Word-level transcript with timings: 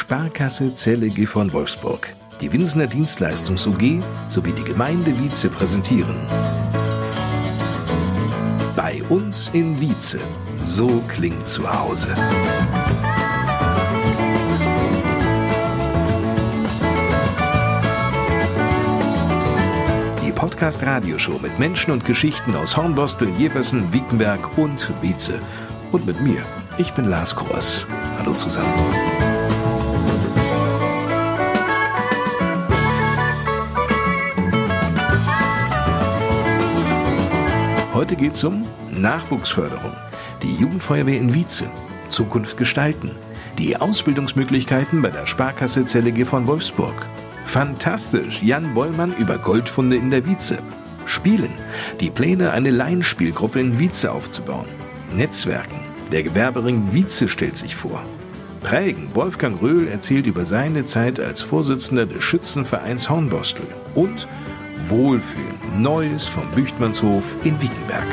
Sparkasse 0.00 0.74
Zelle 0.74 1.10
Gifhorn 1.10 1.52
Wolfsburg, 1.52 2.14
die 2.40 2.50
Winsner 2.50 2.86
Dienstleistungs 2.86 3.66
UG 3.66 4.02
sowie 4.28 4.52
die 4.52 4.64
Gemeinde 4.64 5.16
Wietze 5.20 5.50
präsentieren. 5.50 6.16
Bei 8.74 9.02
uns 9.10 9.50
in 9.52 9.78
Wietze. 9.78 10.18
So 10.64 11.02
klingt 11.06 11.46
zu 11.46 11.70
Hause. 11.70 12.08
Die 20.24 20.32
Podcast-Radioshow 20.32 21.38
mit 21.42 21.58
Menschen 21.58 21.90
und 21.90 22.06
Geschichten 22.06 22.54
aus 22.56 22.74
Hornbostel, 22.74 23.28
Jeversen, 23.36 23.92
Wiekenberg 23.92 24.56
und 24.56 24.90
Wietze. 25.02 25.40
Und 25.92 26.06
mit 26.06 26.18
mir. 26.22 26.42
Ich 26.78 26.90
bin 26.94 27.10
Lars 27.10 27.36
Kors. 27.36 27.86
Hallo 28.18 28.32
zusammen. 28.32 29.29
Heute 38.00 38.16
geht 38.16 38.32
es 38.32 38.42
um 38.44 38.64
Nachwuchsförderung, 38.90 39.92
die 40.42 40.54
Jugendfeuerwehr 40.54 41.18
in 41.18 41.34
Wietze, 41.34 41.70
Zukunft 42.08 42.56
gestalten, 42.56 43.10
die 43.58 43.76
Ausbildungsmöglichkeiten 43.76 45.02
bei 45.02 45.10
der 45.10 45.26
Sparkasse 45.26 45.84
Zelle 45.84 46.24
von 46.24 46.46
Wolfsburg. 46.46 46.94
Fantastisch, 47.44 48.42
Jan 48.42 48.72
Bollmann 48.72 49.14
über 49.18 49.36
Goldfunde 49.36 49.96
in 49.96 50.10
der 50.10 50.24
Wietze. 50.24 50.60
Spielen, 51.04 51.52
die 52.00 52.08
Pläne, 52.08 52.52
eine 52.52 52.70
Laienspielgruppe 52.70 53.60
in 53.60 53.78
Wietze 53.78 54.12
aufzubauen. 54.12 54.68
Netzwerken, 55.14 55.80
der 56.10 56.22
Gewerbering 56.22 56.94
Wietze 56.94 57.28
stellt 57.28 57.58
sich 57.58 57.76
vor. 57.76 58.02
Prägen, 58.62 59.10
Wolfgang 59.12 59.60
Röhl 59.60 59.88
erzählt 59.88 60.26
über 60.26 60.46
seine 60.46 60.86
Zeit 60.86 61.20
als 61.20 61.42
Vorsitzender 61.42 62.06
des 62.06 62.24
Schützenvereins 62.24 63.10
Hornbostel. 63.10 63.66
Und 63.94 64.26
Wohlfühlen, 64.88 65.82
Neues 65.82 66.28
vom 66.28 66.48
Büchtmannshof 66.52 67.36
in 67.44 67.60
Wiekenberg. 67.60 68.06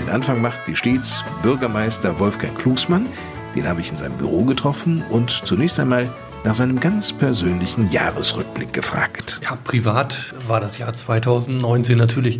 Den 0.00 0.08
Anfang 0.14 0.40
macht 0.40 0.66
wie 0.66 0.76
stets 0.76 1.24
Bürgermeister 1.42 2.18
Wolfgang 2.18 2.56
Klugsmann. 2.56 3.06
Den 3.54 3.68
habe 3.68 3.80
ich 3.80 3.90
in 3.90 3.96
seinem 3.96 4.16
Büro 4.16 4.44
getroffen 4.44 5.02
und 5.10 5.30
zunächst 5.30 5.80
einmal 5.80 6.08
nach 6.44 6.54
seinem 6.54 6.78
ganz 6.78 7.12
persönlichen 7.12 7.90
Jahresrückblick 7.90 8.72
gefragt. 8.72 9.40
Ja, 9.42 9.56
privat 9.56 10.34
war 10.46 10.60
das 10.60 10.78
Jahr 10.78 10.92
2019 10.92 11.98
natürlich 11.98 12.38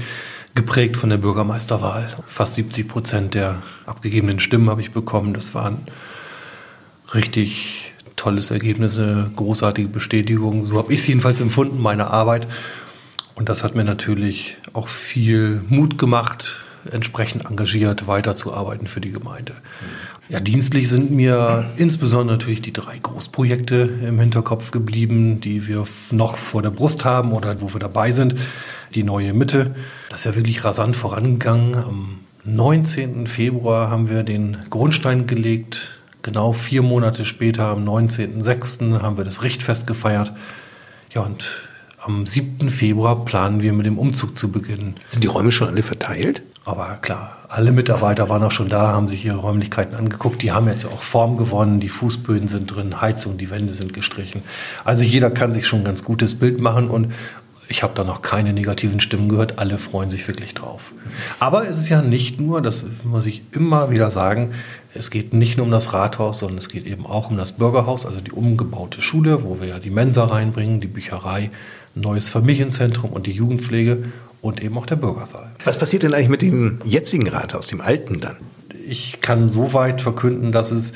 geprägt 0.55 0.97
von 0.97 1.11
der 1.11 1.17
Bürgermeisterwahl. 1.17 2.09
Fast 2.27 2.55
70 2.55 2.89
Prozent 2.89 3.35
der 3.35 3.63
abgegebenen 3.85 4.39
Stimmen 4.39 4.71
habe 4.71 4.81
ich 4.81 4.93
bekommen. 4.93 5.35
Das 5.35 5.55
waren 5.55 5.87
richtig 7.15 7.95
tolles 8.17 8.51
Ergebnis, 8.51 8.99
eine 8.99 9.31
großartige 9.37 9.89
Bestätigung. 9.89 10.67
So 10.67 10.79
habe 10.79 10.93
ich 10.93 11.01
es 11.01 11.07
jedenfalls 11.07 11.41
empfunden, 11.41 11.81
meine 11.81 12.11
Arbeit. 12.11 12.47
Und 13.35 13.49
das 13.49 13.63
hat 13.63 13.75
mir 13.75 13.85
natürlich 13.85 14.57
auch 14.73 14.89
viel 14.89 15.61
Mut 15.69 15.99
gemacht, 15.99 16.65
entsprechend 16.91 17.45
engagiert 17.45 18.07
weiterzuarbeiten 18.07 18.87
für 18.87 19.01
die 19.01 19.13
Gemeinde. 19.13 19.53
Ja, 20.29 20.41
dienstlich 20.41 20.89
sind 20.89 21.11
mir 21.11 21.67
insbesondere 21.77 22.39
natürlich 22.39 22.63
die 22.63 22.73
drei 22.73 22.99
Großprojekte 22.99 23.91
im 24.09 24.19
Hinterkopf 24.19 24.71
geblieben, 24.71 25.41
die 25.41 25.69
wir 25.69 25.85
noch 26.11 26.37
vor 26.37 26.63
der 26.63 26.71
Brust 26.71 27.05
haben 27.05 27.33
oder 27.33 27.61
wo 27.61 27.73
wir 27.73 27.81
dabei 27.81 28.13
sind. 28.13 28.35
Die 28.95 29.03
neue 29.03 29.35
Mitte, 29.35 29.75
das 30.09 30.21
ist 30.21 30.25
ja 30.25 30.35
wirklich 30.35 30.65
rasant 30.65 30.97
vorangegangen. 30.97 31.77
Am 31.77 32.19
19. 32.45 33.27
Februar 33.27 33.91
haben 33.91 34.09
wir 34.09 34.23
den 34.23 34.57
Grundstein 34.71 35.27
gelegt 35.27 36.01
Genau 36.27 36.51
vier 36.51 36.83
Monate 36.83 37.25
später, 37.25 37.67
am 37.67 37.89
19.06., 37.89 39.01
haben 39.01 39.17
wir 39.17 39.23
das 39.23 39.45
Richtfest 39.45 39.87
gefeiert. 39.87 40.33
Ja, 41.15 41.21
und 41.21 41.69
am 42.03 42.27
7. 42.27 42.69
Februar 42.69 43.25
planen 43.25 43.63
wir 43.63 43.73
mit 43.73 43.87
dem 43.87 43.97
Umzug 43.97 44.37
zu 44.37 44.51
beginnen. 44.51 44.97
Sind 45.05 45.23
die 45.23 45.29
Räume 45.29 45.53
schon 45.53 45.69
alle 45.69 45.85
verteilt? 45.85 46.43
Aber 46.65 46.99
klar, 47.01 47.37
alle 47.49 47.71
Mitarbeiter 47.71 48.29
waren 48.29 48.43
auch 48.43 48.51
schon 48.51 48.69
da, 48.69 48.89
haben 48.89 49.07
sich 49.07 49.25
ihre 49.25 49.37
Räumlichkeiten 49.37 49.95
angeguckt. 49.95 50.43
Die 50.43 50.51
haben 50.51 50.67
jetzt 50.67 50.85
auch 50.85 51.01
Form 51.01 51.37
gewonnen, 51.37 51.79
die 51.79 51.89
Fußböden 51.89 52.49
sind 52.49 52.75
drin, 52.75 53.01
Heizung, 53.01 53.39
die 53.39 53.51
Wände 53.51 53.73
sind 53.73 53.93
gestrichen. 53.93 54.43
Also 54.85 55.05
jeder 55.05 55.31
kann 55.31 55.53
sich 55.53 55.69
schon 55.69 55.83
ein 55.83 55.85
ganz 55.85 56.03
gutes 56.03 56.35
Bild 56.35 56.61
machen 56.61 56.91
und 56.91 57.13
ich 57.69 57.85
habe 57.85 57.95
da 57.95 58.03
noch 58.03 58.23
keine 58.23 58.53
negativen 58.53 58.99
Stimmen 58.99 59.29
gehört. 59.29 59.61
Alle 59.61 59.79
freuen 59.79 60.11
sich 60.11 60.27
wirklich 60.27 60.55
drauf. 60.55 60.93
Aber 61.39 61.69
es 61.69 61.79
ist 61.79 61.89
ja 61.89 62.03
nicht 62.03 62.41
nur, 62.41 62.63
das 62.63 62.85
muss 63.05 63.27
ich 63.27 63.43
immer 63.53 63.91
wieder 63.91 64.11
sagen, 64.11 64.55
es 64.97 65.11
geht 65.11 65.33
nicht 65.33 65.57
nur 65.57 65.67
um 65.67 65.73
das 65.73 65.93
Rathaus, 65.93 66.39
sondern 66.39 66.59
es 66.59 66.69
geht 66.69 66.85
eben 66.85 67.07
auch 67.07 67.31
um 67.31 67.37
das 67.37 67.53
Bürgerhaus, 67.53 68.07
also 68.07 68.21
die 68.21 68.33
umgebaute 68.33 69.01
Schule, 69.01 69.45
wo 69.45 69.61
wir 69.61 69.69
ja 69.69 69.79
die 69.79 69.91
Mensa 69.91 70.25
reinbringen, 70.25 70.81
die 70.81 70.87
Bücherei, 70.87 71.51
ein 71.95 72.01
neues 72.01 72.29
Familienzentrum 72.29 73.13
und 73.13 73.27
die 73.27 73.33
Jugendpflege 73.33 74.05
und 74.43 74.63
eben 74.63 74.77
auch 74.79 74.87
der 74.87 74.97
Bürgersaal. 74.97 75.51
Was 75.65 75.79
passiert 75.79 76.03
denn 76.03 76.15
eigentlich 76.15 76.29
mit 76.29 76.43
dem 76.43 76.81
jetzigen 76.85 77.29
Rathaus, 77.29 77.69
dem 77.69 77.81
alten 77.81 78.21
dann? 78.21 78.37
Ich 78.89 79.21
kann 79.21 79.49
soweit 79.49 80.01
verkünden, 80.01 80.53
dass 80.53 80.71
es 80.71 80.93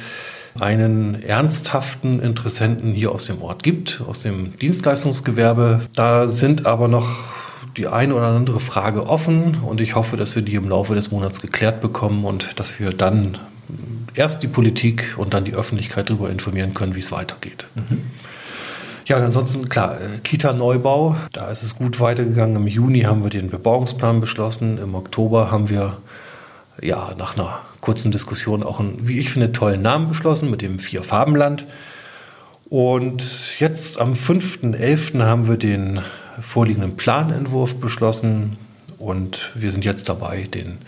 einen 0.58 1.22
ernsthaften 1.22 2.20
Interessenten 2.20 2.92
hier 2.92 3.12
aus 3.12 3.26
dem 3.26 3.40
Ort 3.42 3.62
gibt, 3.62 4.02
aus 4.06 4.22
dem 4.22 4.56
Dienstleistungsgewerbe. 4.58 5.80
Da 5.94 6.28
sind 6.28 6.66
aber 6.66 6.88
noch 6.88 7.08
die 7.76 7.86
eine 7.86 8.14
oder 8.14 8.26
andere 8.26 8.60
Frage 8.60 9.06
offen 9.06 9.58
und 9.64 9.80
ich 9.80 9.94
hoffe, 9.94 10.16
dass 10.16 10.34
wir 10.34 10.42
die 10.42 10.54
im 10.54 10.68
Laufe 10.68 10.94
des 10.94 11.10
Monats 11.10 11.40
geklärt 11.40 11.80
bekommen 11.80 12.24
und 12.24 12.58
dass 12.58 12.80
wir 12.80 12.90
dann 12.90 13.38
erst 14.14 14.42
die 14.42 14.48
Politik 14.48 15.14
und 15.16 15.34
dann 15.34 15.44
die 15.44 15.54
Öffentlichkeit 15.54 16.10
darüber 16.10 16.30
informieren 16.30 16.74
können, 16.74 16.94
wie 16.94 17.00
es 17.00 17.12
weitergeht. 17.12 17.66
Mhm. 17.74 18.02
Ja, 19.06 19.16
ansonsten 19.16 19.68
klar, 19.68 20.00
äh, 20.00 20.18
Kita-Neubau, 20.22 21.16
da 21.32 21.48
ist 21.48 21.62
es 21.62 21.74
gut 21.74 21.98
weitergegangen. 22.00 22.56
Im 22.56 22.66
Juni 22.66 23.00
haben 23.00 23.24
wir 23.24 23.30
den 23.30 23.50
Bebauungsplan 23.50 24.20
beschlossen. 24.20 24.78
Im 24.78 24.94
Oktober 24.94 25.50
haben 25.50 25.68
wir 25.68 25.96
ja 26.80 27.14
nach 27.18 27.36
einer 27.36 27.60
kurzen 27.80 28.12
Diskussion 28.12 28.62
auch 28.62 28.78
einen, 28.78 29.08
wie 29.08 29.18
ich 29.18 29.30
finde, 29.30 29.52
tollen 29.52 29.82
Namen 29.82 30.08
beschlossen 30.08 30.50
mit 30.50 30.62
dem 30.62 30.78
Vier-Farbenland. 30.78 31.66
Und 32.68 33.58
jetzt 33.58 33.98
am 33.98 34.12
5.11. 34.12 35.24
haben 35.24 35.48
wir 35.48 35.56
den 35.56 36.02
vorliegenden 36.38 36.96
Planentwurf 36.96 37.80
beschlossen 37.80 38.56
und 38.98 39.50
wir 39.54 39.72
sind 39.72 39.84
jetzt 39.84 40.08
dabei, 40.08 40.42
den 40.42 40.78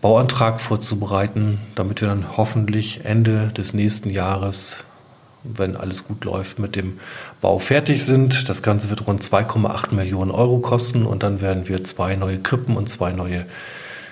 Bauantrag 0.00 0.60
vorzubereiten, 0.60 1.58
damit 1.74 2.00
wir 2.00 2.08
dann 2.08 2.36
hoffentlich 2.36 3.04
Ende 3.04 3.48
des 3.48 3.74
nächsten 3.74 4.10
Jahres, 4.10 4.84
wenn 5.42 5.76
alles 5.76 6.06
gut 6.06 6.24
läuft, 6.24 6.60
mit 6.60 6.76
dem 6.76 7.00
Bau 7.40 7.58
fertig 7.58 8.04
sind. 8.04 8.48
Das 8.48 8.62
Ganze 8.62 8.90
wird 8.90 9.06
rund 9.06 9.22
2,8 9.22 9.94
Millionen 9.94 10.30
Euro 10.30 10.58
kosten 10.58 11.04
und 11.04 11.22
dann 11.22 11.40
werden 11.40 11.68
wir 11.68 11.82
zwei 11.82 12.14
neue 12.14 12.38
Krippen 12.38 12.76
und 12.76 12.88
zwei 12.88 13.12
neue 13.12 13.46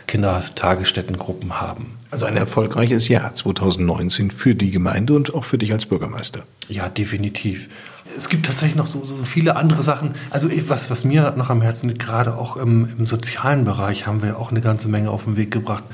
Kindertagesstättengruppen 0.09 1.61
haben. 1.61 1.96
Also 2.11 2.25
ein 2.27 2.37
erfolgreiches 2.37 3.09
Jahr 3.09 3.35
2019 3.35 4.31
für 4.31 4.55
die 4.55 4.71
Gemeinde 4.71 5.15
und 5.15 5.35
auch 5.35 5.45
für 5.45 5.59
dich 5.59 5.73
als 5.73 5.87
Bürgermeister. 5.87 6.45
Ja, 6.69 6.89
definitiv. 6.89 7.69
Es 8.17 8.29
gibt 8.29 8.47
tatsächlich 8.47 8.77
noch 8.77 8.87
so, 8.87 9.05
so 9.05 9.17
viele 9.25 9.57
andere 9.57 9.83
Sachen. 9.83 10.15
Also 10.31 10.49
was, 10.69 10.91
was 10.91 11.05
mir 11.05 11.35
noch 11.37 11.51
am 11.51 11.63
Herzen 11.63 11.89
liegt, 11.89 12.01
gerade 12.01 12.37
auch 12.37 12.57
im, 12.57 12.89
im 12.99 13.07
sozialen 13.07 13.65
Bereich 13.65 14.07
haben 14.07 14.23
wir 14.23 14.39
auch 14.39 14.51
eine 14.51 14.61
ganze 14.61 14.89
Menge 14.89 15.11
auf 15.11 15.25
den 15.25 15.37
Weg 15.37 15.51
gebracht. 15.51 15.85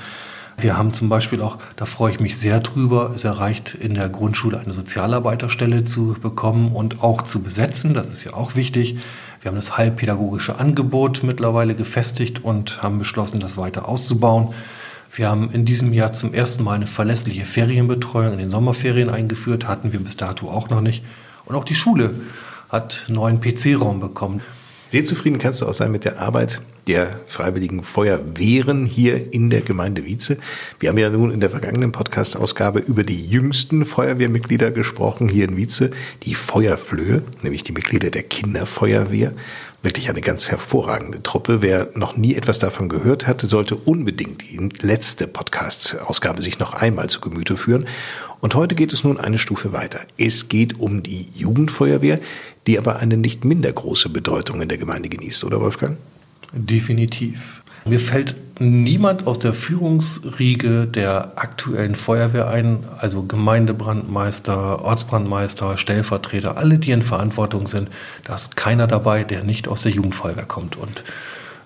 Wir 0.58 0.76
haben 0.76 0.92
zum 0.92 1.08
Beispiel 1.08 1.40
auch, 1.40 1.58
da 1.76 1.86
freue 1.86 2.12
ich 2.12 2.20
mich 2.20 2.36
sehr 2.36 2.60
drüber, 2.60 3.12
es 3.14 3.24
erreicht, 3.24 3.74
in 3.74 3.94
der 3.94 4.08
Grundschule 4.08 4.60
eine 4.60 4.72
Sozialarbeiterstelle 4.72 5.84
zu 5.84 6.14
bekommen 6.20 6.72
und 6.72 7.02
auch 7.02 7.22
zu 7.22 7.42
besetzen. 7.42 7.94
Das 7.94 8.08
ist 8.08 8.24
ja 8.24 8.34
auch 8.34 8.54
wichtig. 8.54 8.98
Wir 9.40 9.48
haben 9.48 9.56
das 9.56 9.76
heilpädagogische 9.76 10.58
Angebot 10.58 11.22
mittlerweile 11.24 11.74
gefestigt 11.74 12.44
und 12.44 12.82
haben 12.82 12.98
beschlossen, 12.98 13.40
das 13.40 13.56
weiter 13.56 13.88
auszubauen. 13.88 14.54
Wir 15.14 15.28
haben 15.28 15.50
in 15.52 15.66
diesem 15.66 15.92
Jahr 15.92 16.14
zum 16.14 16.32
ersten 16.32 16.64
Mal 16.64 16.72
eine 16.72 16.86
verlässliche 16.86 17.44
Ferienbetreuung 17.44 18.32
in 18.32 18.38
den 18.38 18.48
Sommerferien 18.48 19.10
eingeführt, 19.10 19.68
hatten 19.68 19.92
wir 19.92 20.00
bis 20.00 20.16
dato 20.16 20.48
auch 20.48 20.70
noch 20.70 20.80
nicht. 20.80 21.04
Und 21.44 21.54
auch 21.54 21.64
die 21.64 21.74
Schule 21.74 22.14
hat 22.70 23.04
neuen 23.08 23.38
PC-Raum 23.38 24.00
bekommen. 24.00 24.40
Sehr 24.88 25.04
zufrieden 25.04 25.38
kannst 25.38 25.60
du 25.60 25.66
auch 25.66 25.74
sein 25.74 25.92
mit 25.92 26.04
der 26.06 26.18
Arbeit 26.18 26.62
der 26.86 27.20
Freiwilligen 27.26 27.82
Feuerwehren 27.82 28.86
hier 28.86 29.32
in 29.32 29.50
der 29.50 29.60
Gemeinde 29.60 30.04
Wietze. 30.06 30.38
Wir 30.80 30.88
haben 30.88 30.98
ja 30.98 31.10
nun 31.10 31.30
in 31.30 31.40
der 31.40 31.50
vergangenen 31.50 31.92
Podcast-Ausgabe 31.92 32.80
über 32.80 33.04
die 33.04 33.26
jüngsten 33.26 33.84
Feuerwehrmitglieder 33.84 34.70
gesprochen 34.70 35.28
hier 35.28 35.46
in 35.46 35.56
Wietze, 35.56 35.90
die 36.22 36.34
Feuerflöhe, 36.34 37.22
nämlich 37.42 37.64
die 37.64 37.72
Mitglieder 37.72 38.10
der 38.10 38.22
Kinderfeuerwehr. 38.22 39.32
Wirklich 39.82 40.08
eine 40.08 40.20
ganz 40.20 40.48
hervorragende 40.48 41.24
Truppe. 41.24 41.60
Wer 41.60 41.88
noch 41.96 42.16
nie 42.16 42.36
etwas 42.36 42.60
davon 42.60 42.88
gehört 42.88 43.26
hatte, 43.26 43.48
sollte 43.48 43.74
unbedingt 43.74 44.42
die 44.42 44.70
letzte 44.80 45.26
Podcast-Ausgabe 45.26 46.40
sich 46.40 46.60
noch 46.60 46.74
einmal 46.74 47.10
zu 47.10 47.20
Gemüte 47.20 47.56
führen. 47.56 47.86
Und 48.40 48.54
heute 48.54 48.76
geht 48.76 48.92
es 48.92 49.02
nun 49.02 49.18
eine 49.18 49.38
Stufe 49.38 49.72
weiter. 49.72 49.98
Es 50.16 50.48
geht 50.48 50.78
um 50.78 51.02
die 51.02 51.26
Jugendfeuerwehr, 51.34 52.20
die 52.68 52.78
aber 52.78 53.00
eine 53.00 53.16
nicht 53.16 53.44
minder 53.44 53.72
große 53.72 54.08
Bedeutung 54.08 54.62
in 54.62 54.68
der 54.68 54.78
Gemeinde 54.78 55.08
genießt, 55.08 55.42
oder 55.42 55.60
Wolfgang? 55.60 55.96
Definitiv. 56.52 57.61
Mir 57.84 57.98
fällt 57.98 58.36
niemand 58.60 59.26
aus 59.26 59.40
der 59.40 59.54
Führungsriege 59.54 60.86
der 60.86 61.32
aktuellen 61.36 61.96
Feuerwehr 61.96 62.48
ein, 62.48 62.84
also 62.98 63.24
Gemeindebrandmeister, 63.24 64.82
Ortsbrandmeister, 64.82 65.76
Stellvertreter, 65.76 66.56
alle, 66.56 66.78
die 66.78 66.92
in 66.92 67.02
Verantwortung 67.02 67.66
sind. 67.66 67.88
Da 68.24 68.36
ist 68.36 68.56
keiner 68.56 68.86
dabei, 68.86 69.24
der 69.24 69.42
nicht 69.42 69.66
aus 69.66 69.82
der 69.82 69.90
Jugendfeuerwehr 69.90 70.46
kommt. 70.46 70.76
Und 70.76 71.02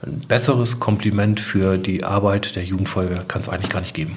ein 0.06 0.20
besseres 0.20 0.80
Kompliment 0.80 1.38
für 1.38 1.76
die 1.76 2.02
Arbeit 2.02 2.56
der 2.56 2.64
Jugendfeuerwehr 2.64 3.24
kann 3.28 3.42
es 3.42 3.48
eigentlich 3.48 3.70
gar 3.70 3.80
nicht 3.80 3.94
geben. 3.94 4.16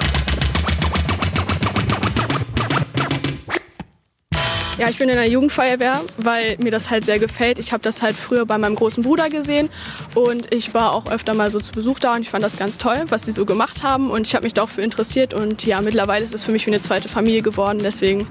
Ja, 4.79 4.87
ich 4.87 4.97
bin 4.97 5.09
in 5.09 5.15
der 5.15 5.27
Jugendfeuerwehr, 5.27 5.99
weil 6.15 6.55
mir 6.59 6.71
das 6.71 6.89
halt 6.89 7.03
sehr 7.03 7.19
gefällt. 7.19 7.59
Ich 7.59 7.73
habe 7.73 7.83
das 7.83 8.01
halt 8.01 8.15
früher 8.15 8.45
bei 8.45 8.57
meinem 8.57 8.75
großen 8.75 9.03
Bruder 9.03 9.29
gesehen 9.29 9.67
und 10.15 10.53
ich 10.53 10.73
war 10.73 10.93
auch 10.93 11.11
öfter 11.11 11.33
mal 11.33 11.51
so 11.51 11.59
zu 11.59 11.73
Besuch 11.73 11.99
da 11.99 12.15
und 12.15 12.21
ich 12.21 12.29
fand 12.29 12.45
das 12.45 12.57
ganz 12.57 12.77
toll, 12.77 13.03
was 13.09 13.23
die 13.23 13.33
so 13.33 13.45
gemacht 13.45 13.83
haben 13.83 14.09
und 14.09 14.25
ich 14.25 14.35
habe 14.35 14.45
mich 14.45 14.53
da 14.53 14.63
auch 14.63 14.69
für 14.69 14.81
interessiert 14.81 15.33
und 15.33 15.65
ja, 15.65 15.81
mittlerweile 15.81 16.23
ist 16.23 16.33
es 16.33 16.45
für 16.45 16.53
mich 16.53 16.65
wie 16.65 16.71
eine 16.71 16.79
zweite 16.79 17.09
Familie 17.09 17.41
geworden. 17.41 17.79
Deswegen, 17.83 18.25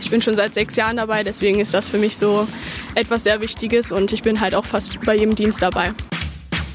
ich 0.00 0.08
bin 0.08 0.22
schon 0.22 0.36
seit 0.36 0.54
sechs 0.54 0.76
Jahren 0.76 0.98
dabei, 0.98 1.24
deswegen 1.24 1.58
ist 1.58 1.74
das 1.74 1.88
für 1.88 1.98
mich 1.98 2.16
so 2.16 2.46
etwas 2.94 3.24
sehr 3.24 3.40
Wichtiges 3.40 3.90
und 3.90 4.12
ich 4.12 4.22
bin 4.22 4.40
halt 4.40 4.54
auch 4.54 4.66
fast 4.66 5.00
bei 5.04 5.16
jedem 5.16 5.34
Dienst 5.34 5.60
dabei. 5.62 5.90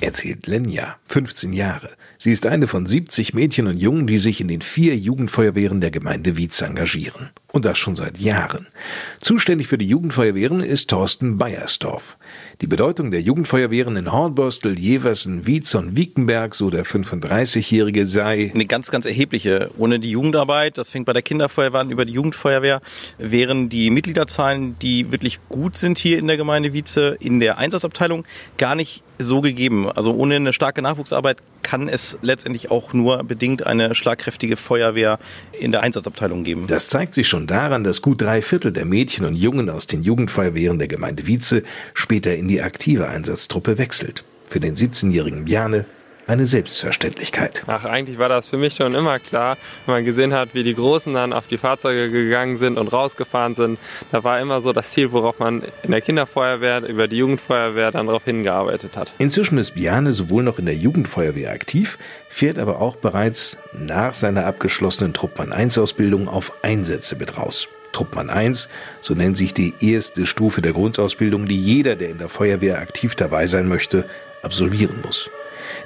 Erzählt 0.01 0.47
Lenja, 0.47 0.97
15 1.05 1.53
Jahre. 1.53 1.91
Sie 2.23 2.31
ist 2.31 2.45
eine 2.45 2.69
von 2.69 2.85
70 2.85 3.33
Mädchen 3.33 3.67
und 3.67 3.75
Jungen, 3.75 4.07
die 4.07 4.17
sich 4.17 4.39
in 4.39 4.47
den 4.47 4.61
vier 4.61 4.95
Jugendfeuerwehren 4.95 5.81
der 5.81 5.91
Gemeinde 5.91 6.37
Wietz 6.37 6.61
engagieren. 6.61 7.31
Und 7.51 7.65
das 7.65 7.77
schon 7.77 7.97
seit 7.97 8.17
Jahren. 8.17 8.67
Zuständig 9.17 9.67
für 9.67 9.77
die 9.77 9.89
Jugendfeuerwehren 9.89 10.61
ist 10.61 10.89
Thorsten 10.89 11.37
Beiersdorf. 11.37 12.17
Die 12.61 12.67
Bedeutung 12.67 13.11
der 13.11 13.19
Jugendfeuerwehren 13.19 13.97
in 13.97 14.09
Hornbostel, 14.09 14.79
Jeversen, 14.79 15.45
Wietz 15.47 15.75
und 15.75 15.97
Wiekenberg, 15.97 16.55
so 16.55 16.69
der 16.69 16.85
35-Jährige 16.85 18.07
sei 18.07 18.51
eine 18.53 18.67
ganz, 18.67 18.89
ganz 18.89 19.05
erhebliche. 19.05 19.69
Ohne 19.77 19.99
die 19.99 20.11
Jugendarbeit, 20.11 20.77
das 20.77 20.91
fängt 20.91 21.05
bei 21.05 21.11
der 21.11 21.23
Kinderfeuerwehr 21.23 21.81
an, 21.81 21.91
über 21.91 22.05
die 22.05 22.13
Jugendfeuerwehr, 22.13 22.81
wären 23.17 23.67
die 23.67 23.89
Mitgliederzahlen, 23.89 24.79
die 24.79 25.11
wirklich 25.11 25.39
gut 25.49 25.75
sind 25.75 25.97
hier 25.97 26.19
in 26.19 26.27
der 26.27 26.37
Gemeinde 26.37 26.71
Wietze, 26.71 27.17
in 27.19 27.41
der 27.41 27.57
Einsatzabteilung 27.57 28.23
gar 28.57 28.75
nicht 28.75 29.03
so 29.19 29.41
gegeben. 29.41 29.91
Also 29.91 30.13
ohne 30.13 30.37
eine 30.37 30.53
starke 30.53 30.81
Nachwuchsarbeit 30.81 31.37
kann 31.63 31.89
es 31.89 32.17
letztendlich 32.21 32.69
auch 32.69 32.93
nur 32.93 33.23
bedingt 33.23 33.65
eine 33.65 33.95
schlagkräftige 33.95 34.57
Feuerwehr 34.57 35.19
in 35.59 35.71
der 35.71 35.81
Einsatzabteilung 35.81 36.43
geben. 36.43 36.67
Das 36.67 36.87
zeigt 36.87 37.13
sich 37.13 37.27
schon 37.27 37.47
daran, 37.47 37.83
dass 37.83 38.01
gut 38.01 38.21
drei 38.21 38.41
Viertel 38.41 38.71
der 38.71 38.85
Mädchen 38.85 39.25
und 39.25 39.35
Jungen 39.35 39.69
aus 39.69 39.87
den 39.87 40.03
Jugendfeuerwehren 40.03 40.77
der 40.77 40.87
Gemeinde 40.87 41.25
Wietze 41.25 41.63
später 41.93 42.35
in 42.35 42.47
die 42.47 42.61
aktive 42.61 43.07
Einsatztruppe 43.09 43.77
wechselt. 43.77 44.23
Für 44.45 44.59
den 44.59 44.75
17-jährigen 44.75 45.45
Bjane 45.45 45.85
eine 46.27 46.45
Selbstverständlichkeit. 46.45 47.63
Ach, 47.67 47.85
eigentlich 47.85 48.17
war 48.17 48.29
das 48.29 48.47
für 48.47 48.57
mich 48.57 48.75
schon 48.75 48.93
immer 48.93 49.19
klar, 49.19 49.57
wenn 49.85 49.95
man 49.95 50.05
gesehen 50.05 50.33
hat, 50.33 50.53
wie 50.53 50.63
die 50.63 50.73
Großen 50.73 51.13
dann 51.13 51.33
auf 51.33 51.47
die 51.47 51.57
Fahrzeuge 51.57 52.09
gegangen 52.09 52.57
sind 52.57 52.77
und 52.77 52.91
rausgefahren 52.91 53.55
sind. 53.55 53.79
Da 54.11 54.23
war 54.23 54.39
immer 54.39 54.61
so 54.61 54.73
das 54.73 54.91
Ziel, 54.91 55.11
worauf 55.11 55.39
man 55.39 55.63
in 55.83 55.91
der 55.91 56.01
Kinderfeuerwehr, 56.01 56.83
über 56.87 57.07
die 57.07 57.17
Jugendfeuerwehr 57.17 57.91
dann 57.91 58.07
darauf 58.07 58.23
hingearbeitet 58.25 58.95
hat. 58.95 59.11
Inzwischen 59.17 59.57
ist 59.57 59.71
Biane 59.71 60.13
sowohl 60.13 60.43
noch 60.43 60.59
in 60.59 60.65
der 60.65 60.75
Jugendfeuerwehr 60.75 61.51
aktiv, 61.51 61.97
fährt 62.29 62.57
aber 62.57 62.79
auch 62.81 62.95
bereits 62.95 63.57
nach 63.73 64.13
seiner 64.13 64.45
abgeschlossenen 64.45 65.13
Truppmann 65.13 65.51
1 65.51 65.77
Ausbildung 65.77 66.27
auf 66.27 66.53
Einsätze 66.63 67.15
mit 67.15 67.37
raus. 67.37 67.67
Truppmann 67.91 68.29
1, 68.29 68.69
so 69.01 69.13
nennt 69.13 69.37
sich 69.37 69.53
die 69.53 69.73
erste 69.79 70.25
Stufe 70.25 70.61
der 70.61 70.73
Grundausbildung, 70.73 71.45
die 71.45 71.59
jeder, 71.59 71.95
der 71.95 72.09
in 72.09 72.17
der 72.17 72.29
Feuerwehr 72.29 72.79
aktiv 72.79 73.15
dabei 73.15 73.45
sein 73.45 73.67
möchte, 73.67 74.05
absolvieren 74.41 75.01
muss. 75.03 75.29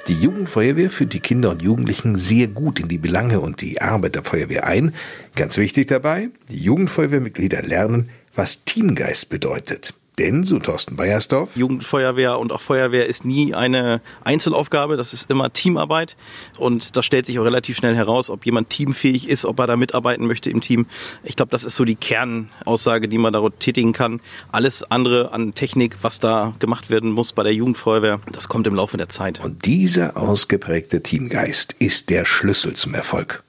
Die 0.06 0.14
Jugendfeuerwehr 0.14 0.90
führt 0.90 1.12
die 1.12 1.20
Kinder 1.20 1.50
und 1.50 1.62
Jugendlichen 1.62 2.16
sehr 2.16 2.48
gut 2.48 2.80
in 2.80 2.88
die 2.88 2.98
Belange 2.98 3.40
und 3.40 3.60
die 3.60 3.80
Arbeit 3.80 4.14
der 4.14 4.24
Feuerwehr 4.24 4.66
ein. 4.66 4.94
Ganz 5.34 5.56
wichtig 5.56 5.86
dabei, 5.86 6.30
die 6.48 6.58
Jugendfeuerwehrmitglieder 6.58 7.62
lernen, 7.62 8.10
was 8.34 8.64
Teamgeist 8.64 9.28
bedeutet. 9.28 9.94
Denn, 10.18 10.42
so 10.44 10.58
Thorsten 10.58 10.96
Beiersdorf, 10.96 11.56
Jugendfeuerwehr 11.56 12.38
und 12.38 12.52
auch 12.52 12.60
Feuerwehr 12.60 13.06
ist 13.06 13.24
nie 13.24 13.54
eine 13.54 14.00
Einzelaufgabe, 14.24 14.96
das 14.96 15.12
ist 15.12 15.30
immer 15.30 15.52
Teamarbeit 15.52 16.16
und 16.58 16.96
das 16.96 17.06
stellt 17.06 17.26
sich 17.26 17.38
auch 17.38 17.44
relativ 17.44 17.76
schnell 17.76 17.94
heraus, 17.94 18.30
ob 18.30 18.44
jemand 18.44 18.70
teamfähig 18.70 19.28
ist, 19.28 19.44
ob 19.44 19.58
er 19.60 19.66
da 19.66 19.76
mitarbeiten 19.76 20.26
möchte 20.26 20.50
im 20.50 20.60
Team. 20.60 20.86
Ich 21.22 21.36
glaube, 21.36 21.50
das 21.50 21.64
ist 21.64 21.76
so 21.76 21.84
die 21.84 21.94
Kernaussage, 21.94 23.08
die 23.08 23.18
man 23.18 23.32
darauf 23.32 23.52
tätigen 23.58 23.92
kann. 23.92 24.20
Alles 24.50 24.82
andere 24.90 25.32
an 25.32 25.54
Technik, 25.54 25.98
was 26.02 26.18
da 26.18 26.54
gemacht 26.58 26.90
werden 26.90 27.12
muss 27.12 27.32
bei 27.32 27.44
der 27.44 27.54
Jugendfeuerwehr, 27.54 28.20
das 28.32 28.48
kommt 28.48 28.66
im 28.66 28.74
Laufe 28.74 28.96
der 28.96 29.08
Zeit. 29.08 29.40
Und 29.40 29.64
dieser 29.64 30.16
ausgeprägte 30.16 31.02
Teamgeist 31.02 31.76
ist 31.78 32.10
der 32.10 32.24
Schlüssel 32.24 32.74
zum 32.74 32.94
Erfolg. 32.94 33.44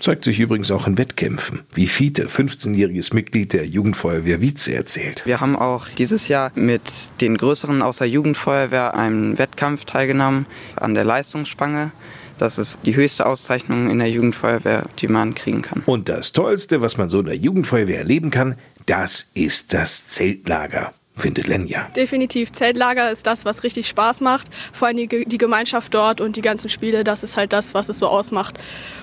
Zeigt 0.00 0.24
sich 0.24 0.40
übrigens 0.40 0.70
auch 0.70 0.86
in 0.86 0.98
Wettkämpfen, 0.98 1.62
wie 1.72 1.86
Fiete, 1.86 2.26
15-jähriges 2.26 3.14
Mitglied 3.14 3.52
der 3.52 3.66
Jugendfeuerwehr 3.66 4.40
Wietze, 4.40 4.74
erzählt. 4.74 5.22
Wir 5.24 5.40
haben 5.40 5.56
auch 5.56 5.88
dieses 5.88 6.28
Jahr 6.28 6.50
mit 6.54 6.82
den 7.20 7.36
größeren 7.36 7.80
aus 7.80 7.98
der 7.98 8.08
Jugendfeuerwehr 8.08 8.94
einen 8.94 9.38
Wettkampf 9.38 9.84
teilgenommen 9.84 10.46
an 10.76 10.94
der 10.94 11.04
Leistungsspange. 11.04 11.92
Das 12.38 12.58
ist 12.58 12.80
die 12.84 12.96
höchste 12.96 13.26
Auszeichnung 13.26 13.88
in 13.88 13.98
der 13.98 14.10
Jugendfeuerwehr, 14.10 14.86
die 14.98 15.08
man 15.08 15.34
kriegen 15.34 15.62
kann. 15.62 15.82
Und 15.86 16.08
das 16.08 16.32
Tollste, 16.32 16.80
was 16.80 16.96
man 16.96 17.08
so 17.08 17.20
in 17.20 17.26
der 17.26 17.36
Jugendfeuerwehr 17.36 17.98
erleben 17.98 18.30
kann, 18.30 18.56
das 18.86 19.28
ist 19.34 19.72
das 19.72 20.08
Zeltlager 20.08 20.92
findet 21.16 21.46
Lenja. 21.46 21.88
Definitiv. 21.96 22.52
Zeltlager 22.52 23.10
ist 23.10 23.26
das, 23.26 23.44
was 23.44 23.62
richtig 23.62 23.88
Spaß 23.88 24.20
macht. 24.20 24.48
Vor 24.72 24.88
allem 24.88 24.96
die, 24.96 25.24
die 25.26 25.38
Gemeinschaft 25.38 25.94
dort 25.94 26.20
und 26.20 26.36
die 26.36 26.42
ganzen 26.42 26.68
Spiele, 26.68 27.04
das 27.04 27.22
ist 27.22 27.36
halt 27.36 27.52
das, 27.52 27.74
was 27.74 27.88
es 27.88 27.98
so 27.98 28.08
ausmacht. 28.08 28.58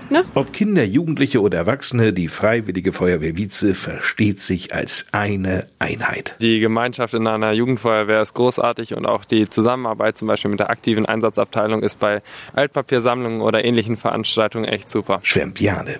Ne? 0.09 0.23
Ob 0.35 0.51
Kinder, 0.51 0.83
Jugendliche 0.83 1.41
oder 1.41 1.59
Erwachsene, 1.59 2.11
die 2.11 2.27
Freiwillige 2.27 2.91
Feuerwehr 2.91 3.37
Wietze 3.37 3.75
versteht 3.75 4.41
sich 4.41 4.73
als 4.73 5.05
eine 5.11 5.67
Einheit. 5.79 6.35
Die 6.41 6.59
Gemeinschaft 6.59 7.13
in 7.13 7.27
einer 7.27 7.53
Jugendfeuerwehr 7.53 8.21
ist 8.21 8.33
großartig 8.33 8.95
und 8.95 9.05
auch 9.05 9.23
die 9.23 9.49
Zusammenarbeit 9.49 10.17
zum 10.17 10.27
Beispiel 10.27 10.51
mit 10.51 10.59
der 10.59 10.69
aktiven 10.69 11.05
Einsatzabteilung 11.05 11.81
ist 11.81 11.99
bei 11.99 12.21
Altpapiersammlungen 12.53 13.41
oder 13.41 13.63
ähnlichen 13.63 13.95
Veranstaltungen 13.95 14.65
echt 14.65 14.89
super. 14.89 15.19
Schwärmt 15.23 15.59
Jane. 15.61 15.99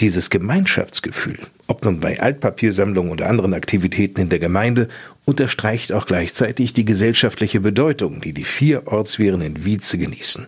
Dieses 0.00 0.30
Gemeinschaftsgefühl, 0.30 1.38
ob 1.66 1.84
nun 1.84 2.00
bei 2.00 2.20
Altpapiersammlungen 2.20 3.12
oder 3.12 3.28
anderen 3.28 3.54
Aktivitäten 3.54 4.20
in 4.20 4.28
der 4.28 4.38
Gemeinde, 4.38 4.88
unterstreicht 5.24 5.92
auch 5.92 6.06
gleichzeitig 6.06 6.72
die 6.72 6.84
gesellschaftliche 6.84 7.60
Bedeutung, 7.60 8.20
die 8.20 8.32
die 8.32 8.44
vier 8.44 8.86
Ortswehren 8.86 9.40
in 9.40 9.64
Wietze 9.64 9.98
genießen. 9.98 10.46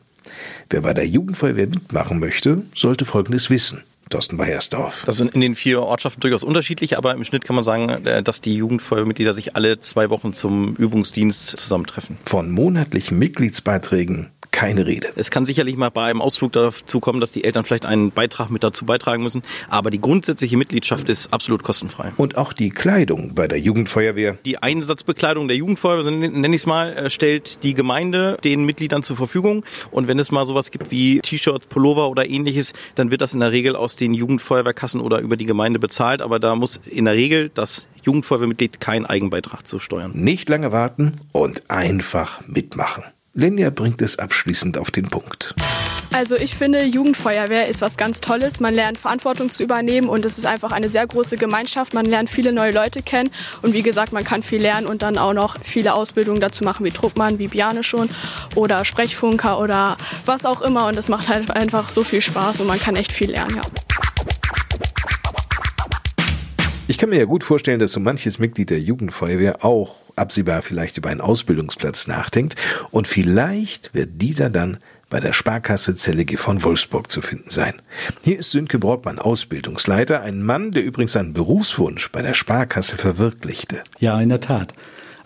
Wer 0.70 0.80
bei 0.80 0.94
der 0.94 1.06
Jugendfeuerwehr 1.06 1.68
mitmachen 1.68 2.18
möchte, 2.18 2.62
sollte 2.74 3.04
Folgendes 3.04 3.50
wissen. 3.50 3.82
Thorsten 4.10 4.36
Beiersdorf. 4.36 5.02
Das 5.06 5.16
sind 5.16 5.34
in 5.34 5.40
den 5.40 5.54
vier 5.54 5.80
Ortschaften 5.82 6.20
durchaus 6.20 6.44
unterschiedlich, 6.44 6.98
aber 6.98 7.14
im 7.14 7.24
Schnitt 7.24 7.44
kann 7.44 7.56
man 7.56 7.64
sagen, 7.64 7.88
äh, 8.06 8.22
dass 8.22 8.40
die 8.40 8.54
Jugendfeuerwehrmitglieder 8.54 9.32
sich 9.32 9.56
alle 9.56 9.80
zwei 9.80 10.10
Wochen 10.10 10.32
zum 10.32 10.76
Übungsdienst 10.76 11.56
zusammentreffen. 11.56 12.18
Von 12.24 12.50
monatlichen 12.50 13.18
Mitgliedsbeiträgen 13.18 14.28
keine 14.54 14.86
Rede. 14.86 15.08
Es 15.16 15.32
kann 15.32 15.44
sicherlich 15.44 15.76
mal 15.76 15.90
bei 15.90 16.04
einem 16.04 16.22
Ausflug 16.22 16.52
dazu 16.52 17.00
kommen, 17.00 17.18
dass 17.20 17.32
die 17.32 17.42
Eltern 17.42 17.64
vielleicht 17.64 17.86
einen 17.86 18.12
Beitrag 18.12 18.50
mit 18.50 18.62
dazu 18.62 18.86
beitragen 18.86 19.24
müssen, 19.24 19.42
aber 19.68 19.90
die 19.90 20.00
grundsätzliche 20.00 20.56
Mitgliedschaft 20.56 21.08
ist 21.08 21.32
absolut 21.32 21.64
kostenfrei. 21.64 22.12
Und 22.16 22.36
auch 22.36 22.52
die 22.52 22.70
Kleidung 22.70 23.34
bei 23.34 23.48
der 23.48 23.58
Jugendfeuerwehr. 23.58 24.38
Die 24.44 24.62
Einsatzbekleidung 24.62 25.48
der 25.48 25.56
Jugendfeuerwehr, 25.56 26.08
nenne 26.08 26.54
ich 26.54 26.62
es 26.62 26.66
mal, 26.66 26.92
äh, 26.92 27.10
stellt 27.10 27.64
die 27.64 27.74
Gemeinde 27.74 28.38
den 28.44 28.64
Mitgliedern 28.64 29.02
zur 29.02 29.16
Verfügung. 29.16 29.64
Und 29.90 30.06
wenn 30.06 30.20
es 30.20 30.30
mal 30.30 30.44
sowas 30.44 30.70
gibt 30.70 30.92
wie 30.92 31.18
T-Shirts, 31.18 31.66
Pullover 31.66 32.08
oder 32.08 32.30
ähnliches, 32.30 32.74
dann 32.94 33.10
wird 33.10 33.22
das 33.22 33.34
in 33.34 33.40
der 33.40 33.50
Regel 33.50 33.74
aus 33.74 33.96
den 33.96 34.14
Jugendfeuerwehrkassen 34.14 35.00
oder 35.00 35.18
über 35.18 35.36
die 35.36 35.46
Gemeinde 35.46 35.80
bezahlt. 35.80 36.22
Aber 36.22 36.38
da 36.38 36.54
muss 36.54 36.80
in 36.88 37.06
der 37.06 37.14
Regel 37.14 37.50
das 37.52 37.88
Jugendfeuerwehrmitglied 38.04 38.80
keinen 38.80 39.04
Eigenbeitrag 39.04 39.66
zu 39.66 39.80
steuern. 39.80 40.12
Nicht 40.14 40.48
lange 40.48 40.70
warten 40.70 41.14
und 41.32 41.68
einfach 41.70 42.46
mitmachen. 42.46 43.02
Lenja 43.36 43.70
bringt 43.70 44.00
es 44.00 44.16
abschließend 44.16 44.78
auf 44.78 44.92
den 44.92 45.10
Punkt. 45.10 45.56
Also 46.12 46.36
ich 46.36 46.54
finde, 46.54 46.84
Jugendfeuerwehr 46.84 47.66
ist 47.66 47.80
was 47.80 47.96
ganz 47.96 48.20
Tolles. 48.20 48.60
Man 48.60 48.72
lernt 48.72 48.96
Verantwortung 48.96 49.50
zu 49.50 49.64
übernehmen 49.64 50.08
und 50.08 50.24
es 50.24 50.38
ist 50.38 50.46
einfach 50.46 50.70
eine 50.70 50.88
sehr 50.88 51.04
große 51.04 51.36
Gemeinschaft. 51.36 51.94
Man 51.94 52.06
lernt 52.06 52.30
viele 52.30 52.52
neue 52.52 52.70
Leute 52.70 53.02
kennen 53.02 53.30
und 53.62 53.74
wie 53.74 53.82
gesagt, 53.82 54.12
man 54.12 54.22
kann 54.22 54.44
viel 54.44 54.62
lernen 54.62 54.86
und 54.86 55.02
dann 55.02 55.18
auch 55.18 55.32
noch 55.32 55.56
viele 55.64 55.94
Ausbildungen 55.94 56.40
dazu 56.40 56.62
machen, 56.62 56.86
wie 56.86 56.92
Truppmann, 56.92 57.40
wie 57.40 57.48
Biane 57.48 57.82
schon 57.82 58.08
oder 58.54 58.84
Sprechfunker 58.84 59.58
oder 59.58 59.96
was 60.26 60.46
auch 60.46 60.62
immer 60.62 60.86
und 60.86 60.96
es 60.96 61.08
macht 61.08 61.28
halt 61.28 61.50
einfach 61.50 61.90
so 61.90 62.04
viel 62.04 62.20
Spaß 62.20 62.60
und 62.60 62.68
man 62.68 62.78
kann 62.78 62.94
echt 62.94 63.10
viel 63.10 63.32
lernen, 63.32 63.56
ja. 63.56 63.62
Ich 66.86 66.98
kann 66.98 67.08
mir 67.08 67.18
ja 67.18 67.24
gut 67.24 67.42
vorstellen, 67.42 67.80
dass 67.80 67.90
so 67.90 67.98
manches 67.98 68.38
Mitglied 68.38 68.70
der 68.70 68.78
Jugendfeuerwehr 68.78 69.64
auch 69.64 70.03
absehbar 70.16 70.62
vielleicht 70.62 70.96
über 70.96 71.10
einen 71.10 71.20
Ausbildungsplatz 71.20 72.06
nachdenkt 72.06 72.56
und 72.90 73.06
vielleicht 73.06 73.94
wird 73.94 74.10
dieser 74.22 74.50
dann 74.50 74.78
bei 75.10 75.20
der 75.20 75.32
Sparkasse 75.32 75.94
Zellige 75.94 76.38
von 76.38 76.64
Wolfsburg 76.64 77.10
zu 77.10 77.20
finden 77.22 77.50
sein. 77.50 77.80
Hier 78.22 78.38
ist 78.38 78.50
Sönke 78.50 78.78
Brockmann 78.78 79.18
Ausbildungsleiter, 79.18 80.22
ein 80.22 80.42
Mann, 80.42 80.72
der 80.72 80.82
übrigens 80.82 81.12
seinen 81.12 81.34
Berufswunsch 81.34 82.10
bei 82.10 82.22
der 82.22 82.34
Sparkasse 82.34 82.96
verwirklichte. 82.96 83.82
Ja, 84.00 84.20
in 84.20 84.30
der 84.30 84.40
Tat. 84.40 84.74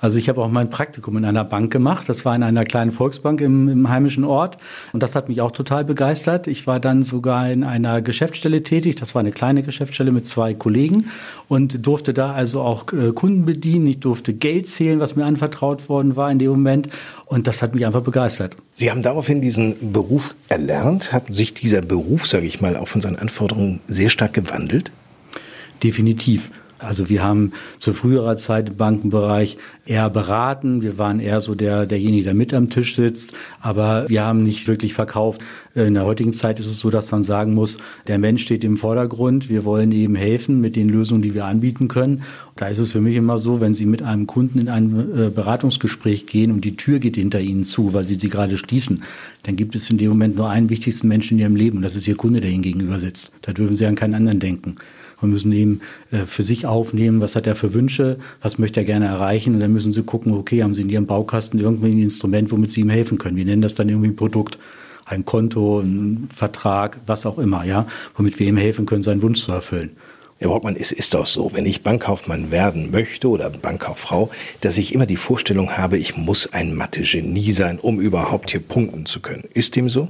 Also 0.01 0.17
ich 0.19 0.29
habe 0.29 0.43
auch 0.43 0.49
mein 0.49 0.71
Praktikum 0.71 1.17
in 1.17 1.25
einer 1.25 1.45
Bank 1.45 1.73
gemacht. 1.73 2.09
Das 2.09 2.25
war 2.25 2.35
in 2.37 2.43
einer 2.43 2.65
kleinen 2.65 2.93
Volksbank 2.93 3.41
im, 3.41 3.69
im, 3.69 3.89
heimischen 3.89 4.25
Ort. 4.25 4.59
Und 4.93 5.03
das 5.03 5.17
hat 5.17 5.29
mich 5.29 5.41
auch 5.41 5.51
total 5.51 5.85
begeistert. 5.85 6.47
Ich 6.47 6.67
war 6.67 6.79
dann 6.79 7.03
sogar 7.03 7.51
in 7.51 7.65
einer 7.65 8.01
Geschäftsstelle 8.01 8.63
tätig. 8.63 8.97
Das 8.97 9.15
war 9.15 9.21
eine 9.21 9.33
kleine 9.33 9.63
Geschäftsstelle 9.63 10.13
mit 10.13 10.25
zwei 10.25 10.55
Kollegen 10.55 11.11
und 11.49 11.85
durfte 11.85 12.15
da 12.15 12.33
also 12.33 12.61
auch 12.61 12.93
äh, 12.93 13.13
Kunden 13.13 13.45
bedienen. 13.45 13.89
Ich 13.89 13.99
durfte 13.99 14.35
Geld 14.35 14.69
zählen, 14.69 15.01
was 15.01 15.17
mir 15.17 15.25
anvertraut 15.25 15.89
worden 15.89 16.15
war 16.15 16.31
in 16.31 16.39
dem 16.39 16.51
Moment. 16.51 16.89
Und 17.27 17.47
das 17.47 17.61
hat 17.61 17.75
mich 17.75 17.85
einfach 17.85 18.03
begeistert. 18.03 18.57
Sie 18.75 18.91
haben 18.91 19.03
daraufhin 19.03 19.41
diesen 19.41 19.93
Beruf 19.93 20.35
erlernt. 20.49 21.13
Hat 21.13 21.35
sich 21.35 21.55
dieser 21.55 21.83
Beruf, 21.83 22.27
sage 22.27 22.47
ich 22.47 22.61
mal, 22.61 22.77
auch 22.77 22.89
von 22.89 23.01
seinen 23.01 23.17
Anforderungen 23.17 23.81
sehr 23.89 24.11
stark 24.11 24.35
gewandelt? 24.35 24.93
Definitiv. 25.83 26.51
Also 26.79 27.09
wir 27.09 27.23
haben 27.23 27.53
zu 27.79 27.93
früherer 27.93 28.37
Zeit 28.37 28.69
im 28.69 28.77
Bankenbereich 28.77 29.59
eher 29.85 30.11
beraten. 30.11 30.83
Wir 30.83 30.99
waren 30.99 31.19
eher 31.19 31.41
so 31.41 31.55
der, 31.55 31.87
derjenige, 31.87 32.25
der 32.25 32.35
mit 32.35 32.55
am 32.55 32.71
Tisch 32.71 32.95
sitzt. 32.95 33.33
Aber 33.61 34.09
wir 34.09 34.25
haben 34.25 34.45
nicht 34.45 34.69
wirklich 34.69 34.95
verkauft. 34.95 35.41
In 35.75 35.95
der 35.95 36.05
heutigen 36.05 36.33
Zeit 36.33 36.59
ist 36.59 36.67
es 36.67 36.79
so, 36.79 36.91
dass 36.91 37.11
man 37.11 37.25
sagen 37.25 37.55
muss, 37.55 37.79
der 38.07 38.19
Mensch 38.19 38.43
steht 38.43 38.65
im 38.65 38.77
Vordergrund. 38.77 39.49
Wir 39.49 39.65
wollen 39.65 39.93
eben 39.93 40.15
helfen 40.15 40.61
mit 40.61 40.77
den 40.77 40.89
Lösungen, 40.89 41.23
die 41.23 41.35
wir 41.35 41.45
anbieten 41.45 41.89
können. 41.89 42.23
Da 42.57 42.67
ist 42.67 42.79
es 42.79 42.93
für 42.93 43.01
mich 43.01 43.17
immer 43.17 43.39
so, 43.39 43.61
wenn 43.61 43.75
Sie 43.75 43.87
mit 43.87 44.03
einem 44.03 44.27
Kunden 44.27 44.59
in 44.59 44.69
ein 44.69 45.09
äh, 45.17 45.31
Beratungsgespräch 45.31 46.27
gehen 46.27 46.51
und 46.51 46.65
die 46.65 46.77
Tür 46.77 46.99
geht 46.99 47.15
hinter 47.15 47.41
Ihnen 47.41 47.63
zu, 47.63 47.93
weil 47.93 48.05
Sie 48.05 48.17
sie 48.17 48.29
gerade 48.29 48.59
schließen, 48.59 49.05
dann 49.45 49.55
gibt 49.55 49.77
es 49.77 49.89
in 49.91 49.99
dem 49.99 50.09
Moment 50.09 50.37
nur 50.37 50.51
einen 50.51 50.69
wichtigsten 50.69 51.07
Menschen 51.07 51.39
in 51.39 51.43
Ihrem 51.43 51.57
Leben 51.57 51.77
und 51.77 51.83
das 51.83 51.95
ist 51.95 52.09
Ihr 52.09 52.17
Kunde, 52.17 52.41
der 52.41 52.51
Ihnen 52.51 52.63
gegenüber 52.63 52.99
sitzt. 52.99 53.31
Da 53.43 53.53
dürfen 53.53 53.77
Sie 53.77 53.87
an 53.87 53.95
keinen 53.95 54.15
anderen 54.15 54.41
denken 54.41 54.77
und 55.21 55.31
müssen 55.31 55.53
eben 55.53 55.81
äh, 56.11 56.27
für 56.27 56.43
sich 56.43 56.67
aufnehmen, 56.67 57.21
was 57.21 57.37
hat 57.37 57.47
er 57.47 57.57
für 57.57 57.75
Wünsche, 57.75 58.19
was 58.43 58.59
möchte 58.59 58.81
er 58.81 58.85
gerne 58.85 59.07
erreichen 59.07 59.55
und 59.55 59.61
dann 59.61 59.73
müssen 59.73 59.93
sie 59.93 60.03
gucken, 60.03 60.33
okay, 60.35 60.63
haben 60.63 60.75
sie 60.75 60.83
in 60.83 60.89
ihrem 60.89 61.07
Baukasten 61.07 61.61
irgendwie 61.61 61.91
ein 61.91 62.03
Instrument, 62.03 62.51
womit 62.51 62.71
sie 62.71 62.81
ihm 62.81 62.91
helfen 62.91 63.19
können. 63.19 63.37
Wir 63.37 63.45
nennen 63.45 63.63
das 63.63 63.75
dann 63.75 63.89
irgendwie 63.89 64.09
ein 64.09 64.17
Produkt, 64.17 64.59
ein 65.05 65.25
Konto, 65.25 65.81
ein 65.81 66.29
Vertrag, 66.35 67.01
was 67.07 67.27
auch 67.27 67.39
immer, 67.39 67.65
ja, 67.65 67.87
womit 68.17 68.39
wir 68.39 68.47
ihm 68.47 68.57
helfen 68.57 68.87
können, 68.87 69.03
seinen 69.03 69.23
Wunsch 69.23 69.43
zu 69.43 69.53
erfüllen. 69.53 69.91
Herr 70.41 70.51
Brockmann, 70.51 70.77
es 70.77 70.93
ist 70.93 71.15
doch 71.15 71.27
so, 71.27 71.53
wenn 71.53 71.67
ich 71.67 71.83
Bankkaufmann 71.83 72.53
werden 72.53 72.93
möchte 72.93 73.29
oder 73.29 73.51
Bankkauffrau, 73.51 74.31
dass 74.61 74.79
ich 74.79 74.95
immer 74.95 75.07
die 75.07 75.17
Vorstellung 75.17 75.77
habe, 75.77 75.99
ich 75.99 76.17
muss 76.17 76.53
ein 76.53 76.77
Mathe-Genie 76.77 77.51
sein, 77.51 77.81
um 77.81 77.99
überhaupt 77.99 78.53
hier 78.53 78.61
punkten 78.61 79.05
zu 79.05 79.19
können. 79.19 79.43
Ist 79.53 79.75
dem 79.75 79.89
so? 79.89 80.07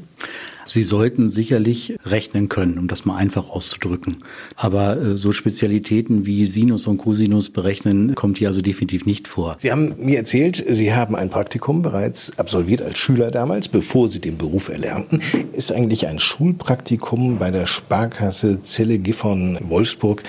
Sie 0.68 0.82
sollten 0.82 1.30
sicherlich 1.30 1.96
rechnen 2.04 2.50
können, 2.50 2.78
um 2.78 2.88
das 2.88 3.06
mal 3.06 3.16
einfach 3.16 3.48
auszudrücken. 3.48 4.18
Aber 4.54 5.00
äh, 5.00 5.16
so 5.16 5.32
Spezialitäten 5.32 6.26
wie 6.26 6.44
Sinus 6.44 6.86
und 6.86 6.98
Cosinus 6.98 7.48
berechnen 7.48 8.14
kommt 8.14 8.36
hier 8.36 8.48
also 8.48 8.60
definitiv 8.60 9.06
nicht 9.06 9.28
vor. 9.28 9.56
Sie 9.60 9.72
haben 9.72 9.94
mir 9.98 10.18
erzählt, 10.18 10.62
Sie 10.68 10.92
haben 10.92 11.16
ein 11.16 11.30
Praktikum 11.30 11.80
bereits 11.80 12.38
absolviert 12.38 12.82
als 12.82 12.98
Schüler 12.98 13.30
damals, 13.30 13.68
bevor 13.68 14.08
Sie 14.08 14.20
den 14.20 14.36
Beruf 14.36 14.68
erlernten. 14.68 15.22
Ist 15.52 15.72
eigentlich 15.72 16.06
ein 16.06 16.18
Schulpraktikum 16.18 17.38
bei 17.38 17.50
der 17.50 17.64
Sparkasse 17.64 18.62
Zelle 18.62 18.98
Gifhorn 18.98 19.58
Wolfsburg 19.68 20.22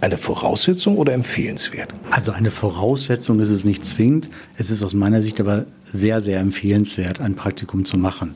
eine 0.00 0.18
Voraussetzung 0.18 0.96
oder 0.96 1.12
empfehlenswert? 1.12 1.94
Also 2.10 2.32
eine 2.32 2.50
Voraussetzung 2.50 3.38
ist 3.38 3.50
es 3.50 3.64
nicht 3.64 3.84
zwingend. 3.84 4.28
Es 4.58 4.70
ist 4.70 4.82
aus 4.82 4.94
meiner 4.94 5.22
Sicht 5.22 5.38
aber 5.40 5.64
sehr, 5.88 6.20
sehr 6.20 6.40
empfehlenswert, 6.40 7.20
ein 7.20 7.36
Praktikum 7.36 7.84
zu 7.84 7.96
machen 7.96 8.34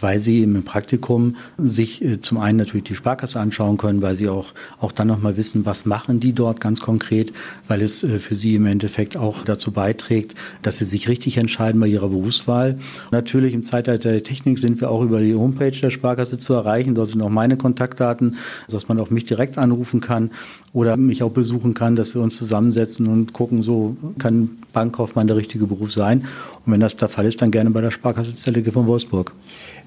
weil 0.00 0.20
sie 0.20 0.42
im 0.42 0.62
Praktikum 0.64 1.36
sich 1.58 2.04
äh, 2.04 2.20
zum 2.20 2.38
einen 2.38 2.58
natürlich 2.58 2.84
die 2.84 2.94
Sparkasse 2.94 3.40
anschauen 3.40 3.76
können, 3.76 4.02
weil 4.02 4.16
sie 4.16 4.28
auch, 4.28 4.52
auch 4.80 4.92
dann 4.92 5.08
nochmal 5.08 5.36
wissen, 5.36 5.64
was 5.66 5.86
machen 5.86 6.20
die 6.20 6.32
dort 6.32 6.60
ganz 6.60 6.80
konkret, 6.80 7.32
weil 7.68 7.82
es 7.82 8.02
äh, 8.02 8.18
für 8.18 8.34
sie 8.34 8.54
im 8.56 8.66
Endeffekt 8.66 9.16
auch 9.16 9.44
dazu 9.44 9.70
beiträgt, 9.70 10.34
dass 10.62 10.78
sie 10.78 10.84
sich 10.84 11.08
richtig 11.08 11.36
entscheiden 11.36 11.80
bei 11.80 11.86
ihrer 11.86 12.08
Berufswahl. 12.08 12.78
Natürlich 13.10 13.54
im 13.54 13.62
Zeitalter 13.62 14.10
der 14.10 14.22
Technik 14.22 14.58
sind 14.58 14.80
wir 14.80 14.90
auch 14.90 15.02
über 15.02 15.20
die 15.20 15.34
Homepage 15.34 15.70
der 15.70 15.90
Sparkasse 15.90 16.38
zu 16.38 16.52
erreichen. 16.54 16.94
Dort 16.94 17.10
sind 17.10 17.22
auch 17.22 17.30
meine 17.30 17.56
Kontaktdaten, 17.56 18.36
sodass 18.66 18.88
man 18.88 19.00
auch 19.00 19.10
mich 19.10 19.24
direkt 19.24 19.58
anrufen 19.58 20.00
kann 20.00 20.30
oder 20.72 20.96
mich 20.96 21.22
auch 21.22 21.30
besuchen 21.30 21.74
kann, 21.74 21.96
dass 21.96 22.14
wir 22.14 22.20
uns 22.20 22.36
zusammensetzen 22.36 23.06
und 23.06 23.32
gucken, 23.32 23.62
so 23.62 23.96
kann 24.18 24.50
Bankkaufmann 24.72 25.28
der 25.28 25.36
richtige 25.36 25.66
Beruf 25.66 25.92
sein. 25.92 26.26
Und 26.66 26.72
wenn 26.72 26.80
das 26.80 26.96
der 26.96 27.08
Fall 27.08 27.26
ist, 27.26 27.40
dann 27.40 27.50
gerne 27.50 27.70
bei 27.70 27.80
der 27.80 27.90
Sparkasse 27.90 28.34
Zelle 28.34 28.62
von 28.64 28.86
Wolfsburg. 28.86 29.32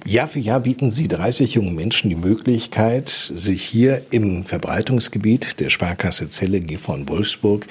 Jahr 0.08 0.30
für 0.30 0.40
Jahr 0.40 0.62
bieten 0.62 0.90
Sie 0.90 1.10
30 1.10 1.56
jungen 1.56 1.76
Menschen 1.76 2.10
die 2.10 2.16
Möglichkeit, 2.16 3.10
sich 3.10 3.62
hier 3.62 4.04
im 4.12 4.46
Verbreitungsgebiet 4.46 5.60
der 5.60 5.70
Sparkasse 5.70 6.30
Zelle 6.30 6.62
G 6.62 6.78
von 6.78 7.10
Wolfsburg 7.10 7.68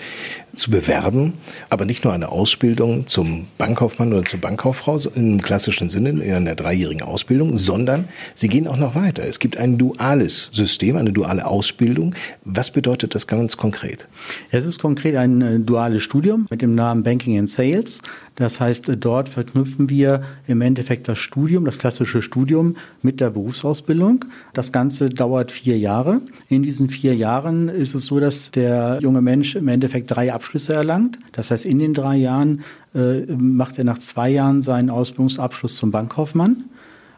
zu 0.54 0.70
bewerben, 0.70 1.32
aber 1.70 1.86
nicht 1.86 2.04
nur 2.04 2.12
eine 2.12 2.28
Ausbildung 2.28 3.06
zum 3.06 3.46
Bankkaufmann 3.56 4.12
oder 4.12 4.26
zur 4.26 4.40
Bankkauffrau 4.40 4.98
im 5.14 5.40
klassischen 5.40 5.88
Sinne 5.88 6.10
in 6.10 6.30
einer 6.30 6.54
dreijährigen 6.54 7.02
Ausbildung, 7.02 7.56
sondern 7.56 8.08
sie 8.34 8.48
gehen 8.48 8.68
auch 8.68 8.76
noch 8.76 8.94
weiter. 8.94 9.24
Es 9.24 9.38
gibt 9.38 9.56
ein 9.56 9.78
duales 9.78 10.50
System, 10.52 10.96
eine 10.96 11.12
duale 11.12 11.46
Ausbildung. 11.46 12.14
Was 12.44 12.70
bedeutet 12.70 13.14
das 13.14 13.26
ganz 13.26 13.56
konkret? 13.56 14.08
Es 14.50 14.66
ist 14.66 14.78
konkret 14.78 15.16
ein 15.16 15.40
äh, 15.40 15.58
duales 15.58 16.02
Studium 16.02 16.46
mit 16.50 16.60
dem 16.60 16.74
Namen 16.74 17.02
Banking 17.02 17.38
and 17.38 17.48
Sales. 17.48 18.02
Das 18.36 18.60
heißt, 18.60 18.88
äh, 18.88 18.96
dort 18.96 19.28
verknüpfen 19.28 19.88
wir 19.90 20.22
im 20.46 20.60
Endeffekt 20.60 21.08
das 21.08 21.18
Studium, 21.18 21.64
das 21.64 21.78
klassische 21.78 22.22
Studium 22.22 22.76
mit 23.02 23.20
der 23.20 23.30
Berufsausbildung. 23.30 24.24
Das 24.54 24.72
Ganze 24.72 25.10
dauert 25.10 25.50
vier 25.50 25.78
Jahre. 25.78 26.20
In 26.48 26.62
diesen 26.62 26.88
vier 26.88 27.14
Jahren 27.14 27.68
ist 27.68 27.94
es 27.94 28.06
so, 28.06 28.20
dass 28.20 28.52
der 28.52 29.00
junge 29.00 29.22
Mensch 29.22 29.56
im 29.56 29.68
Endeffekt 29.68 30.10
drei 30.10 30.32
Abschlüsse 30.32 30.74
erlangt. 30.74 31.18
Das 31.32 31.50
heißt, 31.50 31.64
in 31.64 31.78
den 31.78 31.94
drei 31.94 32.16
Jahren 32.16 32.62
äh, 32.94 33.22
macht 33.32 33.78
er 33.78 33.84
nach 33.84 33.98
zwei 33.98 34.30
Jahren 34.30 34.62
seinen 34.62 34.90
Ausbildungsabschluss 34.90 35.76
zum 35.76 35.90
Bankkaufmann. 35.90 36.64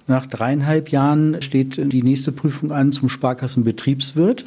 Nach 0.06 0.24
dreieinhalb 0.24 0.90
Jahren 0.90 1.42
steht 1.42 1.76
die 1.92 2.02
nächste 2.02 2.32
Prüfung 2.32 2.72
an 2.72 2.92
zum 2.92 3.10
Sparkassenbetriebswirt. 3.10 4.46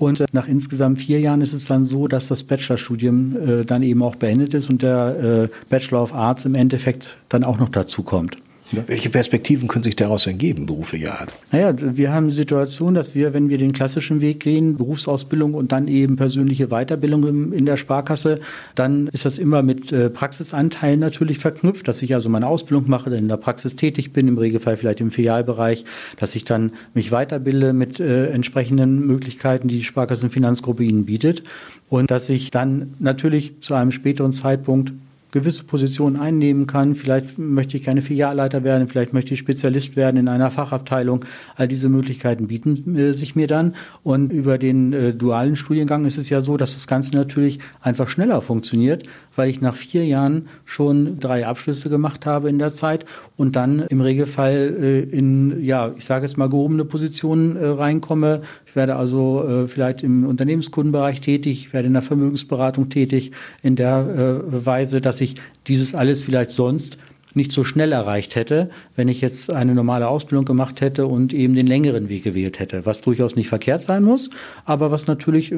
Und 0.00 0.24
nach 0.32 0.48
insgesamt 0.48 0.98
vier 0.98 1.20
Jahren 1.20 1.42
ist 1.42 1.52
es 1.52 1.66
dann 1.66 1.84
so, 1.84 2.08
dass 2.08 2.28
das 2.28 2.42
Bachelorstudium 2.42 3.36
äh, 3.36 3.64
dann 3.66 3.82
eben 3.82 4.02
auch 4.02 4.16
beendet 4.16 4.54
ist 4.54 4.70
und 4.70 4.80
der 4.80 5.50
äh, 5.50 5.68
Bachelor 5.68 6.02
of 6.02 6.14
Arts 6.14 6.46
im 6.46 6.54
Endeffekt 6.54 7.18
dann 7.28 7.44
auch 7.44 7.58
noch 7.58 7.68
dazu 7.68 8.02
kommt. 8.02 8.38
Ja. 8.72 8.84
Welche 8.86 9.10
Perspektiven 9.10 9.68
können 9.68 9.82
sich 9.82 9.96
daraus 9.96 10.26
ergeben, 10.26 10.66
beruflicher 10.66 11.20
Art? 11.20 11.32
Naja, 11.50 11.74
wir 11.76 12.12
haben 12.12 12.28
die 12.28 12.34
Situation, 12.34 12.94
dass 12.94 13.14
wir, 13.14 13.34
wenn 13.34 13.48
wir 13.48 13.58
den 13.58 13.72
klassischen 13.72 14.20
Weg 14.20 14.40
gehen, 14.40 14.76
Berufsausbildung 14.76 15.54
und 15.54 15.72
dann 15.72 15.88
eben 15.88 16.16
persönliche 16.16 16.68
Weiterbildung 16.68 17.52
in 17.52 17.66
der 17.66 17.76
Sparkasse, 17.76 18.40
dann 18.74 19.08
ist 19.08 19.24
das 19.24 19.38
immer 19.38 19.62
mit 19.62 19.90
äh, 19.92 20.08
Praxisanteilen 20.08 21.00
natürlich 21.00 21.38
verknüpft, 21.38 21.88
dass 21.88 22.02
ich 22.02 22.14
also 22.14 22.28
meine 22.28 22.46
Ausbildung 22.46 22.88
mache, 22.88 23.14
in 23.14 23.28
der 23.28 23.38
Praxis 23.38 23.74
tätig 23.74 24.12
bin, 24.12 24.28
im 24.28 24.38
Regelfall 24.38 24.76
vielleicht 24.76 25.00
im 25.00 25.10
Filialbereich, 25.10 25.84
dass 26.18 26.36
ich 26.36 26.44
dann 26.44 26.72
mich 26.94 27.10
weiterbilde 27.10 27.72
mit 27.72 27.98
äh, 27.98 28.30
entsprechenden 28.30 29.06
Möglichkeiten, 29.06 29.68
die 29.68 29.78
die 29.78 29.84
Sparkassenfinanzgruppe 29.84 30.84
Ihnen 30.84 31.06
bietet 31.06 31.42
und 31.88 32.10
dass 32.10 32.28
ich 32.28 32.50
dann 32.50 32.94
natürlich 32.98 33.60
zu 33.60 33.74
einem 33.74 33.90
späteren 33.90 34.32
Zeitpunkt 34.32 34.92
gewisse 35.30 35.64
Positionen 35.64 36.16
einnehmen 36.16 36.66
kann. 36.66 36.94
Vielleicht 36.94 37.38
möchte 37.38 37.76
ich 37.76 37.82
keine 37.82 38.02
Filialleiter 38.02 38.64
werden, 38.64 38.88
vielleicht 38.88 39.12
möchte 39.12 39.34
ich 39.34 39.40
Spezialist 39.40 39.96
werden 39.96 40.16
in 40.16 40.28
einer 40.28 40.50
Fachabteilung. 40.50 41.24
All 41.56 41.68
diese 41.68 41.88
Möglichkeiten 41.88 42.48
bieten 42.48 42.96
äh, 42.96 43.12
sich 43.12 43.36
mir 43.36 43.46
dann. 43.46 43.74
Und 44.02 44.32
über 44.32 44.58
den 44.58 44.92
äh, 44.92 45.14
dualen 45.14 45.56
Studiengang 45.56 46.04
ist 46.04 46.18
es 46.18 46.28
ja 46.28 46.40
so, 46.40 46.56
dass 46.56 46.74
das 46.74 46.86
Ganze 46.86 47.14
natürlich 47.14 47.58
einfach 47.80 48.08
schneller 48.08 48.42
funktioniert, 48.42 49.04
weil 49.36 49.48
ich 49.48 49.60
nach 49.60 49.76
vier 49.76 50.04
Jahren 50.06 50.48
schon 50.64 51.20
drei 51.20 51.46
Abschlüsse 51.46 51.88
gemacht 51.88 52.26
habe 52.26 52.48
in 52.48 52.58
der 52.58 52.70
Zeit 52.70 53.04
und 53.36 53.56
dann 53.56 53.80
im 53.80 54.00
Regelfall 54.00 54.76
äh, 54.80 55.00
in, 55.00 55.64
ja, 55.64 55.92
ich 55.96 56.04
sage 56.04 56.26
jetzt 56.26 56.36
mal 56.36 56.48
gehobene 56.48 56.84
Positionen 56.84 57.56
äh, 57.56 57.66
reinkomme. 57.66 58.42
Ich 58.66 58.76
werde 58.76 58.96
also 58.96 59.46
äh, 59.46 59.68
vielleicht 59.68 60.02
im 60.02 60.26
Unternehmenskundenbereich 60.26 61.20
tätig, 61.20 61.66
ich 61.66 61.72
werde 61.72 61.86
in 61.86 61.92
der 61.94 62.02
Vermögensberatung 62.02 62.88
tätig, 62.88 63.32
in 63.62 63.76
der 63.76 64.42
Weise, 64.46 65.00
dass 65.00 65.20
ich 65.20 65.34
dieses 65.66 65.94
alles 65.94 66.22
vielleicht 66.22 66.50
sonst 66.50 66.98
nicht 67.34 67.52
so 67.52 67.64
schnell 67.64 67.92
erreicht 67.92 68.34
hätte, 68.34 68.70
wenn 68.96 69.08
ich 69.08 69.20
jetzt 69.20 69.52
eine 69.52 69.74
normale 69.74 70.08
Ausbildung 70.08 70.44
gemacht 70.44 70.80
hätte 70.80 71.06
und 71.06 71.32
eben 71.32 71.54
den 71.54 71.66
längeren 71.66 72.08
Weg 72.08 72.24
gewählt 72.24 72.58
hätte, 72.58 72.86
was 72.86 73.00
durchaus 73.00 73.36
nicht 73.36 73.48
verkehrt 73.48 73.82
sein 73.82 74.02
muss, 74.02 74.30
aber 74.64 74.90
was 74.90 75.06
natürlich, 75.06 75.52
äh, 75.52 75.56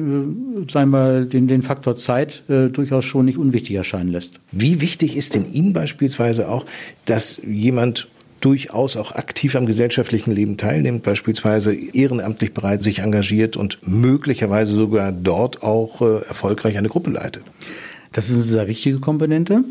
sagen 0.71 0.91
wir, 0.91 1.25
den, 1.25 1.47
den 1.47 1.61
Faktor 1.61 1.95
Zeit 1.95 2.43
äh, 2.49 2.69
durchaus 2.69 3.05
schon 3.05 3.25
nicht 3.25 3.37
unwichtig 3.37 3.75
erscheinen 3.75 4.11
lässt. 4.11 4.39
Wie 4.51 4.81
wichtig 4.81 5.15
ist 5.15 5.35
denn 5.35 5.51
Ihnen 5.51 5.73
beispielsweise 5.73 6.49
auch, 6.49 6.65
dass 7.05 7.41
jemand 7.45 8.07
durchaus 8.43 8.97
auch 8.97 9.13
aktiv 9.13 9.55
am 9.55 9.65
gesellschaftlichen 9.65 10.33
Leben 10.33 10.57
teilnimmt, 10.57 11.03
beispielsweise 11.03 11.73
ehrenamtlich 11.73 12.53
bereit 12.53 12.83
sich 12.83 12.99
engagiert 12.99 13.55
und 13.55 13.79
möglicherweise 13.87 14.75
sogar 14.75 15.11
dort 15.11 15.63
auch 15.63 16.01
äh, 16.01 16.27
erfolgreich 16.27 16.77
eine 16.77 16.89
Gruppe 16.89 17.09
leitet? 17.09 17.43
Das 18.11 18.29
ist 18.29 18.35
eine 18.35 18.43
sehr 18.43 18.67
wichtige 18.67 18.99
Komponente. 18.99 19.63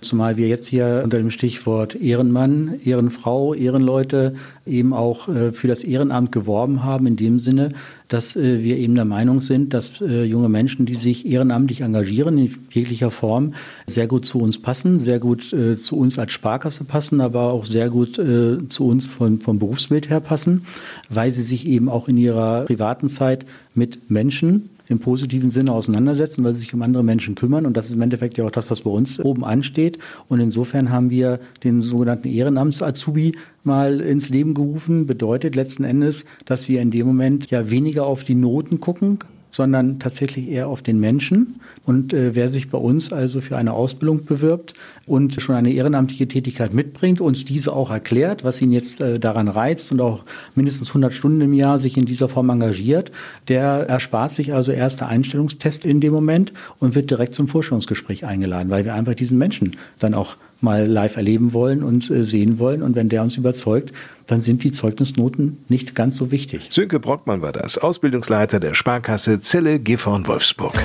Zumal 0.00 0.38
wir 0.38 0.48
jetzt 0.48 0.66
hier 0.66 1.02
unter 1.04 1.18
dem 1.18 1.30
Stichwort 1.30 1.94
Ehrenmann, 1.94 2.80
Ehrenfrau, 2.84 3.52
Ehrenleute 3.52 4.34
eben 4.64 4.94
auch 4.94 5.28
äh, 5.28 5.52
für 5.52 5.68
das 5.68 5.84
Ehrenamt 5.84 6.32
geworben 6.32 6.82
haben, 6.82 7.06
in 7.06 7.16
dem 7.16 7.38
Sinne, 7.38 7.70
dass 8.08 8.34
äh, 8.34 8.62
wir 8.62 8.78
eben 8.78 8.94
der 8.94 9.04
Meinung 9.04 9.42
sind, 9.42 9.74
dass 9.74 10.00
äh, 10.00 10.24
junge 10.24 10.48
Menschen, 10.48 10.86
die 10.86 10.94
sich 10.94 11.26
ehrenamtlich 11.26 11.82
engagieren, 11.82 12.38
in 12.38 12.54
jeglicher 12.70 13.10
Form, 13.10 13.52
sehr 13.86 14.06
gut 14.06 14.24
zu 14.24 14.38
uns 14.38 14.60
passen, 14.62 14.98
sehr 14.98 15.18
gut 15.18 15.54
zu 15.76 15.96
uns 15.96 16.18
als 16.18 16.32
Sparkasse 16.32 16.84
passen, 16.84 17.20
aber 17.20 17.52
auch 17.52 17.64
sehr 17.64 17.90
gut 17.90 18.14
zu 18.14 18.86
uns 18.86 19.06
von, 19.06 19.40
vom 19.40 19.58
Berufsbild 19.58 20.08
her 20.08 20.20
passen, 20.20 20.64
weil 21.08 21.32
sie 21.32 21.42
sich 21.42 21.66
eben 21.66 21.88
auch 21.88 22.08
in 22.08 22.16
ihrer 22.16 22.62
privaten 22.62 23.08
Zeit 23.08 23.44
mit 23.74 24.10
Menschen 24.10 24.70
im 24.90 24.98
positiven 24.98 25.50
Sinne 25.50 25.72
auseinandersetzen, 25.72 26.44
weil 26.44 26.52
sie 26.52 26.60
sich 26.60 26.74
um 26.74 26.82
andere 26.82 27.04
Menschen 27.04 27.36
kümmern. 27.36 27.64
Und 27.64 27.76
das 27.76 27.86
ist 27.86 27.94
im 27.94 28.02
Endeffekt 28.02 28.36
ja 28.36 28.44
auch 28.44 28.50
das, 28.50 28.70
was 28.70 28.82
bei 28.82 28.90
uns 28.90 29.20
oben 29.20 29.44
ansteht. 29.44 29.98
Und 30.28 30.40
insofern 30.40 30.90
haben 30.90 31.10
wir 31.10 31.38
den 31.62 31.80
sogenannten 31.80 32.28
Ehrenamts-Azubi 32.28 33.36
mal 33.62 34.00
ins 34.00 34.28
Leben 34.28 34.54
gerufen. 34.54 35.06
Bedeutet 35.06 35.54
letzten 35.54 35.84
Endes, 35.84 36.24
dass 36.44 36.68
wir 36.68 36.80
in 36.80 36.90
dem 36.90 37.06
Moment 37.06 37.50
ja 37.50 37.70
weniger 37.70 38.04
auf 38.06 38.24
die 38.24 38.34
Noten 38.34 38.80
gucken, 38.80 39.18
sondern 39.50 39.98
tatsächlich 39.98 40.48
eher 40.48 40.68
auf 40.68 40.82
den 40.82 41.00
Menschen. 41.00 41.60
Und 41.84 42.12
äh, 42.12 42.34
wer 42.34 42.48
sich 42.50 42.70
bei 42.70 42.78
uns 42.78 43.12
also 43.12 43.40
für 43.40 43.56
eine 43.56 43.72
Ausbildung 43.72 44.24
bewirbt 44.24 44.74
und 45.06 45.40
schon 45.40 45.54
eine 45.54 45.72
ehrenamtliche 45.72 46.28
Tätigkeit 46.28 46.74
mitbringt, 46.74 47.20
uns 47.20 47.44
diese 47.44 47.72
auch 47.72 47.90
erklärt, 47.90 48.44
was 48.44 48.60
ihn 48.62 48.72
jetzt 48.72 49.00
äh, 49.00 49.18
daran 49.18 49.48
reizt 49.48 49.90
und 49.92 50.00
auch 50.00 50.24
mindestens 50.54 50.88
100 50.88 51.12
Stunden 51.12 51.40
im 51.40 51.52
Jahr 51.52 51.78
sich 51.78 51.96
in 51.96 52.04
dieser 52.04 52.28
Form 52.28 52.50
engagiert, 52.50 53.10
der 53.48 53.88
erspart 53.88 54.32
sich 54.32 54.54
also 54.54 54.72
erste 54.72 55.06
Einstellungstest 55.06 55.84
in 55.86 56.00
dem 56.00 56.12
Moment 56.12 56.52
und 56.78 56.94
wird 56.94 57.10
direkt 57.10 57.34
zum 57.34 57.48
Vorstellungsgespräch 57.48 58.24
eingeladen, 58.24 58.70
weil 58.70 58.84
wir 58.84 58.94
einfach 58.94 59.14
diesen 59.14 59.38
Menschen 59.38 59.76
dann 59.98 60.14
auch 60.14 60.36
mal 60.60 60.86
live 60.86 61.16
erleben 61.16 61.52
wollen 61.52 61.82
und 61.82 62.10
äh, 62.10 62.24
sehen 62.24 62.58
wollen. 62.58 62.82
Und 62.82 62.94
wenn 62.94 63.08
der 63.08 63.22
uns 63.22 63.36
überzeugt, 63.36 63.92
dann 64.30 64.40
sind 64.40 64.62
die 64.62 64.70
Zeugnisnoten 64.70 65.64
nicht 65.68 65.96
ganz 65.96 66.16
so 66.16 66.30
wichtig. 66.30 66.68
Sönke 66.70 67.00
Brockmann 67.00 67.42
war 67.42 67.50
das, 67.50 67.78
Ausbildungsleiter 67.78 68.60
der 68.60 68.74
Sparkasse 68.74 69.40
Zelle 69.40 69.80
Gifhorn 69.80 70.26
Wolfsburg. 70.28 70.80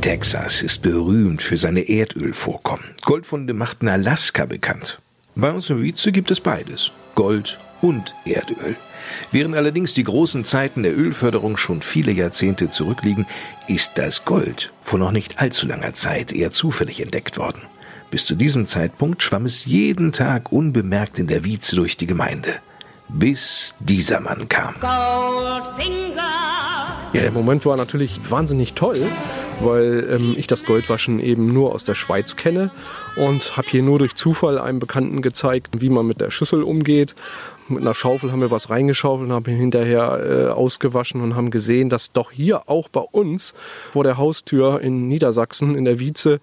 Texas 0.00 0.62
ist 0.62 0.82
berühmt 0.82 1.42
für 1.42 1.56
seine 1.56 1.88
Erdölvorkommen. 1.88 2.84
Goldfunde 3.02 3.52
machten 3.52 3.88
Alaska 3.88 4.44
bekannt. 4.44 5.00
Bei 5.34 5.50
uns 5.50 5.70
in 5.70 5.82
Wietze 5.82 6.12
gibt 6.12 6.30
es 6.30 6.40
beides, 6.40 6.92
Gold 7.16 7.58
und 7.80 8.14
Erdöl. 8.24 8.76
Während 9.32 9.56
allerdings 9.56 9.94
die 9.94 10.04
großen 10.04 10.44
Zeiten 10.44 10.82
der 10.82 10.96
Ölförderung 10.96 11.56
schon 11.56 11.82
viele 11.82 12.12
Jahrzehnte 12.12 12.70
zurückliegen, 12.70 13.26
ist 13.68 13.92
das 13.96 14.24
Gold 14.24 14.72
vor 14.82 14.98
noch 14.98 15.12
nicht 15.12 15.40
allzu 15.40 15.66
langer 15.66 15.94
Zeit 15.94 16.32
eher 16.32 16.50
zufällig 16.50 17.00
entdeckt 17.00 17.38
worden. 17.38 17.62
Bis 18.10 18.26
zu 18.26 18.36
diesem 18.36 18.66
Zeitpunkt 18.66 19.22
schwamm 19.22 19.44
es 19.44 19.64
jeden 19.64 20.12
Tag 20.12 20.52
unbemerkt 20.52 21.18
in 21.18 21.26
der 21.26 21.44
Wietze 21.44 21.74
durch 21.74 21.96
die 21.96 22.06
Gemeinde. 22.06 22.60
Bis 23.08 23.74
dieser 23.80 24.20
Mann 24.20 24.48
kam. 24.48 24.74
Goldfinger. 24.80 26.22
Ja, 27.12 27.20
der 27.20 27.32
Moment 27.32 27.66
war 27.66 27.76
natürlich 27.76 28.18
wahnsinnig 28.30 28.74
toll, 28.74 28.98
weil 29.60 30.08
ähm, 30.10 30.34
ich 30.36 30.46
das 30.46 30.64
Goldwaschen 30.64 31.20
eben 31.20 31.52
nur 31.52 31.72
aus 31.72 31.84
der 31.84 31.94
Schweiz 31.94 32.36
kenne 32.36 32.70
und 33.16 33.56
habe 33.56 33.68
hier 33.68 33.82
nur 33.82 33.98
durch 33.98 34.14
Zufall 34.14 34.58
einem 34.58 34.78
Bekannten 34.78 35.22
gezeigt, 35.22 35.80
wie 35.80 35.90
man 35.90 36.06
mit 36.06 36.20
der 36.20 36.30
Schüssel 36.30 36.62
umgeht 36.62 37.14
mit 37.68 37.80
einer 37.80 37.94
Schaufel 37.94 38.32
haben 38.32 38.40
wir 38.40 38.50
was 38.50 38.70
reingeschaufelt 38.70 39.28
und 39.28 39.34
haben 39.34 39.44
hinterher 39.54 40.20
äh, 40.22 40.48
ausgewaschen 40.50 41.20
und 41.20 41.34
haben 41.36 41.50
gesehen, 41.50 41.88
dass 41.88 42.12
doch 42.12 42.30
hier 42.30 42.68
auch 42.68 42.88
bei 42.88 43.00
uns 43.00 43.54
vor 43.92 44.04
der 44.04 44.16
Haustür 44.16 44.80
in 44.80 45.08
Niedersachsen 45.08 45.74
in 45.74 45.84
der 45.84 45.98
Wietze 45.98 46.40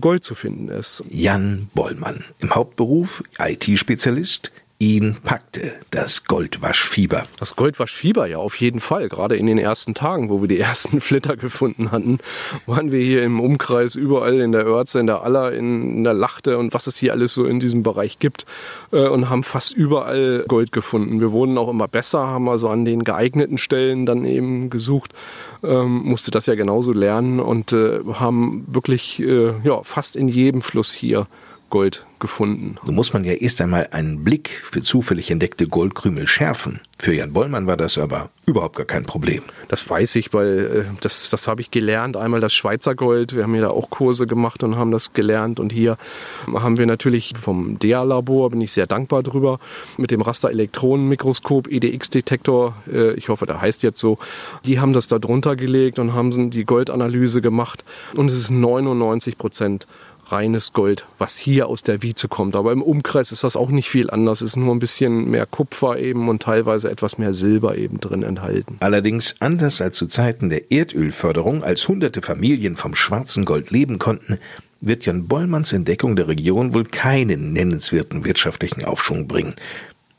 Gold 0.00 0.24
zu 0.24 0.34
finden 0.34 0.68
ist. 0.68 1.04
Jan 1.08 1.68
Bollmann, 1.74 2.24
im 2.40 2.54
Hauptberuf 2.54 3.22
IT-Spezialist, 3.38 4.52
Ihn 4.84 5.16
packte 5.24 5.72
das 5.92 6.24
Goldwaschfieber. 6.24 7.22
Das 7.38 7.56
Goldwaschfieber, 7.56 8.26
ja, 8.26 8.36
auf 8.36 8.56
jeden 8.56 8.80
Fall. 8.80 9.08
Gerade 9.08 9.34
in 9.34 9.46
den 9.46 9.56
ersten 9.56 9.94
Tagen, 9.94 10.28
wo 10.28 10.42
wir 10.42 10.48
die 10.48 10.60
ersten 10.60 11.00
Flitter 11.00 11.38
gefunden 11.38 11.90
hatten, 11.90 12.18
waren 12.66 12.92
wir 12.92 13.02
hier 13.02 13.22
im 13.22 13.40
Umkreis 13.40 13.94
überall 13.94 14.40
in 14.40 14.52
der 14.52 14.66
Örze, 14.66 15.00
in 15.00 15.06
der 15.06 15.22
Aller, 15.22 15.52
in 15.52 16.04
der 16.04 16.12
Lachte 16.12 16.58
und 16.58 16.74
was 16.74 16.86
es 16.86 16.98
hier 16.98 17.14
alles 17.14 17.32
so 17.32 17.46
in 17.46 17.60
diesem 17.60 17.82
Bereich 17.82 18.18
gibt 18.18 18.44
äh, 18.92 19.08
und 19.08 19.30
haben 19.30 19.42
fast 19.42 19.72
überall 19.72 20.44
Gold 20.48 20.70
gefunden. 20.70 21.18
Wir 21.18 21.32
wurden 21.32 21.56
auch 21.56 21.70
immer 21.70 21.88
besser, 21.88 22.26
haben 22.26 22.50
also 22.50 22.68
an 22.68 22.84
den 22.84 23.04
geeigneten 23.04 23.56
Stellen 23.56 24.04
dann 24.04 24.26
eben 24.26 24.68
gesucht, 24.68 25.14
ähm, 25.62 26.02
musste 26.04 26.30
das 26.30 26.44
ja 26.44 26.56
genauso 26.56 26.92
lernen 26.92 27.40
und 27.40 27.72
äh, 27.72 28.00
haben 28.12 28.66
wirklich 28.66 29.18
äh, 29.20 29.54
ja, 29.62 29.82
fast 29.82 30.14
in 30.14 30.28
jedem 30.28 30.60
Fluss 30.60 30.92
hier 30.92 31.26
Gold 31.74 32.06
gefunden. 32.20 32.76
Nun 32.84 32.94
muss 32.94 33.12
man 33.12 33.24
ja 33.24 33.32
erst 33.32 33.60
einmal 33.60 33.88
einen 33.90 34.22
Blick 34.22 34.62
für 34.62 34.80
zufällig 34.80 35.32
entdeckte 35.32 35.66
Goldkrümel 35.66 36.28
schärfen. 36.28 36.78
Für 37.00 37.12
Jan 37.12 37.32
Bollmann 37.32 37.66
war 37.66 37.76
das 37.76 37.98
aber 37.98 38.30
überhaupt 38.46 38.76
gar 38.76 38.86
kein 38.86 39.04
Problem. 39.04 39.42
Das 39.66 39.90
weiß 39.90 40.14
ich, 40.14 40.32
weil 40.32 40.86
äh, 40.86 40.94
das, 41.00 41.30
das 41.30 41.48
habe 41.48 41.62
ich 41.62 41.72
gelernt. 41.72 42.16
Einmal 42.16 42.38
das 42.38 42.54
Schweizer 42.54 42.94
Gold. 42.94 43.34
Wir 43.34 43.42
haben 43.42 43.54
hier 43.54 43.62
da 43.62 43.70
auch 43.70 43.90
Kurse 43.90 44.28
gemacht 44.28 44.62
und 44.62 44.76
haben 44.76 44.92
das 44.92 45.14
gelernt. 45.14 45.58
Und 45.58 45.72
hier 45.72 45.98
haben 46.46 46.78
wir 46.78 46.86
natürlich 46.86 47.32
vom 47.36 47.76
DEA-Labor, 47.80 48.50
bin 48.50 48.60
ich 48.60 48.70
sehr 48.70 48.86
dankbar 48.86 49.24
drüber, 49.24 49.58
mit 49.96 50.12
dem 50.12 50.20
Rasterelektronenmikroskop, 50.20 51.66
EDX-Detektor, 51.66 52.76
äh, 52.92 53.14
ich 53.14 53.30
hoffe, 53.30 53.46
der 53.46 53.60
heißt 53.60 53.82
jetzt 53.82 53.98
so, 53.98 54.18
die 54.64 54.78
haben 54.78 54.92
das 54.92 55.08
da 55.08 55.18
drunter 55.18 55.56
gelegt 55.56 55.98
und 55.98 56.14
haben 56.14 56.52
die 56.52 56.64
Goldanalyse 56.64 57.42
gemacht. 57.42 57.84
Und 58.14 58.30
es 58.30 58.38
ist 58.38 58.50
99 58.50 59.36
Prozent 59.38 59.88
reines 60.30 60.72
Gold, 60.72 61.06
was 61.18 61.38
hier 61.38 61.68
aus 61.68 61.82
der 61.82 62.02
Wieze 62.02 62.28
kommt. 62.28 62.56
Aber 62.56 62.72
im 62.72 62.82
Umkreis 62.82 63.32
ist 63.32 63.44
das 63.44 63.56
auch 63.56 63.70
nicht 63.70 63.88
viel 63.88 64.10
anders. 64.10 64.40
Es 64.40 64.50
ist 64.50 64.56
nur 64.56 64.74
ein 64.74 64.78
bisschen 64.78 65.30
mehr 65.30 65.46
Kupfer 65.46 65.98
eben 65.98 66.28
und 66.28 66.42
teilweise 66.42 66.90
etwas 66.90 67.18
mehr 67.18 67.34
Silber 67.34 67.76
eben 67.76 68.00
drin 68.00 68.22
enthalten. 68.22 68.76
Allerdings 68.80 69.36
anders 69.40 69.80
als 69.80 69.96
zu 69.96 70.06
Zeiten 70.06 70.50
der 70.50 70.70
Erdölförderung, 70.70 71.62
als 71.62 71.86
hunderte 71.88 72.22
Familien 72.22 72.76
vom 72.76 72.94
schwarzen 72.94 73.44
Gold 73.44 73.70
leben 73.70 73.98
konnten, 73.98 74.38
wird 74.80 75.06
Jan 75.06 75.26
Bollmanns 75.26 75.72
Entdeckung 75.72 76.16
der 76.16 76.28
Region 76.28 76.74
wohl 76.74 76.84
keinen 76.84 77.52
nennenswerten 77.52 78.24
wirtschaftlichen 78.24 78.84
Aufschwung 78.84 79.26
bringen. 79.26 79.54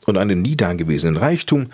Und 0.06 0.16
einen 0.16 0.42
nie 0.42 0.56
dagewesenen 0.56 1.16
Reichtum 1.16 1.68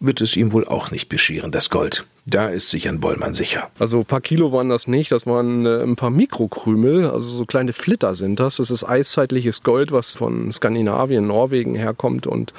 wird 0.00 0.20
es 0.20 0.36
ihm 0.36 0.52
wohl 0.52 0.66
auch 0.66 0.90
nicht 0.90 1.08
bescheren, 1.08 1.52
das 1.52 1.70
Gold. 1.70 2.06
Da 2.26 2.48
ist 2.48 2.70
sich 2.70 2.88
ein 2.88 3.00
Bollmann 3.00 3.34
sicher. 3.34 3.68
Also 3.78 3.98
ein 3.98 4.06
paar 4.06 4.22
Kilo 4.22 4.50
waren 4.50 4.70
das 4.70 4.88
nicht, 4.88 5.12
das 5.12 5.26
waren 5.26 5.66
äh, 5.66 5.82
ein 5.82 5.94
paar 5.94 6.08
Mikrokrümel, 6.08 7.10
also 7.10 7.28
so 7.28 7.44
kleine 7.44 7.74
Flitter 7.74 8.14
sind 8.14 8.40
das. 8.40 8.56
Das 8.56 8.70
ist 8.70 8.82
eiszeitliches 8.82 9.62
Gold, 9.62 9.92
was 9.92 10.12
von 10.12 10.50
Skandinavien, 10.50 11.26
Norwegen 11.26 11.74
herkommt 11.74 12.26
und 12.26 12.54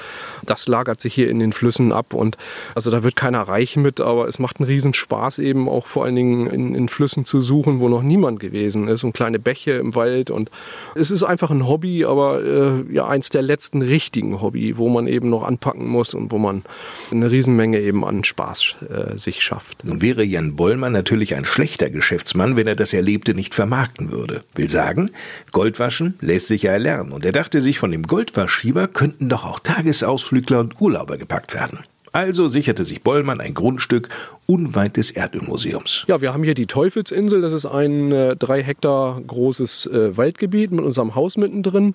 das 0.45 0.67
lagert 0.67 1.01
sich 1.01 1.15
hier 1.15 1.32
in 1.32 1.39
den 1.39 1.51
Flüssen 1.51 1.91
ab 1.91 2.13
und 2.13 2.38
also 2.75 2.91
da 2.91 3.04
wird 3.04 3.15
keiner 3.15 3.41
reich 3.41 3.75
mit, 3.75 4.01
aber 4.01 4.28
es 4.28 4.38
macht 4.38 4.60
einen 4.60 4.67
riesen 4.67 4.93
Spaß 4.93 5.39
eben 5.39 5.67
auch 5.67 5.88
vor 5.88 6.06
allen 6.06 6.15
Dingen 6.15 6.45
in, 6.45 6.75
in 6.75 6.88
Flüssen 6.88 7.25
zu 7.25 7.41
suchen, 7.41 7.80
wo 7.80 7.89
noch 7.89 8.04
niemand 8.04 8.39
gewesen 8.39 8.88
ist 8.88 9.04
und 9.04 9.13
kleine 9.13 9.39
Bäche 9.39 9.71
im 9.71 9.95
Wald 9.95 10.30
und 10.30 10.51
es 10.93 11.10
ist 11.10 11.23
einfach 11.23 11.49
ein 11.49 11.67
Hobby, 11.67 12.06
aber 12.06 12.43
äh, 12.43 12.93
ja 12.93 13.08
eins 13.08 13.32
der 13.32 13.41
letzten 13.41 13.82
richtigen 13.82 14.41
Hobby, 14.41 14.78
wo 14.78 14.89
man 14.89 15.08
eben 15.08 15.32
noch 15.32 15.41
anpacken 15.41 15.88
muss 15.88 16.13
und 16.13 16.32
wo 16.32 16.38
man 16.38 16.62
eine 17.10 17.32
Riesenmenge 17.32 17.80
eben 17.80 18.06
an 18.06 18.23
Spaß 18.23 18.75
äh, 18.89 19.17
sich 19.17 19.41
schafft 19.41 19.54
schafft. 19.55 19.85
Nun 19.85 20.01
wäre 20.01 20.23
Jan 20.23 20.55
Bollmann 20.55 20.91
natürlich 20.91 21.35
ein 21.35 21.45
schlechter 21.45 21.89
Geschäftsmann, 21.89 22.55
wenn 22.55 22.67
er 22.67 22.75
das 22.75 22.93
Erlebte 22.93 23.33
nicht 23.33 23.55
vermarkten 23.55 24.11
würde. 24.11 24.43
Will 24.55 24.69
sagen, 24.69 25.11
Goldwaschen 25.51 26.15
lässt 26.19 26.47
sich 26.47 26.63
ja 26.63 26.71
erlernen. 26.71 27.11
Und 27.11 27.23
er 27.25 27.31
dachte 27.31 27.61
sich, 27.61 27.79
von 27.79 27.91
dem 27.91 28.03
Goldwaschschieber 28.03 28.87
könnten 28.87 29.29
doch 29.29 29.45
auch 29.45 29.59
Tagesausflügler 29.59 30.59
und 30.59 30.81
Urlauber 30.81 31.17
gepackt 31.17 31.53
werden. 31.53 31.79
Also 32.15 32.47
sicherte 32.47 32.86
sich 32.86 33.01
Bollmann 33.01 33.41
ein 33.41 33.54
Grundstück 33.54 34.08
unweit 34.47 34.95
des 34.95 35.12
Erdölmuseums. 35.12 36.06
Ja, 36.08 36.21
wir 36.21 36.34
haben 36.34 36.43
hier 36.43 36.54
die 36.54 36.65
Teufelsinsel. 36.65 37.41
Das 37.41 37.51
ist 37.51 37.65
ein 37.65 38.10
äh, 38.13 38.38
drei 38.38 38.63
Hektar 38.63 39.19
großes 39.19 39.88
äh, 39.88 40.15
Waldgebiet 40.15 40.71
mit 40.71 40.86
unserem 40.86 41.15
Haus 41.15 41.36
mittendrin. 41.36 41.93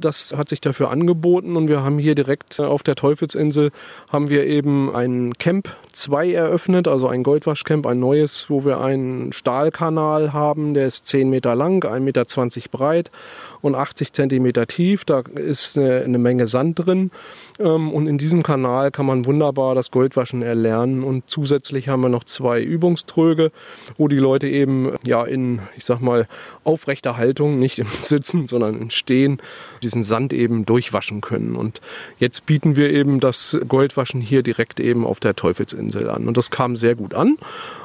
Das 0.00 0.34
hat 0.36 0.48
sich 0.48 0.60
dafür 0.60 0.90
angeboten 0.90 1.54
und 1.54 1.68
wir 1.68 1.84
haben 1.84 2.00
hier 2.00 2.16
direkt 2.16 2.58
äh, 2.58 2.62
auf 2.62 2.82
der 2.82 2.96
Teufelsinsel 2.96 3.70
haben 4.08 4.28
wir 4.28 4.44
eben 4.44 4.92
ein 4.92 5.34
Camp 5.34 5.68
2 5.92 6.32
eröffnet, 6.32 6.88
also 6.88 7.06
ein 7.06 7.22
Goldwaschcamp, 7.22 7.86
ein 7.86 8.00
neues, 8.00 8.46
wo 8.48 8.64
wir 8.64 8.80
einen 8.80 9.32
Stahlkanal 9.32 10.32
haben, 10.32 10.74
der 10.74 10.88
ist 10.88 11.06
10 11.06 11.30
Meter 11.30 11.54
lang, 11.54 11.84
1,20 11.84 12.00
Meter 12.00 12.24
breit 12.72 13.12
und 13.62 13.74
80 13.74 14.12
Zentimeter 14.12 14.66
tief. 14.66 15.04
Da 15.04 15.20
ist 15.34 15.76
eine, 15.76 16.02
eine 16.02 16.18
Menge 16.18 16.46
Sand 16.46 16.84
drin 16.84 17.10
ähm, 17.58 17.92
und 17.92 18.06
in 18.06 18.18
diesem 18.18 18.42
Kanal 18.42 18.90
kann 18.90 19.06
man 19.06 19.26
wunderbar 19.26 19.50
wunderbar 19.50 19.74
das 19.74 19.90
Goldwaschen 19.90 20.42
erlernen. 20.42 21.02
Und 21.02 21.24
zusätzlich 21.26 21.88
haben 21.88 22.02
wir 22.02 22.08
noch 22.08 22.24
zwei 22.24 22.62
Übungströge, 22.62 23.52
wo 23.96 24.06
die 24.08 24.16
Leute 24.18 24.48
eben 24.48 24.92
ja 25.04 25.24
in, 25.24 25.60
ich 25.76 25.84
sag 25.84 26.00
mal, 26.00 26.28
aufrechter 26.64 27.16
Haltung, 27.16 27.58
nicht 27.58 27.78
im 27.78 27.86
Sitzen, 28.02 28.46
sondern 28.46 28.80
im 28.80 28.90
Stehen, 28.90 29.40
diesen 29.82 30.02
Sand 30.02 30.32
eben 30.32 30.66
durchwaschen 30.66 31.20
können. 31.20 31.56
Und 31.56 31.80
jetzt 32.18 32.46
bieten 32.46 32.76
wir 32.76 32.90
eben 32.90 33.20
das 33.20 33.58
Goldwaschen 33.66 34.20
hier 34.20 34.42
direkt 34.42 34.78
eben 34.78 35.06
auf 35.06 35.20
der 35.20 35.34
Teufelsinsel 35.34 36.10
an. 36.10 36.28
Und 36.28 36.36
das 36.36 36.50
kam 36.50 36.76
sehr 36.76 36.94
gut 36.94 37.14
an. 37.14 37.36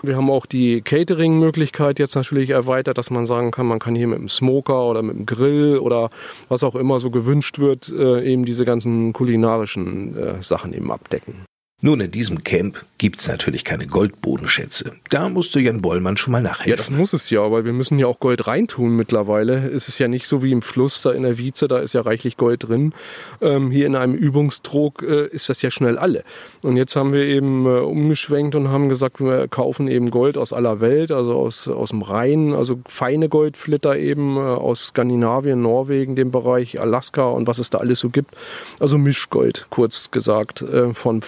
Wir 0.03 0.15
haben 0.17 0.29
auch 0.29 0.45
die 0.45 0.81
Catering-Möglichkeit 0.81 1.99
jetzt 1.99 2.15
natürlich 2.15 2.49
erweitert, 2.49 2.97
dass 2.97 3.09
man 3.09 3.27
sagen 3.27 3.51
kann, 3.51 3.65
man 3.65 3.79
kann 3.79 3.95
hier 3.95 4.07
mit 4.07 4.19
dem 4.19 4.29
Smoker 4.29 4.85
oder 4.85 5.01
mit 5.01 5.15
dem 5.15 5.25
Grill 5.25 5.64
oder 5.73 6.10
was 6.49 6.63
auch 6.63 6.75
immer 6.75 6.99
so 6.99 7.10
gewünscht 7.10 7.60
wird, 7.60 7.89
äh, 7.89 8.23
eben 8.23 8.45
diese 8.45 8.65
ganzen 8.65 9.13
kulinarischen 9.13 10.15
äh, 10.17 10.43
Sachen 10.43 10.73
eben 10.73 10.91
abdecken. 10.91 11.45
Nun, 11.86 12.00
in 12.00 12.10
diesem 12.10 12.43
Camp 12.43 12.84
gibt's 12.98 13.28
natürlich 13.28 13.63
keine 13.63 13.86
Goldbodenschätze. 13.86 14.93
Da 15.12 15.30
musste 15.30 15.60
Jan 15.60 15.84
Bollmann 15.84 16.17
schon 16.17 16.32
mal 16.32 16.41
nachhelfen. 16.41 16.69
Ja, 16.71 16.76
das 16.78 16.89
muss 16.89 17.13
es 17.13 17.30
ja, 17.30 17.52
weil 17.52 17.63
wir 17.63 17.74
müssen 17.74 18.00
ja 18.00 18.08
auch 18.08 18.19
Gold 18.19 18.48
reintun 18.48 18.95
mittlerweile. 18.95 19.69
Es 19.69 19.88
ist 19.88 20.00
ja 20.00 20.08
nicht 20.08 20.26
so 20.26 20.41
wie 20.41 20.52
im 20.52 20.63
Fluss, 20.63 21.04
da 21.04 21.12
in 21.12 21.21
der 21.21 21.38
Wietze, 21.38 21.67
da 21.67 21.78
ist 21.78 21.93
ja 21.93 22.02
reichlich 22.02 22.38
Gold 22.38 22.67
drin. 22.67 22.93
Ähm, 23.39 23.69
hier 23.69 23.86
in 23.86 23.95
einem 23.95 24.15
Übungstrog 24.15 25.04
äh, 25.04 25.28
ist 25.28 25.48
das 25.50 25.62
ja 25.62 25.69
schnell 25.69 26.00
alle. 26.00 26.24
Und 26.63 26.76
jetzt 26.76 26.95
haben 26.95 27.13
wir 27.13 27.21
eben 27.21 27.67
äh, 27.67 27.82
umgeschwenkt 27.82 28.56
und 28.56 28.69
haben 28.69 28.89
gesagt, 28.89 29.19
wir 29.19 29.48
kaufen 29.48 29.88
eben 29.88 30.10
Gold 30.10 30.39
aus 30.39 30.54
aller 30.54 30.80
Welt, 30.80 31.12
also 31.12 31.36
aus, 31.36 31.67
aus 31.67 31.89
dem 31.89 32.02
Rhein, 32.02 32.54
also 32.54 32.80
feine 32.88 33.30
Goldflitter 33.30 33.95
eben 33.95 34.38
äh, 34.38 34.39
aus 34.39 34.88
Skandinavien, 34.88 35.62
Norwegen, 35.62 36.15
dem 36.15 36.32
Bereich 36.32 36.82
Alaska 36.82 37.26
und 37.26 37.45
was 37.45 37.60
es 37.60 37.69
da 37.69 37.78
alles 37.78 38.00
so 38.00 38.10
gibt. 38.10 38.32
Also 38.80 38.98
Mischgold, 38.98 39.67
kurz 39.69 40.10
gesagt, 40.10 40.63
äh, 40.63 40.91
von 40.95 41.21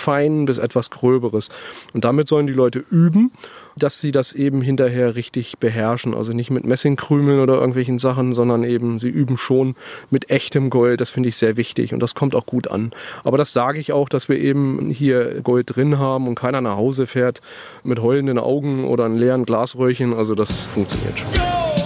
fein 0.47 0.57
bis 0.57 0.57
etwas 0.57 0.89
Gröberes. 0.89 1.49
Und 1.93 2.03
damit 2.03 2.27
sollen 2.27 2.47
die 2.47 2.53
Leute 2.53 2.83
üben, 2.89 3.31
dass 3.75 3.99
sie 3.99 4.11
das 4.11 4.33
eben 4.33 4.61
hinterher 4.61 5.15
richtig 5.15 5.59
beherrschen. 5.59 6.15
Also 6.15 6.33
nicht 6.33 6.49
mit 6.49 6.65
Messingkrümeln 6.65 7.39
oder 7.39 7.55
irgendwelchen 7.55 7.99
Sachen, 7.99 8.33
sondern 8.33 8.63
eben 8.63 8.99
sie 8.99 9.09
üben 9.09 9.37
schon 9.37 9.75
mit 10.09 10.31
echtem 10.31 10.69
Gold. 10.69 10.99
Das 11.01 11.11
finde 11.11 11.29
ich 11.29 11.37
sehr 11.37 11.57
wichtig 11.57 11.93
und 11.93 11.99
das 11.99 12.15
kommt 12.15 12.33
auch 12.33 12.45
gut 12.45 12.67
an. 12.69 12.91
Aber 13.23 13.37
das 13.37 13.53
sage 13.53 13.79
ich 13.79 13.91
auch, 13.91 14.09
dass 14.09 14.29
wir 14.29 14.39
eben 14.39 14.89
hier 14.89 15.41
Gold 15.41 15.75
drin 15.75 15.99
haben 15.99 16.27
und 16.27 16.35
keiner 16.35 16.61
nach 16.61 16.77
Hause 16.77 17.05
fährt 17.05 17.41
mit 17.83 18.01
heulenden 18.01 18.39
Augen 18.39 18.85
oder 18.85 19.05
einem 19.05 19.17
leeren 19.17 19.45
Glasröhrchen. 19.45 20.13
Also 20.13 20.33
das 20.33 20.65
funktioniert 20.67 21.19
schon. 21.19 21.76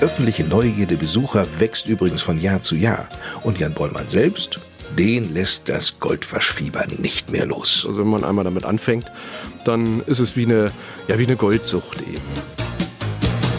Öffentliche 0.00 0.44
Neugier 0.44 0.86
der 0.86 0.96
Besucher 0.96 1.46
wächst 1.58 1.88
übrigens 1.88 2.22
von 2.22 2.40
Jahr 2.40 2.60
zu 2.60 2.74
Jahr. 2.76 3.08
Und 3.42 3.58
Jan 3.58 3.72
Bollmann 3.72 4.08
selbst, 4.08 4.58
den 4.98 5.32
lässt 5.32 5.68
das 5.68 5.98
Goldwaschfieber 5.98 6.86
nicht 6.98 7.32
mehr 7.32 7.46
los. 7.46 7.84
Also 7.86 8.00
wenn 8.00 8.08
man 8.08 8.24
einmal 8.24 8.44
damit 8.44 8.64
anfängt, 8.64 9.10
dann 9.64 10.00
ist 10.06 10.18
es 10.18 10.36
wie 10.36 10.44
eine, 10.44 10.72
ja, 11.08 11.18
wie 11.18 11.26
eine 11.26 11.36
Goldsucht 11.36 12.00
eben. 12.02 12.22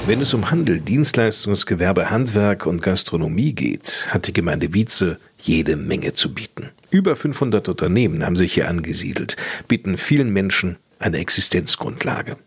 Wenn 0.05 0.21
es 0.21 0.33
um 0.33 0.49
Handel, 0.49 0.79
Dienstleistungsgewerbe, 0.79 2.09
Handwerk 2.09 2.65
und 2.65 2.81
Gastronomie 2.81 3.53
geht, 3.53 4.07
hat 4.09 4.27
die 4.27 4.33
Gemeinde 4.33 4.73
Wietze 4.73 5.17
jede 5.37 5.75
Menge 5.75 6.13
zu 6.13 6.33
bieten. 6.33 6.69
Über 6.89 7.15
500 7.15 7.67
Unternehmen 7.67 8.25
haben 8.25 8.37
sich 8.37 8.53
hier 8.53 8.69
angesiedelt, 8.69 9.35
bieten 9.67 9.97
vielen 9.97 10.31
Menschen 10.31 10.77
eine 10.99 11.17
Existenzgrundlage. 11.17 12.37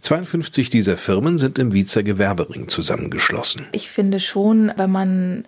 52 0.00 0.70
dieser 0.70 0.96
Firmen 0.96 1.38
sind 1.38 1.58
im 1.58 1.72
Wiezer 1.72 2.02
Gewerbering 2.02 2.68
zusammengeschlossen. 2.68 3.66
Ich 3.72 3.90
finde 3.90 4.20
schon, 4.20 4.72
wenn 4.76 4.90
man 4.90 5.44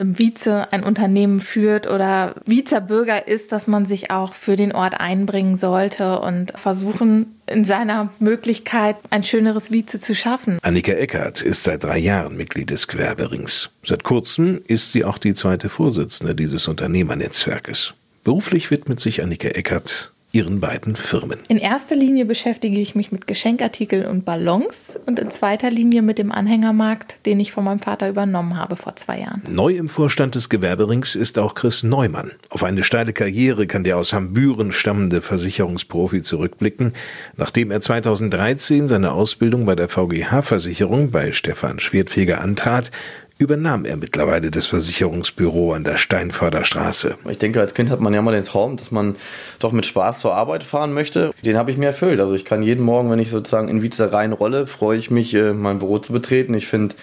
im 0.00 0.18
Vize 0.18 0.72
ein 0.72 0.82
Unternehmen 0.82 1.40
führt 1.40 1.86
oder 1.86 2.34
Wiezer 2.46 2.80
Bürger 2.80 3.28
ist, 3.28 3.52
dass 3.52 3.66
man 3.66 3.84
sich 3.84 4.10
auch 4.10 4.32
für 4.32 4.56
den 4.56 4.72
Ort 4.72 4.98
einbringen 4.98 5.56
sollte 5.56 6.20
und 6.20 6.58
versuchen, 6.58 7.38
in 7.46 7.64
seiner 7.64 8.10
Möglichkeit 8.18 8.96
ein 9.10 9.24
schöneres 9.24 9.70
Vize 9.70 10.00
zu 10.00 10.14
schaffen. 10.14 10.58
Annika 10.62 10.92
Eckert 10.92 11.42
ist 11.42 11.64
seit 11.64 11.84
drei 11.84 11.98
Jahren 11.98 12.36
Mitglied 12.36 12.70
des 12.70 12.88
Gewerberings. 12.88 13.70
Seit 13.84 14.02
kurzem 14.02 14.62
ist 14.66 14.90
sie 14.90 15.04
auch 15.04 15.18
die 15.18 15.34
zweite 15.34 15.68
Vorsitzende 15.68 16.34
dieses 16.34 16.66
Unternehmernetzwerkes. 16.66 17.92
Beruflich 18.24 18.70
widmet 18.70 19.00
sich 19.00 19.22
Annika 19.22 19.48
Eckert 19.48 20.12
Ihren 20.32 20.60
beiden 20.60 20.94
Firmen? 20.94 21.40
In 21.48 21.58
erster 21.58 21.96
Linie 21.96 22.24
beschäftige 22.24 22.78
ich 22.78 22.94
mich 22.94 23.10
mit 23.10 23.26
Geschenkartikeln 23.26 24.06
und 24.06 24.24
Ballons 24.24 24.96
und 25.06 25.18
in 25.18 25.28
zweiter 25.32 25.72
Linie 25.72 26.02
mit 26.02 26.18
dem 26.18 26.30
Anhängermarkt, 26.30 27.26
den 27.26 27.40
ich 27.40 27.50
von 27.50 27.64
meinem 27.64 27.80
Vater 27.80 28.08
übernommen 28.08 28.56
habe 28.56 28.76
vor 28.76 28.94
zwei 28.94 29.18
Jahren. 29.18 29.42
Neu 29.48 29.74
im 29.74 29.88
Vorstand 29.88 30.36
des 30.36 30.48
Gewerberings 30.48 31.16
ist 31.16 31.36
auch 31.36 31.54
Chris 31.54 31.82
Neumann. 31.82 32.30
Auf 32.48 32.62
eine 32.62 32.84
steile 32.84 33.12
Karriere 33.12 33.66
kann 33.66 33.82
der 33.82 33.96
aus 33.96 34.12
Hambüren 34.12 34.70
stammende 34.70 35.20
Versicherungsprofi 35.20 36.22
zurückblicken, 36.22 36.92
nachdem 37.36 37.72
er 37.72 37.80
2013 37.80 38.86
seine 38.86 39.10
Ausbildung 39.10 39.66
bei 39.66 39.74
der 39.74 39.88
VGH-Versicherung 39.88 41.10
bei 41.10 41.32
Stefan 41.32 41.80
Schwertfeger 41.80 42.40
antrat, 42.40 42.92
übernahm 43.40 43.86
er 43.86 43.96
mittlerweile 43.96 44.50
das 44.50 44.66
Versicherungsbüro 44.66 45.72
an 45.72 45.82
der 45.82 45.96
Steinförderstraße. 45.96 47.16
Ich 47.30 47.38
denke, 47.38 47.58
als 47.58 47.72
Kind 47.72 47.88
hat 47.88 48.00
man 48.00 48.12
ja 48.12 48.20
mal 48.20 48.32
den 48.32 48.44
Traum, 48.44 48.76
dass 48.76 48.90
man 48.90 49.16
doch 49.58 49.72
mit 49.72 49.86
Spaß 49.86 50.20
zur 50.20 50.34
Arbeit 50.34 50.62
fahren 50.62 50.92
möchte. 50.92 51.30
Den 51.42 51.56
habe 51.56 51.70
ich 51.70 51.78
mir 51.78 51.86
erfüllt. 51.86 52.20
Also 52.20 52.34
ich 52.34 52.44
kann 52.44 52.62
jeden 52.62 52.84
Morgen, 52.84 53.10
wenn 53.10 53.18
ich 53.18 53.30
sozusagen 53.30 53.68
in 53.68 53.82
Wiezer 53.82 54.12
reinrolle, 54.12 54.66
freue 54.66 54.98
ich 54.98 55.10
mich, 55.10 55.34
äh, 55.34 55.54
mein 55.54 55.78
Büro 55.78 55.98
zu 55.98 56.12
betreten. 56.12 56.52
Ich 56.52 56.66
finde 56.66 56.94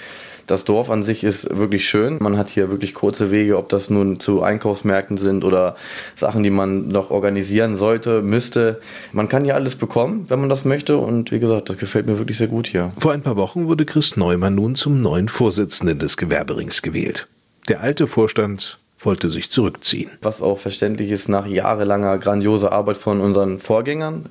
das 0.47 0.63
Dorf 0.63 0.89
an 0.89 1.03
sich 1.03 1.23
ist 1.23 1.55
wirklich 1.55 1.88
schön. 1.88 2.17
Man 2.19 2.38
hat 2.38 2.49
hier 2.49 2.71
wirklich 2.71 2.93
kurze 2.93 3.31
Wege, 3.31 3.57
ob 3.57 3.69
das 3.69 3.89
nun 3.89 4.19
zu 4.19 4.41
Einkaufsmärkten 4.41 5.17
sind 5.17 5.43
oder 5.43 5.75
Sachen, 6.15 6.41
die 6.41 6.49
man 6.49 6.88
noch 6.88 7.12
organisieren 7.12 7.75
sollte, 7.75 8.21
müsste. 8.21 8.81
Man 9.12 9.29
kann 9.29 9.43
hier 9.43 9.55
alles 9.55 9.75
bekommen, 9.75 10.25
wenn 10.29 10.39
man 10.39 10.49
das 10.49 10.65
möchte. 10.65 10.97
Und 10.97 11.31
wie 11.31 11.39
gesagt, 11.39 11.69
das 11.69 11.77
gefällt 11.77 12.07
mir 12.07 12.17
wirklich 12.17 12.38
sehr 12.38 12.47
gut 12.47 12.67
hier. 12.67 12.91
Vor 12.97 13.12
ein 13.12 13.21
paar 13.21 13.36
Wochen 13.36 13.67
wurde 13.67 13.86
Chris 13.86 14.17
Neumann 14.17 14.55
nun 14.55 14.75
zum 14.75 15.01
neuen 15.01 15.27
Vorsitzenden 15.27 15.99
des 15.99 16.17
Gewerberings 16.17 16.81
gewählt. 16.81 17.27
Der 17.67 17.81
alte 17.81 18.07
Vorstand 18.07 18.77
wollte 18.99 19.29
sich 19.29 19.51
zurückziehen. 19.51 20.10
Was 20.21 20.41
auch 20.41 20.57
verständlich 20.57 21.12
ist 21.12 21.29
nach 21.29 21.45
jahrelanger 21.45 22.17
grandioser 22.17 22.71
Arbeit 22.71 22.97
von 22.97 23.21
unseren 23.21 23.60
Vorgängern, 23.60 24.25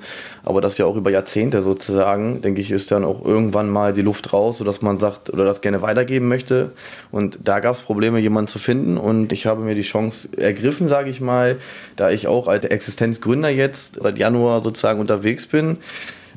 aber 0.45 0.61
das 0.61 0.77
ja 0.79 0.87
auch 0.87 0.97
über 0.97 1.11
Jahrzehnte 1.11 1.63
sozusagen, 1.63 2.43
denke 2.43 2.61
ich, 2.61 2.73
ist 2.73 2.91
dann 2.91 3.05
auch 3.05 3.25
irgendwann 3.25 3.71
mal 3.71 3.93
die 3.93 4.03
Luft 4.03 4.33
raus, 4.33 4.59
sodass 4.59 4.83
man 4.83 4.99
sagt 4.99 5.31
oder 5.31 5.45
das 5.45 5.61
gerne 5.61 5.83
weitergeben 5.83 6.27
möchte. 6.27 6.73
Und 7.13 7.39
da 7.45 7.61
gab 7.61 7.77
es 7.77 7.83
Probleme, 7.83 8.19
jemanden 8.19 8.49
zu 8.49 8.59
finden 8.59 8.97
und 8.97 9.33
ich 9.33 9.47
habe 9.47 9.63
mir 9.63 9.75
die 9.75 9.83
Chance 9.83 10.29
ergriffen, 10.37 10.89
sage 10.89 11.11
ich 11.11 11.21
mal, 11.21 11.59
da 11.95 12.11
ich 12.11 12.27
auch 12.27 12.49
als 12.49 12.65
Existenzgründer 12.65 13.51
jetzt 13.51 13.99
seit 14.03 14.19
Januar 14.19 14.63
sozusagen 14.63 15.01
unterwegs 15.01 15.47
bin, 15.47 15.79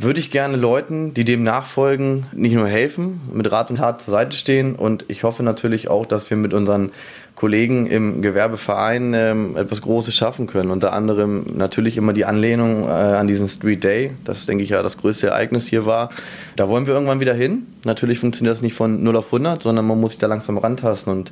würde 0.01 0.21
ich 0.21 0.31
gerne 0.31 0.55
Leuten, 0.55 1.13
die 1.13 1.25
dem 1.25 1.43
nachfolgen, 1.43 2.25
nicht 2.31 2.53
nur 2.53 2.67
helfen, 2.67 3.19
mit 3.33 3.51
Rat 3.51 3.69
und 3.69 3.77
Tat 3.77 4.01
zur 4.01 4.13
Seite 4.13 4.35
stehen 4.37 4.75
und 4.75 5.03
ich 5.09 5.23
hoffe 5.23 5.43
natürlich 5.43 5.89
auch, 5.89 6.05
dass 6.05 6.29
wir 6.29 6.37
mit 6.37 6.53
unseren 6.53 6.91
Kollegen 7.39 7.85
im 7.85 8.21
Gewerbeverein 8.21 9.13
ähm, 9.13 9.55
etwas 9.55 9.81
Großes 9.81 10.13
schaffen 10.13 10.45
können. 10.45 10.71
Unter 10.71 10.91
anderem 10.91 11.45
natürlich 11.55 11.95
immer 11.95 12.11
die 12.11 12.25
Anlehnung 12.25 12.83
äh, 12.83 12.91
an 12.91 13.27
diesen 13.27 13.47
Street 13.47 13.81
Day, 13.81 14.11
das 14.25 14.45
denke 14.45 14.65
ich 14.65 14.71
ja 14.71 14.83
das 14.83 14.97
größte 14.97 15.27
Ereignis 15.27 15.65
hier 15.65 15.85
war. 15.85 16.09
Da 16.57 16.67
wollen 16.67 16.85
wir 16.85 16.93
irgendwann 16.93 17.21
wieder 17.21 17.33
hin. 17.33 17.65
Natürlich 17.85 18.19
funktioniert 18.19 18.57
das 18.57 18.61
nicht 18.61 18.73
von 18.73 19.01
0 19.03 19.15
auf 19.15 19.27
100, 19.27 19.63
sondern 19.63 19.87
man 19.87 20.01
muss 20.01 20.11
sich 20.11 20.19
da 20.19 20.27
langsam 20.27 20.57
rantasten 20.57 21.13
und 21.13 21.31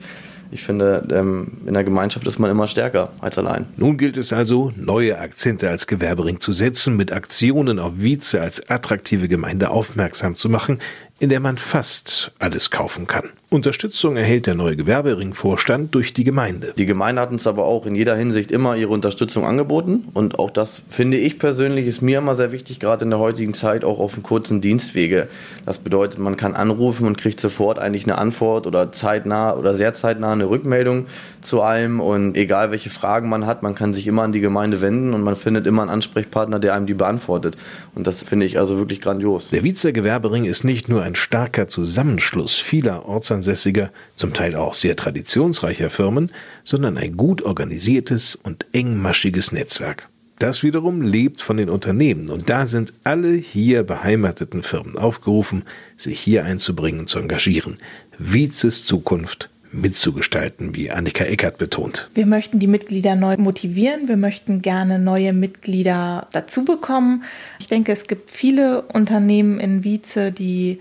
ich 0.50 0.63
finde, 0.63 1.06
ähm, 1.12 1.58
in 1.65 1.74
der 1.74 1.84
Gemeinschaft 1.84 2.26
ist 2.26 2.39
man 2.39 2.50
immer 2.50 2.67
stärker 2.67 3.12
als 3.20 3.38
allein. 3.38 3.65
Nun 3.76 3.98
gilt 3.98 4.15
es 4.15 4.32
also, 4.32 4.72
neue 4.78 5.20
Akzente 5.20 5.70
als 5.70 5.88
Gewerbering 5.88 6.39
zu 6.39 6.54
setzen, 6.54 6.96
mit 6.96 7.12
Aktionen 7.12 7.80
auf 7.80 7.93
Wietze 7.98 8.39
als 8.39 8.70
attraktive 8.70 9.28
Gemeinde 9.28 9.70
aufmerksam 9.70 10.36
zu 10.36 10.48
machen, 10.48 10.80
in 11.19 11.30
der 11.30 11.39
man 11.39 11.58
fast 11.58 12.32
alles 12.39 12.69
kaufen 12.69 13.08
kann. 13.08 13.30
Unterstützung 13.49 14.17
erhält 14.17 14.45
der 14.45 14.56
neue 14.56 14.75
Gewerberingvorstand 14.75 15.95
durch 15.95 16.13
die 16.13 16.25
Gemeinde. 16.25 16.73
Die 16.77 16.86
Gemeinde 16.86 17.21
hat 17.21 17.32
uns 17.32 17.47
aber 17.47 17.63
auch 17.63 17.86
in 17.86 17.95
jeder 17.95 18.15
Hinsicht 18.15 18.51
immer 18.51 18.75
ihre 18.75 18.91
Unterstützung 18.91 19.45
angeboten 19.45 20.10
und 20.13 20.38
auch 20.38 20.51
das 20.51 20.82
finde 20.89 21.17
ich 21.17 21.39
persönlich 21.39 21.88
ist 21.88 22.01
mir 22.01 22.17
immer 22.17 22.36
sehr 22.36 22.51
wichtig, 22.51 22.80
gerade 22.80 23.06
in 23.06 23.10
der 23.10 23.19
heutigen 23.19 23.53
Zeit 23.53 23.86
auch 23.86 23.99
auf 23.99 24.13
einem 24.13 24.23
kurzen 24.23 24.60
Dienstwege. 24.60 25.30
Das 25.65 25.80
bedeutet, 25.80 26.19
man 26.19 26.36
kann 26.36 26.56
anrufen 26.56 27.08
und 27.08 27.17
kriegt 27.17 27.39
sofort 27.39 27.80
eigentlich 27.80 28.03
eine 28.03 28.17
Antwort 28.17 28.67
oder 28.67 28.91
zeitnah 28.91 29.56
oder 29.56 29.75
sehr 29.75 29.93
zeitnah 29.93 30.34
eine 30.34 30.49
Rückmeldung 30.49 31.08
zu 31.41 31.62
allem 31.62 32.00
und 32.00 32.36
egal 32.36 32.71
welche 32.71 32.89
Fragen 32.89 33.30
man 33.30 33.45
hat, 33.45 33.63
man 33.63 33.76
kann 33.76 33.93
sich 33.93 34.08
immer 34.08 34.23
an 34.23 34.32
die 34.32 34.39
Gemeinde 34.39 34.82
wenden 34.82 35.13
und 35.13 35.21
man 35.21 35.36
findet 35.36 35.67
immer 35.67 35.82
einen 35.82 35.91
Ansprechpartner, 35.91 36.60
der 36.60 36.73
einem 36.73 36.88
die 36.88 36.93
beantwortet 36.93 37.58
und 37.95 38.08
das 38.08 38.23
finde 38.23 38.45
ich 38.45 38.60
also 38.60 38.78
wirklich 38.78 39.02
grandios. 39.02 39.50
Der 39.50 39.63
Wiezer 39.63 39.91
Gewerbering 39.91 40.45
ist 40.45 40.63
nicht 40.63 40.89
nur 40.89 41.04
ein 41.04 41.15
starker 41.15 41.67
Zusammenschluss 41.67 42.58
vieler 42.58 43.08
ortsansässiger, 43.08 43.91
zum 44.15 44.34
Teil 44.34 44.56
auch 44.56 44.73
sehr 44.73 44.95
traditionsreicher 44.95 45.89
Firmen, 45.89 46.32
sondern 46.63 46.97
ein 46.97 47.17
gut 47.17 47.41
organisiertes 47.41 48.36
und 48.36 48.65
engmaschiges 48.73 49.52
Netzwerk. 49.52 50.10
Das 50.39 50.62
wiederum 50.62 51.02
lebt 51.02 51.41
von 51.41 51.58
den 51.58 51.69
Unternehmen 51.69 52.30
und 52.30 52.52
da 52.52 52.67
sind 52.67 52.93
alle 53.04 53.34
hier 53.34 53.82
beheimateten 53.82 54.62
Firmen 54.62 54.95
aufgerufen, 54.95 55.63
sich 55.97 56.19
hier 56.19 56.45
einzubringen 56.45 57.02
und 57.02 57.10
zu 57.10 57.17
engagieren. 57.17 57.78
Vizes 58.19 58.86
Zukunft 58.86 59.50
mitzugestalten, 59.71 60.75
wie 60.75 60.91
Annika 60.91 61.23
Eckert 61.23 61.58
betont. 61.58 62.10
Wir 62.13 62.25
möchten 62.25 62.60
die 62.60 62.67
Mitglieder 62.67 63.15
neu 63.15 63.38
motivieren. 63.38 64.08
Wir 64.08 64.17
möchten 64.17 64.62
gerne 64.62 64.99
neue 64.99 65.34
Mitglieder 65.34 66.27
dazu 66.32 66.65
bekommen. 66.65 67.23
Ich 67.60 67.67
denke, 67.67 67.91
es 67.91 68.08
gibt 68.08 68.32
viele 68.32 68.84
Unternehmen 68.84 69.60
in 69.60 69.84
Vize, 69.84 70.32
die 70.32 70.80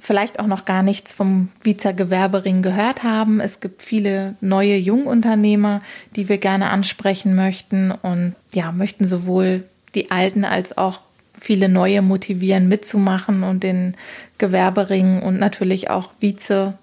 vielleicht 0.00 0.38
auch 0.38 0.46
noch 0.46 0.66
gar 0.66 0.82
nichts 0.82 1.14
vom 1.14 1.48
Vizer 1.62 1.94
Gewerbering 1.94 2.62
gehört 2.62 3.02
haben. 3.02 3.40
Es 3.40 3.60
gibt 3.60 3.82
viele 3.82 4.36
neue 4.40 4.76
Jungunternehmer, 4.76 5.80
die 6.14 6.28
wir 6.28 6.38
gerne 6.38 6.68
ansprechen 6.68 7.34
möchten 7.34 7.90
und 7.90 8.34
ja, 8.52 8.70
möchten 8.70 9.06
sowohl 9.06 9.64
die 9.94 10.10
alten 10.10 10.44
als 10.44 10.76
auch 10.76 11.00
viele 11.40 11.68
neue 11.68 12.02
motivieren, 12.02 12.68
mitzumachen 12.68 13.42
und 13.42 13.62
den 13.62 13.94
Gewerbering 14.38 15.22
und 15.22 15.38
natürlich 15.38 15.90
auch 15.90 16.12
Vize 16.20 16.74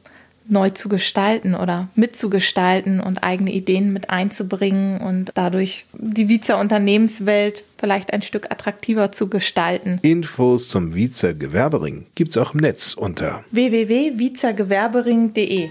neu 0.52 0.70
zu 0.70 0.88
gestalten 0.90 1.56
oder 1.56 1.88
mitzugestalten 1.96 3.00
und 3.00 3.24
eigene 3.24 3.52
Ideen 3.52 3.94
mit 3.94 4.10
einzubringen 4.10 5.00
und 5.02 5.32
dadurch 5.34 5.86
die 5.94 6.28
Vizer 6.30 6.60
Unternehmenswelt 6.60 7.64
vielleicht 7.78 8.14
ein 8.14 8.22
Stück 8.22 8.52
attraktiver 8.52 9.12
zu 9.12 9.28
gestalten. 9.30 9.98
Infos 10.02 10.70
zum 10.70 10.94
Vizer 10.94 11.34
Gewerbering 11.34 12.06
gibt's 12.16 12.38
auch 12.38 12.54
im 12.54 12.60
Netz 12.60 12.94
unter 12.94 13.44
www.vizergewerbering.de. 13.52 15.70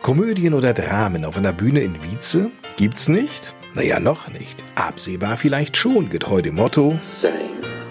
Komödien 0.00 0.54
oder 0.54 0.72
Dramen 0.72 1.26
auf 1.26 1.36
einer 1.36 1.52
Bühne 1.52 1.80
in 1.80 1.96
Vize 2.02 2.50
gibt's 2.78 3.08
nicht? 3.08 3.52
Naja, 3.74 4.00
noch 4.00 4.28
nicht. 4.28 4.64
Absehbar 4.74 5.36
vielleicht 5.36 5.76
schon, 5.76 6.08
getreu 6.10 6.42
dem 6.42 6.56
Motto 6.56 6.98
Sein 7.06 7.30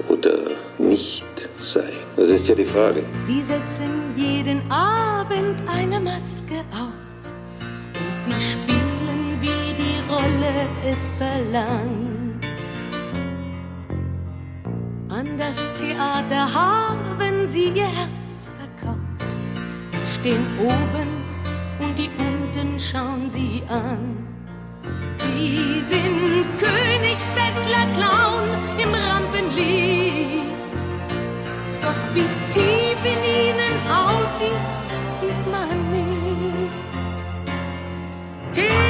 oder 0.09 0.33
nicht 0.79 1.23
sein. 1.61 1.91
Das 2.15 2.29
ist 2.29 2.47
ja 2.47 2.55
die 2.55 2.65
Frage. 2.65 3.03
Sie 3.21 3.43
setzen 3.43 3.91
jeden 4.15 4.69
Abend 4.71 5.61
eine 5.67 5.99
Maske 5.99 6.59
auf 6.71 6.93
und 7.99 8.15
sie 8.23 8.39
spielen, 8.51 9.37
wie 9.41 9.73
die 9.81 9.99
Rolle 10.11 10.67
es 10.91 11.13
verlangt. 11.17 12.45
An 15.09 15.37
das 15.37 15.73
Theater 15.75 16.47
haben 16.53 17.45
sie 17.45 17.69
ihr 17.69 17.83
Herz 17.83 18.51
verkauft. 18.57 19.37
Sie 19.91 20.19
stehen 20.19 20.45
oben 20.59 21.09
und 21.79 21.97
die 21.97 22.09
unten 22.17 22.79
schauen 22.79 23.29
sie 23.29 23.63
an. 23.67 24.27
Sie 25.11 25.81
sind 25.81 26.45
König, 26.57 27.17
Bettler, 27.35 27.85
Clown 27.95 28.43
im 28.77 28.93
Rampenlicht. 28.93 29.88
Wie's 32.13 32.41
tief 32.49 32.99
in 33.05 33.23
ihnen 33.23 33.79
aussieht, 33.87 34.71
sieht 35.19 35.51
man 35.51 35.77
nicht. 35.91 37.19
Theater, 38.51 38.88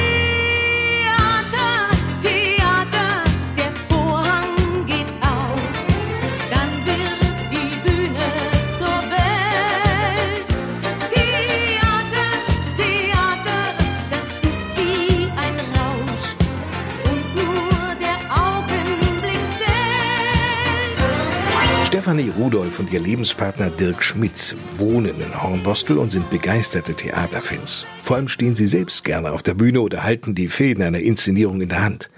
Stefanie 22.10 22.32
Rudolph 22.36 22.80
und 22.80 22.92
ihr 22.92 22.98
Lebenspartner 22.98 23.70
Dirk 23.70 24.02
Schmidt 24.02 24.56
wohnen 24.76 25.14
in 25.20 25.42
Hornbostel 25.42 25.96
und 25.96 26.10
sind 26.10 26.28
begeisterte 26.28 26.94
Theaterfans. 26.94 27.84
Vor 28.02 28.16
allem 28.16 28.26
stehen 28.26 28.56
sie 28.56 28.66
selbst 28.66 29.04
gerne 29.04 29.30
auf 29.30 29.44
der 29.44 29.54
Bühne 29.54 29.80
oder 29.80 30.02
halten 30.02 30.34
die 30.34 30.48
Fäden 30.48 30.82
einer 30.82 30.98
Inszenierung 30.98 31.60
in 31.60 31.68
der 31.68 31.84
Hand. 31.84 32.10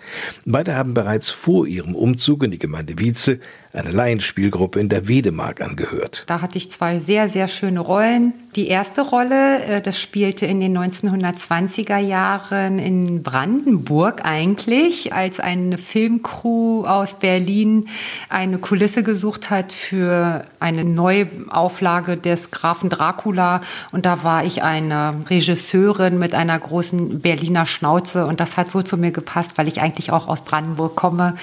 Beide 0.46 0.76
haben 0.76 0.94
bereits 0.94 1.28
vor 1.28 1.66
ihrem 1.66 1.94
Umzug 1.94 2.42
in 2.42 2.52
die 2.52 2.58
Gemeinde 2.58 2.98
Wietze 2.98 3.38
eine 3.72 3.90
Laienspielgruppe 3.90 4.80
in 4.80 4.88
der 4.88 5.08
Wedemark 5.08 5.60
angehört. 5.60 6.24
Da 6.26 6.42
hatte 6.42 6.58
ich 6.58 6.70
zwei 6.70 6.98
sehr, 6.98 7.28
sehr 7.28 7.48
schöne 7.48 7.80
Rollen. 7.80 8.34
Die 8.54 8.68
erste 8.68 9.00
Rolle, 9.00 9.64
äh, 9.64 9.80
das 9.80 9.98
spielte 9.98 10.44
in 10.44 10.60
den 10.60 10.76
1920er 10.76 11.96
Jahren 11.96 12.78
in 12.78 13.22
Brandenburg 13.22 14.24
eigentlich, 14.24 15.14
als 15.14 15.40
eine 15.40 15.78
Filmcrew 15.78 16.84
aus 16.84 17.14
Berlin 17.14 17.88
eine 18.28 18.58
Kulisse 18.58 19.02
gesucht 19.02 19.48
hat 19.48 19.72
für 19.72 20.42
eine 20.60 20.84
Neuauflage 20.84 22.18
des 22.18 22.50
Grafen 22.50 22.90
Dracula. 22.90 23.62
Und 23.90 24.04
da 24.04 24.22
war 24.22 24.44
ich 24.44 24.62
eine 24.62 25.14
Regisseurin 25.30 26.18
mit 26.18 26.34
einer 26.34 26.58
großen 26.58 27.20
Berliner 27.20 27.64
Schnauze. 27.64 28.26
Und 28.26 28.40
das 28.40 28.58
hat 28.58 28.70
so 28.70 28.82
zu 28.82 28.98
mir 28.98 29.12
gepasst, 29.12 29.52
weil 29.56 29.66
ich 29.66 29.80
eigentlich 29.80 30.12
auch 30.12 30.28
aus 30.28 30.42
Brandenburg 30.42 30.94
komme 30.94 31.36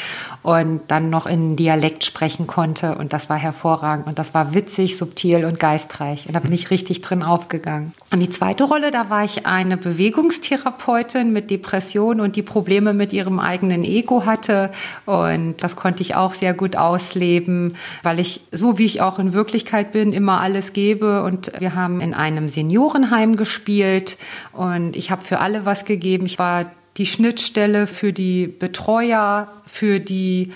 und 0.44 0.82
dann 0.90 1.10
noch 1.10 1.26
in 1.26 1.56
Dialekt 1.56 2.04
sprechen 2.20 2.48
konnte. 2.48 2.96
Und 2.96 3.14
das 3.14 3.30
war 3.30 3.38
hervorragend. 3.38 4.06
Und 4.06 4.20
das 4.20 4.34
war 4.34 4.54
witzig, 4.54 4.98
subtil 4.98 5.46
und 5.46 5.58
geistreich. 5.58 6.28
Und 6.28 6.34
da 6.34 6.42
bin 6.42 6.52
ich 6.52 6.70
richtig 6.70 7.00
drin 7.00 7.24
aufgegangen. 7.24 7.94
Und 8.12 8.20
die 8.20 8.30
zweite 8.30 8.66
Rolle, 8.66 8.92
da 8.92 9.10
war 9.10 9.24
ich 9.24 9.46
eine 9.46 9.78
Bewegungstherapeutin 9.78 11.32
mit 11.32 11.50
Depression 11.50 12.20
und 12.20 12.36
die 12.36 12.42
Probleme 12.42 12.94
mit 12.94 13.14
ihrem 13.14 13.40
eigenen 13.40 13.86
Ego 13.86 14.26
hatte. 14.26 14.70
Und 15.06 15.64
das 15.64 15.78
konnte 15.78 16.02
ich 16.02 16.16
auch 16.16 16.34
sehr 16.34 16.54
gut 16.54 16.76
ausleben, 16.76 17.76
weil 18.04 18.20
ich, 18.20 18.42
so 18.52 18.78
wie 18.78 18.86
ich 18.86 19.00
auch 19.00 19.18
in 19.18 19.32
Wirklichkeit 19.32 19.94
bin, 19.94 20.12
immer 20.12 20.42
alles 20.42 20.74
gebe. 20.74 21.24
Und 21.24 21.54
wir 21.58 21.74
haben 21.74 22.02
in 22.02 22.14
einem 22.14 22.50
Seniorenheim 22.50 23.38
gespielt 23.38 24.18
und 24.52 24.98
ich 24.98 25.10
habe 25.10 25.22
für 25.22 25.40
alle 25.40 25.66
was 25.66 25.86
gegeben. 25.86 26.26
Ich 26.26 26.38
war 26.38 26.66
die 26.98 27.06
Schnittstelle 27.06 27.88
für 27.88 28.12
die 28.12 28.48
Betreuer, 28.48 29.48
für 29.66 30.02
die 30.02 30.52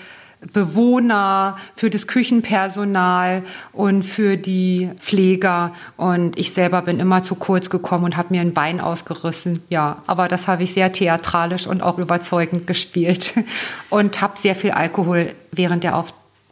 Bewohner, 0.52 1.56
für 1.74 1.90
das 1.90 2.06
Küchenpersonal 2.06 3.42
und 3.72 4.02
für 4.02 4.36
die 4.36 4.90
Pfleger. 4.98 5.72
Und 5.96 6.38
ich 6.38 6.52
selber 6.52 6.82
bin 6.82 7.00
immer 7.00 7.22
zu 7.22 7.34
kurz 7.34 7.70
gekommen 7.70 8.04
und 8.04 8.16
habe 8.16 8.34
mir 8.34 8.40
ein 8.40 8.54
Bein 8.54 8.80
ausgerissen. 8.80 9.62
Ja, 9.68 10.02
aber 10.06 10.28
das 10.28 10.48
habe 10.48 10.62
ich 10.62 10.72
sehr 10.72 10.92
theatralisch 10.92 11.66
und 11.66 11.82
auch 11.82 11.98
überzeugend 11.98 12.66
gespielt 12.66 13.34
und 13.90 14.20
habe 14.20 14.38
sehr 14.38 14.54
viel 14.54 14.72
Alkohol 14.72 15.34
während 15.52 15.84
der 15.84 15.96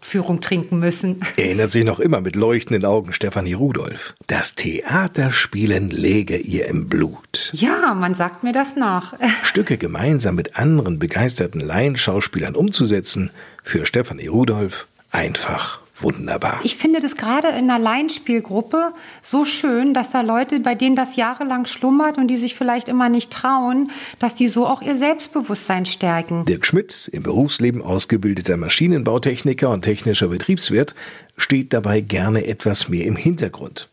Aufführung 0.03 0.41
trinken 0.41 0.79
müssen. 0.79 1.21
Erinnert 1.37 1.71
sich 1.71 1.85
noch 1.85 2.01
immer 2.01 2.21
mit 2.21 2.37
leuchtenden 2.37 2.85
Augen 2.85 3.13
Stefanie 3.13 3.55
Rudolph. 3.55 4.15
Das 4.27 4.57
Theaterspielen 4.57 5.89
läge 5.89 6.37
ihr 6.37 6.67
im 6.67 6.89
Blut. 6.89 7.51
Ja, 7.53 7.95
man 7.95 8.15
sagt 8.15 8.43
mir 8.43 8.53
das 8.53 8.75
nach. 8.77 9.15
Stücke 9.45 9.79
gemeinsam 9.79 10.35
mit 10.35 10.59
anderen 10.59 10.99
begeisterten 10.99 11.61
Laienschauspielern 11.61 12.57
umzusetzen, 12.57 13.31
für 13.63 13.87
Stefanie 13.87 14.27
Rudolph 14.27 14.89
einfach 15.13 15.82
wunderbar. 16.03 16.61
Ich 16.65 16.77
finde 16.77 17.01
das 17.01 17.17
gerade 17.17 17.49
in 17.49 17.71
einer 17.71 17.79
Laienspielgruppe 17.79 18.93
so 19.21 19.45
schön, 19.45 19.95
dass 19.95 20.11
da 20.11 20.21
Leute, 20.21 20.61
bei 20.61 20.75
denen 20.75 20.97
das 20.97 21.17
jahrelang 21.17 21.67
schlummert 21.67 22.19
und 22.19 22.29
die 22.29 22.37
sich 22.37 22.55
vielleicht 22.55 22.89
immer 22.89 23.09
nicht 23.09 23.31
trauen, 23.31 23.91
dass 24.19 24.35
die 24.35 24.49
so 24.49 24.67
auch 24.67 24.83
ihr 24.83 24.97
Selbstbewusstsein 24.97 25.87
stärken. 25.87 26.45
Dirk 26.47 26.67
Schmidt, 26.67 27.09
im 27.13 27.23
Berufsleben 27.23 27.83
ausgebildeter 27.83 28.57
Maschinenbautechniker 28.57 29.71
und 29.71 29.83
technischer 29.83 30.29
Betriebswirt, 30.29 30.95
steht 31.37 31.73
dabei 31.73 32.01
gerne 32.01 32.47
etwas 32.47 32.89
mehr 32.89 33.07
im 33.07 33.17
Hintergrund. 33.17 33.89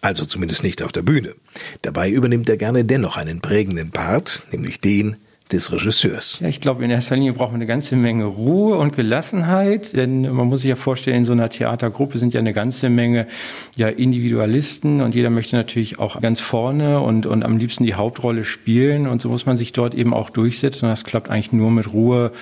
Also 0.00 0.24
zumindest 0.26 0.62
nicht 0.62 0.82
auf 0.82 0.92
der 0.92 1.00
Bühne. 1.02 1.34
Dabei 1.80 2.10
übernimmt 2.10 2.48
er 2.50 2.58
gerne 2.58 2.84
dennoch 2.84 3.16
einen 3.16 3.40
prägenden 3.40 3.90
Part, 3.90 4.44
nämlich 4.52 4.80
den 4.80 5.16
des 5.52 5.70
Regisseurs. 5.70 6.38
Ja, 6.40 6.48
ich 6.48 6.60
glaube, 6.60 6.84
in 6.84 6.90
erster 6.90 7.16
Linie 7.16 7.34
braucht 7.34 7.52
man 7.52 7.60
eine 7.60 7.66
ganze 7.66 7.96
Menge 7.96 8.24
Ruhe 8.24 8.76
und 8.76 8.96
Gelassenheit, 8.96 9.94
denn 9.94 10.22
man 10.22 10.48
muss 10.48 10.62
sich 10.62 10.70
ja 10.70 10.76
vorstellen, 10.76 11.18
in 11.18 11.24
so 11.26 11.32
einer 11.32 11.50
Theatergruppe 11.50 12.16
sind 12.16 12.32
ja 12.32 12.40
eine 12.40 12.54
ganze 12.54 12.88
Menge 12.88 13.26
ja, 13.76 13.88
Individualisten 13.88 15.02
und 15.02 15.14
jeder 15.14 15.28
möchte 15.28 15.56
natürlich 15.56 15.98
auch 15.98 16.20
ganz 16.22 16.40
vorne 16.40 17.00
und, 17.00 17.26
und 17.26 17.42
am 17.42 17.58
liebsten 17.58 17.84
die 17.84 17.94
Hauptrolle 17.94 18.44
spielen 18.44 19.06
und 19.06 19.20
so 19.20 19.28
muss 19.28 19.44
man 19.44 19.56
sich 19.56 19.72
dort 19.72 19.94
eben 19.94 20.14
auch 20.14 20.30
durchsetzen 20.30 20.86
und 20.86 20.90
das 20.90 21.04
klappt 21.04 21.28
eigentlich 21.28 21.52
nur 21.52 21.70
mit 21.70 21.92
Ruhe 21.92 22.32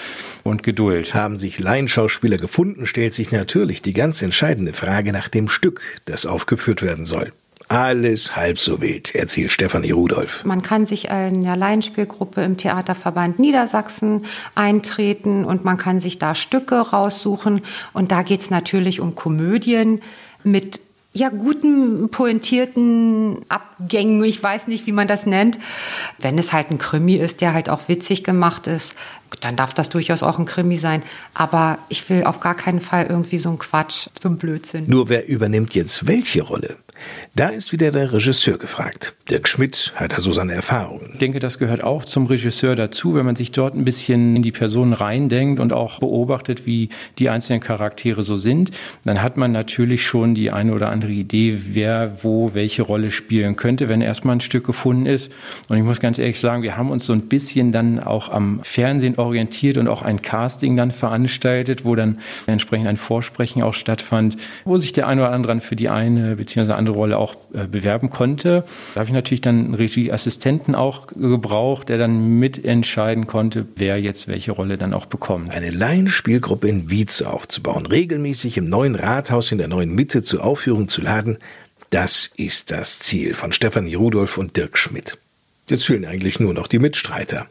und 0.45 0.63
Geduld. 0.63 1.13
Haben 1.13 1.37
sich 1.37 1.59
Laienschauspieler 1.59 2.39
gefunden, 2.39 2.87
stellt 2.87 3.15
sich 3.15 3.33
natürlich 3.33 3.83
die 3.83 3.95
ganz 3.95 4.23
entscheidende 4.23 4.75
Frage 4.75 5.13
nach 5.13 5.29
dem 5.29 5.49
Stück, 5.49 6.01
das 6.05 6.25
aufgeführt 6.25 6.83
werden 6.83 7.05
soll. 7.05 7.33
Alles 7.73 8.37
halb 8.37 8.59
so 8.59 8.83
wild, 8.83 9.15
erzählt 9.15 9.51
Stefanie 9.51 9.93
Rudolph. 9.93 10.45
Man 10.45 10.61
kann 10.61 10.85
sich 10.85 11.09
in 11.09 11.43
der 11.43 11.57
Laienspielgruppe 11.57 12.43
im 12.43 12.59
Theaterverband 12.59 13.39
Niedersachsen 13.39 14.27
eintreten 14.55 15.47
und 15.47 15.65
man 15.65 15.79
kann 15.79 15.99
sich 15.99 16.19
da 16.19 16.35
Stücke 16.35 16.75
raussuchen. 16.77 17.63
Und 17.95 18.13
da 18.13 18.25
geht 18.25 18.43
es 18.43 18.51
natürlich 18.51 19.01
um 19.01 19.15
Komödien 19.15 20.03
mit 20.45 20.81
ja, 21.15 21.31
guten, 21.31 22.11
pointierten 22.11 23.41
Abgängen, 23.49 24.23
ich 24.25 24.43
weiß 24.43 24.67
nicht, 24.67 24.87
wie 24.87 24.93
man 24.93 25.09
das 25.09 25.25
nennt. 25.25 25.59
Wenn 26.19 26.39
es 26.39 26.53
halt 26.53 26.71
ein 26.71 26.79
Krimi 26.79 27.17
ist, 27.17 27.41
der 27.41 27.55
halt 27.55 27.69
auch 27.69 27.89
witzig 27.89 28.25
gemacht 28.25 28.67
ist, 28.67 28.97
dann 29.41 29.57
darf 29.57 29.75
das 29.75 29.89
durchaus 29.89 30.23
auch 30.23 30.39
ein 30.39 30.47
Krimi 30.47 30.77
sein. 30.77 31.03
Aber 31.35 31.79
ich 31.89 32.09
will 32.09 32.25
auf 32.25 32.41
gar 32.41 32.55
keinen 32.55 32.81
Fall 32.81 33.07
irgendwie 33.09 33.39
so 33.39 33.51
ein 33.51 33.59
Quatsch, 33.59 34.09
so 34.23 34.29
ein 34.29 34.39
Blödsinn. 34.39 34.85
Nur 34.89 35.09
wer 35.09 35.29
übernimmt 35.29 35.75
jetzt 35.75 36.07
welche 36.07 36.43
Rolle? 36.43 36.77
Da 37.35 37.49
ist 37.49 37.73
wieder 37.73 37.91
der 37.91 38.13
Regisseur 38.13 38.59
gefragt. 38.59 39.15
Dirk 39.31 39.49
Schmidt 39.49 39.93
hat 39.97 40.13
da 40.13 40.21
so 40.21 40.33
seine 40.33 40.53
Erfahrungen. 40.53 41.11
Ich 41.13 41.19
denke, 41.19 41.39
das 41.39 41.59
gehört 41.59 41.83
auch 41.83 42.05
zum 42.05 42.27
Regisseur 42.27 42.77
dazu, 42.77 43.15
wenn 43.15 43.25
man 43.25 43.37
sich 43.37 43.53
dort 43.53 43.75
ein 43.75 43.85
bisschen 43.85 44.37
in 44.37 44.43
die 44.43 44.53
Person 44.53 44.93
reindenkt 44.93 45.59
und 45.59 45.73
auch 45.73 46.01
beobachtet, 46.01 46.67
wie 46.67 46.91
die 47.19 47.31
einzelnen 47.31 47.61
Charaktere 47.61 48.23
so 48.23 48.37
sind, 48.37 48.73
dann 49.05 49.23
hat 49.23 49.37
man 49.37 49.53
natürlich 49.53 50.05
schon 50.05 50.35
die 50.35 50.51
eine 50.51 50.75
oder 50.75 50.91
andere 50.91 51.13
Idee, 51.13 51.59
wer 51.71 52.23
wo 52.23 52.53
welche 52.53 52.83
Rolle 52.83 53.11
spielen 53.11 53.57
könnte, 53.57 53.89
wenn 53.89 54.03
erstmal 54.03 54.37
ein 54.37 54.41
Stück 54.41 54.67
gefunden 54.67 55.07
ist. 55.07 55.33
Und 55.69 55.79
ich 55.79 55.85
muss 55.85 56.01
ganz 56.01 56.19
ehrlich 56.19 56.39
sagen, 56.39 56.63
wir 56.63 56.77
haben 56.77 56.91
uns 56.91 57.07
so 57.07 57.13
ein 57.13 57.23
bisschen 57.23 57.73
dann 57.73 57.99
auch 58.01 58.29
am 58.29 58.61
Fernsehen 58.63 59.17
orientiert 59.17 59.79
und 59.79 59.89
auch 59.89 60.03
ein 60.03 60.21
Casting 60.21 60.77
dann 60.77 60.91
veranstaltet, 60.91 61.85
wo 61.85 61.95
dann 61.95 62.19
entsprechend 62.47 62.89
ein 62.89 62.97
Vorsprechen 62.97 63.63
auch 63.63 63.75
stattfand, 63.75 64.37
wo 64.65 64.79
sich 64.79 64.93
der 64.93 65.07
eine 65.07 65.23
oder 65.23 65.33
andere 65.33 65.61
für 65.61 65.77
die 65.77 65.89
eine 65.89 66.37
bzw. 66.37 66.73
andere 66.73 66.92
Rolle 66.93 67.19
auch 67.19 67.35
äh, 67.53 67.67
bewerben 67.67 68.11
konnte. 68.11 68.65
Da 68.95 69.01
habe 69.01 69.09
ich 69.09 69.15
natürlich 69.15 69.41
dann 69.41 69.65
einen 69.65 69.75
Regieassistenten 69.75 70.75
auch 70.75 71.09
gebraucht, 71.09 71.89
der 71.89 71.99
dann 71.99 72.39
mitentscheiden 72.39 73.27
konnte, 73.27 73.67
wer 73.77 74.01
jetzt 74.01 74.29
welche 74.29 74.53
Rolle 74.53 74.77
dann 74.77 74.95
auch 74.95 75.07
bekommt. 75.07 75.51
Eine 75.51 75.71
Laienspielgruppe 75.71 76.69
in 76.69 76.91
Wietze 76.91 77.31
aufzubauen, 77.31 77.87
regelmäßig 77.87 78.57
im 78.59 78.69
neuen 78.69 78.95
Rathaus 78.95 79.53
in 79.53 79.59
der 79.59 79.69
neuen 79.69 79.95
Mitte 79.95 80.23
zur 80.23 80.45
Aufführung 80.45 80.89
zu 80.89 81.01
laden, 81.01 81.39
das 81.91 82.31
ist 82.37 82.71
das 82.71 83.01
Ziel 83.01 83.35
von 83.35 83.53
Stefanie 83.53 83.95
Rudolph 83.95 84.39
und 84.39 84.57
Dirk 84.57 84.79
Schmidt. 84.79 85.19
Jetzt 85.69 85.85
fehlen 85.85 86.07
eigentlich 86.07 86.41
nur 86.41 86.55
noch 86.55 86.67
die 86.67 86.79
Mitstreiter. 86.79 87.47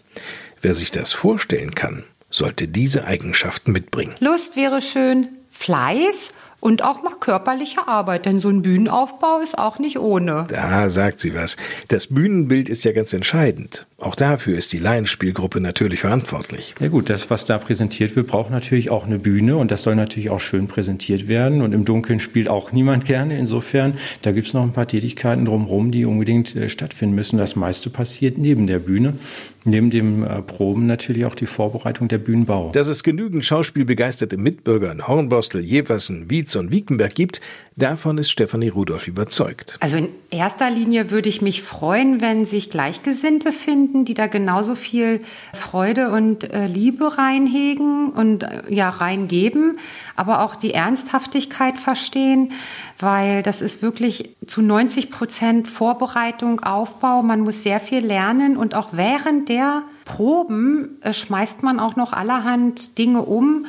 Wer 0.62 0.74
sich 0.74 0.90
das 0.90 1.14
vorstellen 1.14 1.76
kann, 1.76 2.06
sollte 2.32 2.68
diese 2.68 3.06
Eigenschaften 3.06 3.72
mitbringen. 3.72 4.16
Lust 4.20 4.56
wäre 4.56 4.82
schön, 4.82 5.30
Fleiß 5.50 6.32
und 6.62 6.84
auch 6.84 7.04
mal 7.04 7.16
körperliche 7.20 7.88
Arbeit, 7.88 8.26
denn 8.26 8.40
so 8.40 8.48
ein 8.48 8.62
Bühnenaufbau 8.62 9.40
ist 9.44 9.58
auch 9.58 9.80
nicht 9.80 10.00
ohne. 10.00 10.46
Da 10.48 10.90
sagt 10.90 11.20
sie 11.20 11.36
was. 11.36 11.58
Das 11.90 12.08
Bühnenbild 12.08 12.70
ist 12.70 12.86
ja 12.86 12.94
ganz 12.94 13.12
entscheidend. 13.12 13.88
Auch 14.00 14.16
dafür 14.16 14.58
ist 14.58 14.72
die 14.72 14.78
Laienspielgruppe 14.78 15.60
natürlich 15.60 16.02
verantwortlich. 16.02 16.76
Ja 16.80 16.88
gut, 16.88 17.10
das, 17.10 17.30
was 17.30 17.46
da 17.46 17.58
präsentiert 17.58 18.16
wird, 18.16 18.28
braucht 18.28 18.52
natürlich 18.52 18.90
auch 18.92 19.06
eine 19.06 19.20
Bühne 19.20 19.58
und 19.58 19.72
das 19.72 19.84
soll 19.84 19.96
natürlich 19.96 20.30
auch 20.30 20.40
schön 20.40 20.68
präsentiert 20.68 21.28
werden. 21.28 21.62
Und 21.62 21.74
im 21.74 21.84
Dunkeln 21.84 22.20
spielt 22.20 22.48
auch 22.48 22.72
niemand 22.72 23.06
gerne. 23.12 23.38
Insofern, 23.38 23.96
da 24.22 24.32
gibt 24.32 24.48
es 24.48 24.54
noch 24.54 24.64
ein 24.64 24.74
paar 24.74 24.88
Tätigkeiten 24.88 25.46
drumherum, 25.46 25.92
die 25.92 26.06
unbedingt 26.06 26.56
äh, 26.56 26.70
stattfinden 26.70 27.16
müssen. 27.16 27.38
Das 27.38 27.56
meiste 27.56 27.90
passiert 27.90 28.38
neben 28.38 28.68
der 28.68 28.80
Bühne. 28.80 29.16
Neben 29.64 29.92
dem 29.92 30.24
äh, 30.24 30.42
Proben 30.42 30.88
natürlich 30.88 31.26
auch 31.26 31.36
die 31.36 31.46
Vorbereitung 31.46 32.08
der 32.08 32.18
Bühnenbau. 32.18 32.72
Dass 32.72 32.88
es 32.88 33.04
genügend 33.04 33.46
schauspielbegeisterte 33.46 34.38
Mitbürger 34.38 34.92
in 34.92 35.08
Hornbostel, 35.08 35.62
Jeversen, 35.62 36.30
Wietz 36.30 36.56
und 36.56 36.72
Wiekenberg 36.72 37.14
gibt, 37.14 37.42
davon 37.76 38.18
ist 38.18 38.30
Stefanie 38.30 38.70
Rudolph 38.70 39.08
überzeugt. 39.08 39.78
Also 39.80 39.98
in 39.98 40.10
erster 40.30 40.70
Linie 40.70 41.12
würde 41.12 41.30
ich 41.30 41.42
mich 41.42 41.62
freuen, 41.62 42.22
wenn 42.22 42.46
sich 42.46 42.70
Gleichgesinnte 42.70 43.52
finden, 43.52 44.06
die 44.06 44.14
da 44.14 44.28
genauso 44.28 44.76
viel 44.76 45.22
Freude 45.54 46.12
und 46.12 46.44
äh, 46.52 46.68
Liebe 46.68 47.18
reinhegen 47.18 48.12
und 48.12 48.44
äh, 48.44 48.64
ja 48.70 48.90
reingeben, 48.90 49.80
aber 50.16 50.42
auch 50.42 50.56
die 50.56 50.74
Ernsthaftigkeit 50.74 51.78
verstehen, 51.78 52.52
weil 53.00 53.44
das 53.44 53.62
ist 53.62 53.82
wirklich 53.82 54.36
zu 54.46 54.62
90 54.62 55.10
Prozent 55.10 55.68
Vorbereitung, 55.68 56.62
Aufbau. 56.62 57.24
Man 57.24 57.42
muss 57.42 57.64
sehr 57.64 57.80
viel 57.80 58.06
lernen 58.06 58.58
und 58.58 58.76
auch 58.76 58.90
während 58.92 59.50
der 59.50 59.84
Proben 60.06 60.98
äh, 61.02 61.14
schmeißt 61.14 61.64
man 61.64 61.80
auch 61.80 61.96
noch 61.96 62.14
allerhand 62.14 62.98
Dinge 62.98 63.22
um, 63.22 63.66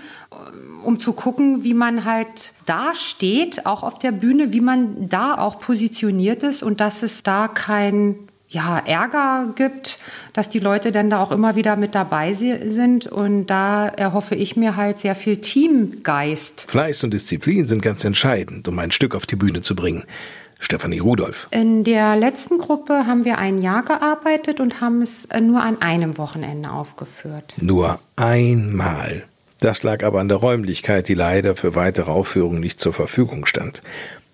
um 0.83 0.99
zu 0.99 1.12
gucken, 1.12 1.64
wie 1.64 1.75
man 1.75 2.05
halt 2.05 2.55
da 2.66 2.95
steht, 2.95 3.66
auch 3.66 3.83
auf 3.83 3.99
der 3.99 4.12
Bühne, 4.12 4.53
wie 4.53 4.61
man 4.61 5.09
da 5.09 5.38
auch 5.38 5.59
positioniert 5.59 6.42
ist 6.42 6.62
und 6.62 6.81
dass 6.81 7.03
es 7.03 7.23
da 7.23 7.49
kein 7.49 8.16
ja, 8.53 8.79
Ärger 8.85 9.53
gibt, 9.57 9.99
dass 10.33 10.49
die 10.49 10.59
Leute 10.59 10.92
dann 10.92 11.11
da 11.11 11.23
auch 11.23 11.31
immer 11.31 11.57
wieder 11.57 11.77
mit 11.77 11.95
dabei 11.95 12.35
sind. 12.35 13.07
Und 13.07 13.47
da 13.47 13.88
erhoffe 13.88 14.35
ich 14.35 14.57
mir 14.57 14.77
halt 14.77 14.99
sehr 14.99 15.14
viel 15.14 15.38
Teamgeist. 15.38 16.66
Fleiß 16.68 17.05
und 17.05 17.14
Disziplin 17.14 17.66
sind 17.66 17.83
ganz 17.83 18.05
entscheidend, 18.05 18.68
um 18.68 18.79
ein 18.79 18.92
Stück 18.92 19.14
auf 19.14 19.27
die 19.27 19.37
Bühne 19.37 19.62
zu 19.62 19.75
bringen. 19.75 20.05
Stefanie 20.59 21.01
Rudolph. 21.01 21.49
In 21.51 21.83
der 21.83 22.14
letzten 22.14 22.59
Gruppe 22.59 23.07
haben 23.07 23.25
wir 23.25 23.38
ein 23.38 23.61
Jahr 23.62 23.83
gearbeitet 23.83 24.61
und 24.61 24.81
haben 24.81 25.03
es 25.03 25.27
nur 25.40 25.61
an 25.61 25.83
einem 25.83 26.18
Wochenende 26.18 26.71
aufgeführt. 26.71 27.55
Nur 27.61 27.99
einmal. 28.14 29.25
Das 29.62 29.85
lag 29.85 30.03
aber 30.03 30.18
an 30.18 30.27
der 30.27 30.38
Räumlichkeit, 30.38 31.09
die 31.09 31.14
leider 31.14 31.55
für 31.55 31.77
weitere 31.77 32.11
Aufführungen 32.11 32.59
nicht 32.59 32.81
zur 32.81 32.92
Verfügung 32.92 33.46
stand. 33.46 33.81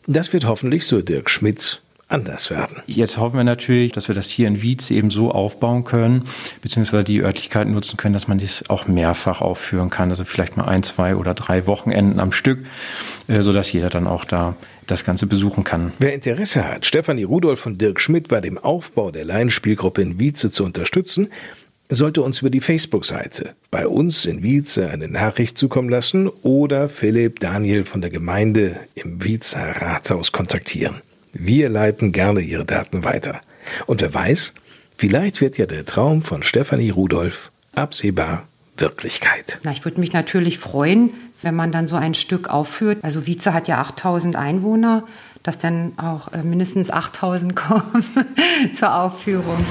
Das 0.07 0.33
wird 0.33 0.47
hoffentlich, 0.47 0.87
so 0.87 1.03
Dirk 1.03 1.29
Schmidt, 1.29 1.83
anders 2.09 2.49
werden. 2.49 2.79
Jetzt 2.87 3.19
hoffen 3.19 3.37
wir 3.37 3.45
natürlich, 3.45 3.93
dass 3.93 4.09
wir 4.09 4.15
das 4.15 4.31
hier 4.31 4.49
in 4.49 4.63
Wietz 4.63 4.91
eben 4.91 5.11
so 5.11 5.31
aufbauen 5.31 5.85
können, 5.85 6.25
beziehungsweise 6.63 7.05
die 7.05 7.21
Örtlichkeiten 7.21 7.75
nutzen 7.75 7.99
können, 7.99 8.15
dass 8.15 8.27
man 8.27 8.39
das 8.39 8.65
auch 8.71 8.87
mehrfach 8.87 9.43
aufführen 9.43 9.91
kann. 9.91 10.09
Also 10.09 10.25
vielleicht 10.25 10.57
mal 10.57 10.65
ein, 10.65 10.83
zwei 10.83 11.15
oder 11.15 11.35
drei 11.35 11.67
Wochenenden 11.67 12.21
am 12.21 12.33
Stück, 12.33 12.65
äh, 13.27 13.43
sodass 13.43 13.71
jeder 13.71 13.91
dann 13.91 14.07
auch 14.07 14.25
da 14.25 14.57
das 14.87 15.05
Ganze 15.05 15.27
besuchen 15.27 15.63
kann. 15.63 15.93
Wer 15.99 16.15
Interesse 16.15 16.67
hat, 16.67 16.87
Stefanie 16.87 17.25
Rudolph 17.25 17.67
und 17.67 17.83
Dirk 17.83 18.01
Schmidt 18.01 18.29
bei 18.29 18.41
dem 18.41 18.57
Aufbau 18.57 19.11
der 19.11 19.27
Laienspielgruppe 19.27 20.01
in 20.01 20.19
Wietze 20.19 20.51
zu 20.51 20.65
unterstützen, 20.65 21.29
sollte 21.97 22.23
uns 22.23 22.41
über 22.41 22.51
die 22.51 22.61
Facebook-Seite 22.61 23.55
bei 23.71 23.87
uns 23.87 24.25
in 24.25 24.43
Wietze 24.43 24.91
eine 24.91 25.09
Nachricht 25.09 25.57
zukommen 25.57 25.89
lassen 25.89 26.29
oder 26.43 26.89
Philipp 26.89 27.41
Daniel 27.41 27.85
von 27.85 28.01
der 28.01 28.11
Gemeinde 28.11 28.81
im 28.95 29.25
Wietzer 29.25 29.81
Rathaus 29.81 30.33
kontaktieren. 30.33 31.01
Wir 31.33 31.69
leiten 31.69 32.13
gerne 32.13 32.41
Ihre 32.41 32.65
Daten 32.65 33.05
weiter. 33.05 33.41
Und 33.87 34.01
wer 34.01 34.13
weiß, 34.13 34.55
vielleicht 34.97 35.41
wird 35.41 35.59
ja 35.59 35.67
der 35.67 35.87
Traum 35.87 36.23
von 36.23 36.43
Stefanie 36.43 36.91
Rudolph 36.91 37.51
absehbar 37.75 38.47
Wirklichkeit. 38.77 39.61
Na, 39.63 39.73
ich 39.73 39.85
würde 39.85 40.01
mich 40.01 40.13
natürlich 40.13 40.59
freuen, 40.59 41.11
wenn 41.43 41.55
man 41.55 41.73
dann 41.73 41.87
so 41.87 41.97
ein 41.97 42.15
Stück 42.15 42.49
aufführt. 42.49 42.99
Also 43.03 43.27
Wietze 43.27 43.55
hat 43.55 43.69
ja 43.69 43.79
8000 43.81 44.37
Einwohner, 44.37 45.05
dass 45.43 45.59
dann 45.59 45.93
auch 45.99 46.33
äh, 46.33 46.43
mindestens 46.43 46.91
8000 46.91 47.57
kommen 47.57 48.05
zur 48.75 48.95
Aufführung. 48.95 49.65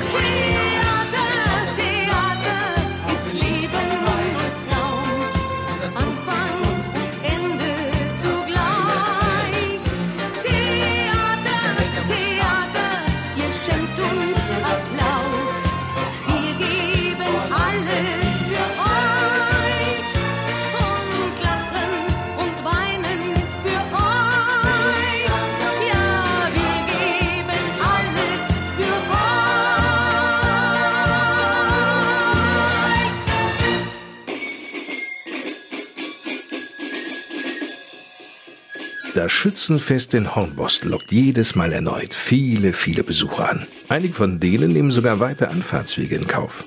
Schützenfest 39.29 40.13
in 40.13 40.35
Hornbostel 40.35 40.91
lockt 40.91 41.11
jedes 41.11 41.55
Mal 41.55 41.73
erneut 41.73 42.13
viele, 42.13 42.73
viele 42.73 43.03
Besucher 43.03 43.49
an. 43.49 43.67
Einige 43.89 44.13
von 44.13 44.39
denen 44.39 44.73
nehmen 44.73 44.91
sogar 44.91 45.19
weite 45.19 45.49
Anfahrtswege 45.49 46.15
in 46.15 46.27
Kauf. 46.27 46.63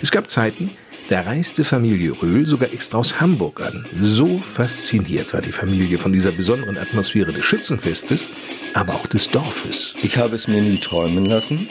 Es 0.00 0.10
gab 0.10 0.28
Zeiten, 0.28 0.70
da 1.08 1.20
reiste 1.20 1.64
Familie 1.64 2.12
Röhl 2.22 2.46
sogar 2.46 2.72
extra 2.72 2.98
aus 2.98 3.20
Hamburg 3.20 3.60
an. 3.60 3.84
So 4.00 4.38
fasziniert 4.38 5.34
war 5.34 5.42
die 5.42 5.52
Familie 5.52 5.98
von 5.98 6.12
dieser 6.12 6.30
besonderen 6.30 6.78
Atmosphäre 6.78 7.32
des 7.32 7.44
Schützenfestes, 7.44 8.28
aber 8.74 8.94
auch 8.94 9.06
des 9.06 9.28
Dorfes. 9.28 9.94
Ich 10.02 10.16
habe 10.16 10.36
es 10.36 10.48
mir 10.48 10.62
nie 10.62 10.78
träumen 10.78 11.26
lassen, 11.26 11.68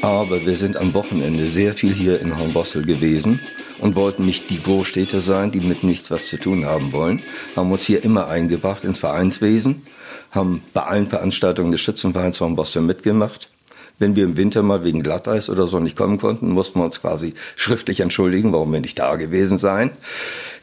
aber 0.00 0.44
wir 0.46 0.56
sind 0.56 0.76
am 0.76 0.94
Wochenende 0.94 1.48
sehr 1.48 1.74
viel 1.74 1.92
hier 1.92 2.20
in 2.20 2.38
Hornbostel 2.38 2.84
gewesen 2.84 3.40
und 3.82 3.96
wollten 3.96 4.24
nicht 4.24 4.48
die 4.48 4.62
Großstädter 4.62 5.20
sein, 5.20 5.50
die 5.50 5.60
mit 5.60 5.82
nichts 5.82 6.10
was 6.10 6.26
zu 6.26 6.38
tun 6.38 6.64
haben 6.64 6.92
wollen. 6.92 7.20
Haben 7.56 7.72
uns 7.72 7.84
hier 7.84 8.02
immer 8.04 8.28
eingebracht 8.28 8.84
ins 8.84 9.00
Vereinswesen, 9.00 9.82
haben 10.30 10.62
bei 10.72 10.82
allen 10.82 11.08
Veranstaltungen 11.08 11.72
des 11.72 11.80
Schützenvereins 11.80 12.38
von 12.38 12.56
Boston 12.56 12.86
mitgemacht. 12.86 13.50
Wenn 13.98 14.16
wir 14.16 14.24
im 14.24 14.36
Winter 14.36 14.62
mal 14.62 14.84
wegen 14.84 15.02
Glatteis 15.02 15.50
oder 15.50 15.66
so 15.66 15.78
nicht 15.78 15.96
kommen 15.96 16.18
konnten, 16.18 16.50
mussten 16.50 16.78
wir 16.78 16.84
uns 16.84 17.00
quasi 17.00 17.34
schriftlich 17.56 18.00
entschuldigen, 18.00 18.52
warum 18.52 18.72
wir 18.72 18.80
nicht 18.80 18.98
da 18.98 19.16
gewesen 19.16 19.58
seien. 19.58 19.90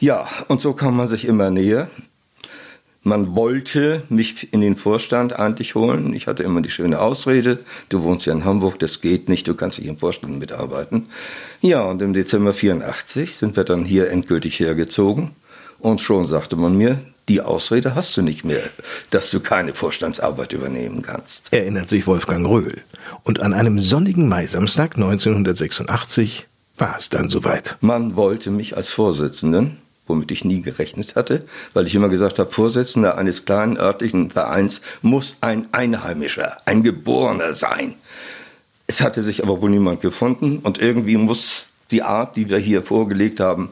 Ja, 0.00 0.26
und 0.48 0.60
so 0.60 0.72
kam 0.72 0.96
man 0.96 1.06
sich 1.06 1.26
immer 1.26 1.50
näher. 1.50 1.88
Man 3.02 3.34
wollte 3.34 4.02
mich 4.10 4.52
in 4.52 4.60
den 4.60 4.76
Vorstand 4.76 5.38
eigentlich 5.38 5.74
holen. 5.74 6.12
Ich 6.12 6.26
hatte 6.26 6.42
immer 6.42 6.60
die 6.60 6.68
schöne 6.68 7.00
Ausrede, 7.00 7.58
du 7.88 8.02
wohnst 8.02 8.26
ja 8.26 8.34
in 8.34 8.44
Hamburg, 8.44 8.78
das 8.78 9.00
geht 9.00 9.30
nicht, 9.30 9.48
du 9.48 9.54
kannst 9.54 9.78
nicht 9.78 9.88
im 9.88 9.96
Vorstand 9.96 10.38
mitarbeiten. 10.38 11.06
Ja, 11.62 11.82
und 11.82 12.02
im 12.02 12.12
Dezember 12.12 12.52
84 12.52 13.36
sind 13.36 13.56
wir 13.56 13.64
dann 13.64 13.86
hier 13.86 14.10
endgültig 14.10 14.60
hergezogen. 14.60 15.30
Und 15.78 16.02
schon 16.02 16.26
sagte 16.26 16.56
man 16.56 16.76
mir, 16.76 17.00
die 17.30 17.40
Ausrede 17.40 17.94
hast 17.94 18.16
du 18.18 18.22
nicht 18.22 18.44
mehr, 18.44 18.62
dass 19.10 19.30
du 19.30 19.40
keine 19.40 19.72
Vorstandsarbeit 19.72 20.52
übernehmen 20.52 21.00
kannst. 21.00 21.50
Erinnert 21.52 21.88
sich 21.88 22.06
Wolfgang 22.06 22.46
Röhl. 22.46 22.82
Und 23.22 23.40
an 23.40 23.54
einem 23.54 23.78
sonnigen 23.78 24.28
Maisamstag 24.28 24.96
1986 24.96 26.48
war 26.76 26.96
es 26.98 27.08
dann 27.08 27.30
soweit. 27.30 27.76
Man 27.80 28.14
wollte 28.16 28.50
mich 28.50 28.76
als 28.76 28.90
Vorsitzenden 28.90 29.78
womit 30.10 30.30
ich 30.30 30.44
nie 30.44 30.60
gerechnet 30.60 31.14
hatte, 31.14 31.44
weil 31.72 31.86
ich 31.86 31.94
immer 31.94 32.08
gesagt 32.08 32.38
habe, 32.38 32.50
Vorsitzender 32.50 33.16
eines 33.16 33.44
kleinen 33.44 33.78
örtlichen 33.78 34.30
Vereins 34.30 34.82
muss 35.00 35.36
ein 35.40 35.68
Einheimischer, 35.72 36.56
ein 36.66 36.82
Geborener 36.82 37.54
sein. 37.54 37.94
Es 38.86 39.00
hatte 39.00 39.22
sich 39.22 39.42
aber 39.44 39.62
wohl 39.62 39.70
niemand 39.70 40.00
gefunden 40.00 40.58
und 40.58 40.78
irgendwie 40.78 41.16
muss 41.16 41.66
die 41.92 42.02
Art, 42.02 42.36
die 42.36 42.48
wir 42.48 42.58
hier 42.58 42.82
vorgelegt 42.82 43.40
haben, 43.40 43.70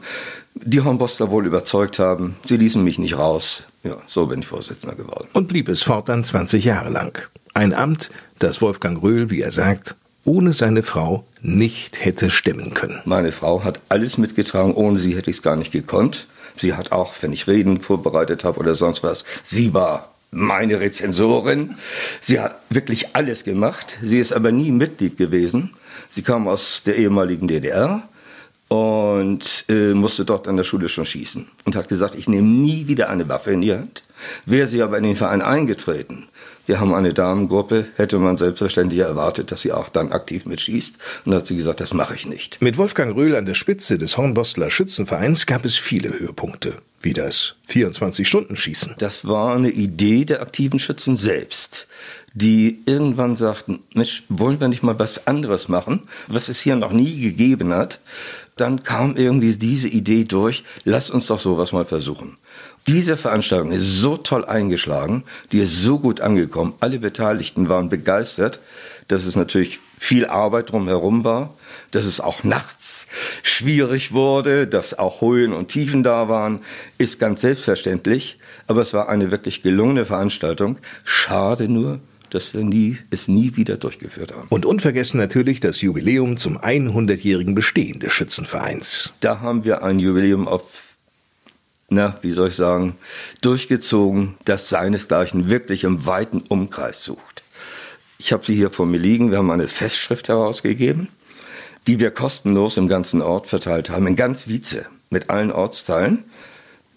die 0.55 0.81
Hornbostler 0.81 1.29
wohl 1.29 1.45
überzeugt 1.45 1.99
haben. 1.99 2.37
Sie 2.45 2.57
ließen 2.57 2.83
mich 2.83 2.99
nicht 2.99 3.17
raus. 3.17 3.63
Ja, 3.83 3.97
so 4.07 4.27
bin 4.27 4.39
ich 4.39 4.47
Vorsitzender 4.47 4.95
geworden. 4.95 5.27
Und 5.33 5.47
blieb 5.47 5.69
es 5.69 5.83
fortan 5.83 6.23
20 6.23 6.63
Jahre 6.63 6.89
lang. 6.89 7.17
Ein 7.53 7.73
Amt, 7.73 8.11
das 8.39 8.61
Wolfgang 8.61 9.01
Röhl, 9.01 9.29
wie 9.29 9.41
er 9.41 9.51
sagt, 9.51 9.95
ohne 10.25 10.53
seine 10.53 10.83
Frau 10.83 11.25
nicht 11.41 12.03
hätte 12.03 12.29
stemmen 12.29 12.73
können. 12.73 13.01
Meine 13.05 13.31
Frau 13.31 13.63
hat 13.63 13.79
alles 13.89 14.17
mitgetragen, 14.17 14.73
ohne 14.73 14.99
sie 14.99 15.15
hätte 15.15 15.29
ich 15.29 15.37
es 15.37 15.43
gar 15.43 15.55
nicht 15.55 15.71
gekonnt. 15.71 16.27
Sie 16.55 16.73
hat 16.73 16.91
auch, 16.91 17.13
wenn 17.21 17.31
ich 17.31 17.47
Reden 17.47 17.79
vorbereitet 17.79 18.43
habe 18.43 18.59
oder 18.59 18.75
sonst 18.75 19.03
was, 19.03 19.23
sie 19.43 19.73
war 19.73 20.13
meine 20.31 20.79
Rezensorin. 20.79 21.75
Sie 22.21 22.39
hat 22.39 22.57
wirklich 22.69 23.15
alles 23.15 23.43
gemacht. 23.43 23.97
Sie 24.03 24.19
ist 24.19 24.33
aber 24.33 24.51
nie 24.51 24.71
Mitglied 24.71 25.17
gewesen. 25.17 25.73
Sie 26.07 26.21
kam 26.21 26.47
aus 26.47 26.83
der 26.85 26.97
ehemaligen 26.97 27.47
DDR 27.47 28.07
und 28.67 29.65
äh, 29.67 29.93
musste 29.93 30.25
dort 30.25 30.47
an 30.47 30.57
der 30.57 30.63
Schule 30.63 30.89
schon 30.89 31.05
schießen 31.05 31.47
und 31.65 31.75
hat 31.75 31.89
gesagt, 31.89 32.15
ich 32.15 32.29
nehme 32.29 32.47
nie 32.47 32.87
wieder 32.87 33.09
eine 33.09 33.27
Waffe 33.27 33.51
in 33.51 33.61
die 33.61 33.73
Hand. 33.73 34.03
Wäre 34.45 34.67
sie 34.67 34.83
aber 34.83 34.97
in 34.97 35.03
den 35.03 35.15
Verein 35.15 35.41
eingetreten, 35.41 36.27
wir 36.69 36.79
haben 36.79 36.93
eine 36.93 37.15
Damengruppe, 37.15 37.87
hätte 37.95 38.19
man 38.19 38.37
selbstverständlich 38.37 39.01
erwartet, 39.01 39.51
dass 39.51 39.61
sie 39.61 39.71
auch 39.71 39.89
dann 39.89 40.11
aktiv 40.11 40.45
mitschießt. 40.45 40.97
Und 41.25 41.31
da 41.31 41.39
hat 41.39 41.47
sie 41.47 41.57
gesagt, 41.57 41.79
das 41.79 41.95
mache 41.95 42.13
ich 42.13 42.27
nicht. 42.27 42.61
Mit 42.61 42.77
Wolfgang 42.77 43.15
Röhl 43.15 43.35
an 43.35 43.47
der 43.47 43.55
Spitze 43.55 43.97
des 43.97 44.17
Hornbostler 44.17 44.69
Schützenvereins 44.69 45.47
gab 45.47 45.65
es 45.65 45.77
viele 45.77 46.17
Höhepunkte, 46.17 46.75
wie 47.01 47.13
das 47.13 47.55
24-Stunden-Schießen. 47.67 48.95
Das 48.99 49.27
war 49.27 49.55
eine 49.55 49.71
Idee 49.71 50.25
der 50.25 50.41
aktiven 50.41 50.79
Schützen 50.79 51.17
selbst 51.17 51.87
die 52.35 52.83
irgendwann 52.85 53.35
sagten, 53.35 53.79
Mensch, 53.95 54.23
wollen 54.29 54.61
wir 54.61 54.67
nicht 54.67 54.83
mal 54.83 54.99
was 54.99 55.25
anderes 55.25 55.67
machen, 55.67 56.07
was 56.27 56.47
es 56.47 56.61
hier 56.61 56.75
noch 56.75 56.91
nie 56.91 57.19
gegeben 57.19 57.73
hat. 57.73 57.99
Dann 58.55 58.83
kam 58.83 59.17
irgendwie 59.17 59.57
diese 59.57 59.87
Idee 59.87 60.25
durch, 60.25 60.63
lass 60.83 61.09
uns 61.09 61.25
doch 61.25 61.39
sowas 61.39 61.73
mal 61.73 61.85
versuchen. 61.85 62.37
Diese 62.87 63.17
Veranstaltung 63.17 63.71
ist 63.71 63.99
so 63.99 64.17
toll 64.17 64.45
eingeschlagen, 64.45 65.23
die 65.51 65.59
ist 65.59 65.81
so 65.81 65.99
gut 65.99 66.21
angekommen. 66.21 66.73
Alle 66.79 66.99
Beteiligten 66.99 67.69
waren 67.69 67.89
begeistert, 67.89 68.59
dass 69.07 69.25
es 69.25 69.35
natürlich 69.35 69.79
viel 69.97 70.25
Arbeit 70.25 70.71
drumherum 70.71 71.23
war, 71.23 71.53
dass 71.91 72.05
es 72.05 72.21
auch 72.21 72.43
nachts 72.43 73.07
schwierig 73.43 74.13
wurde, 74.13 74.65
dass 74.65 74.97
auch 74.97 75.21
Höhen 75.21 75.53
und 75.53 75.69
Tiefen 75.69 76.03
da 76.03 76.29
waren, 76.29 76.61
ist 76.97 77.19
ganz 77.19 77.41
selbstverständlich. 77.41 78.37
Aber 78.67 78.81
es 78.81 78.93
war 78.93 79.09
eine 79.09 79.31
wirklich 79.31 79.61
gelungene 79.61 80.05
Veranstaltung. 80.05 80.77
Schade 81.03 81.67
nur, 81.67 81.99
dass 82.29 82.53
wir 82.53 82.63
nie, 82.63 82.97
es 83.09 83.27
nie 83.27 83.55
wieder 83.55 83.77
durchgeführt 83.77 84.33
haben. 84.33 84.47
Und 84.49 84.65
unvergessen 84.65 85.19
natürlich 85.19 85.59
das 85.59 85.81
Jubiläum 85.81 86.37
zum 86.37 86.57
100-jährigen 86.57 87.55
Bestehen 87.55 87.99
des 87.99 88.13
Schützenvereins. 88.13 89.11
Da 89.19 89.41
haben 89.41 89.65
wir 89.65 89.83
ein 89.83 89.99
Jubiläum 89.99 90.47
auf 90.47 90.88
na, 91.89 92.17
wie 92.21 92.31
soll 92.31 92.49
ich 92.49 92.55
sagen, 92.55 92.95
durchgezogen, 93.41 94.35
das 94.45 94.69
seinesgleichen 94.69 95.49
wirklich 95.49 95.83
im 95.83 96.05
weiten 96.05 96.43
Umkreis 96.47 97.03
sucht. 97.03 97.43
Ich 98.17 98.33
habe 98.33 98.45
sie 98.45 98.55
hier 98.55 98.69
vor 98.69 98.85
mir 98.85 98.97
liegen. 98.97 99.31
Wir 99.31 99.37
haben 99.37 99.51
eine 99.51 99.67
Festschrift 99.67 100.27
herausgegeben, 100.27 101.09
die 101.87 101.99
wir 101.99 102.11
kostenlos 102.11 102.77
im 102.77 102.87
ganzen 102.87 103.21
Ort 103.21 103.47
verteilt 103.47 103.89
haben, 103.89 104.07
in 104.07 104.15
ganz 104.15 104.47
Wietze, 104.47 104.85
mit 105.09 105.29
allen 105.29 105.51
Ortsteilen. 105.51 106.25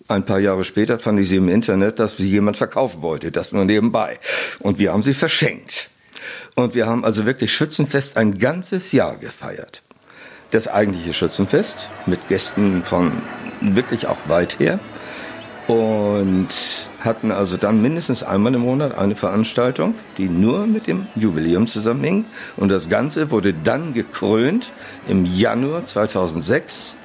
Ein 0.08 0.26
paar 0.26 0.40
Jahre 0.40 0.64
später 0.64 0.98
fand 0.98 1.20
ich 1.20 1.28
sie 1.28 1.36
im 1.36 1.48
Internet, 1.48 1.98
dass 1.98 2.16
sie 2.16 2.28
jemand 2.28 2.56
verkaufen 2.56 3.02
wollte, 3.02 3.30
das 3.30 3.52
nur 3.52 3.64
nebenbei. 3.64 4.18
Und 4.60 4.78
wir 4.78 4.92
haben 4.92 5.02
sie 5.02 5.14
verschenkt. 5.14 5.88
Und 6.54 6.74
wir 6.74 6.86
haben 6.86 7.04
also 7.04 7.24
wirklich 7.24 7.52
Schützenfest 7.52 8.16
ein 8.16 8.38
ganzes 8.38 8.92
Jahr 8.92 9.16
gefeiert 9.16 9.82
das 10.52 10.68
eigentliche 10.68 11.14
Schützenfest 11.14 11.88
mit 12.04 12.28
Gästen 12.28 12.84
von 12.84 13.22
wirklich 13.62 14.06
auch 14.06 14.28
weit 14.28 14.58
her 14.58 14.78
und 15.68 16.48
hatten 17.00 17.30
also 17.30 17.56
dann 17.56 17.80
mindestens 17.80 18.22
einmal 18.22 18.54
im 18.54 18.62
Monat 18.62 18.96
eine 18.96 19.14
Veranstaltung, 19.14 19.94
die 20.18 20.28
nur 20.28 20.66
mit 20.66 20.86
dem 20.86 21.06
Jubiläum 21.14 21.66
zusammenhing. 21.66 22.26
Und 22.56 22.70
das 22.70 22.88
Ganze 22.88 23.30
wurde 23.30 23.54
dann 23.54 23.94
gekrönt 23.94 24.72
im 25.08 25.24
Januar 25.24 25.86
2006 25.86 26.96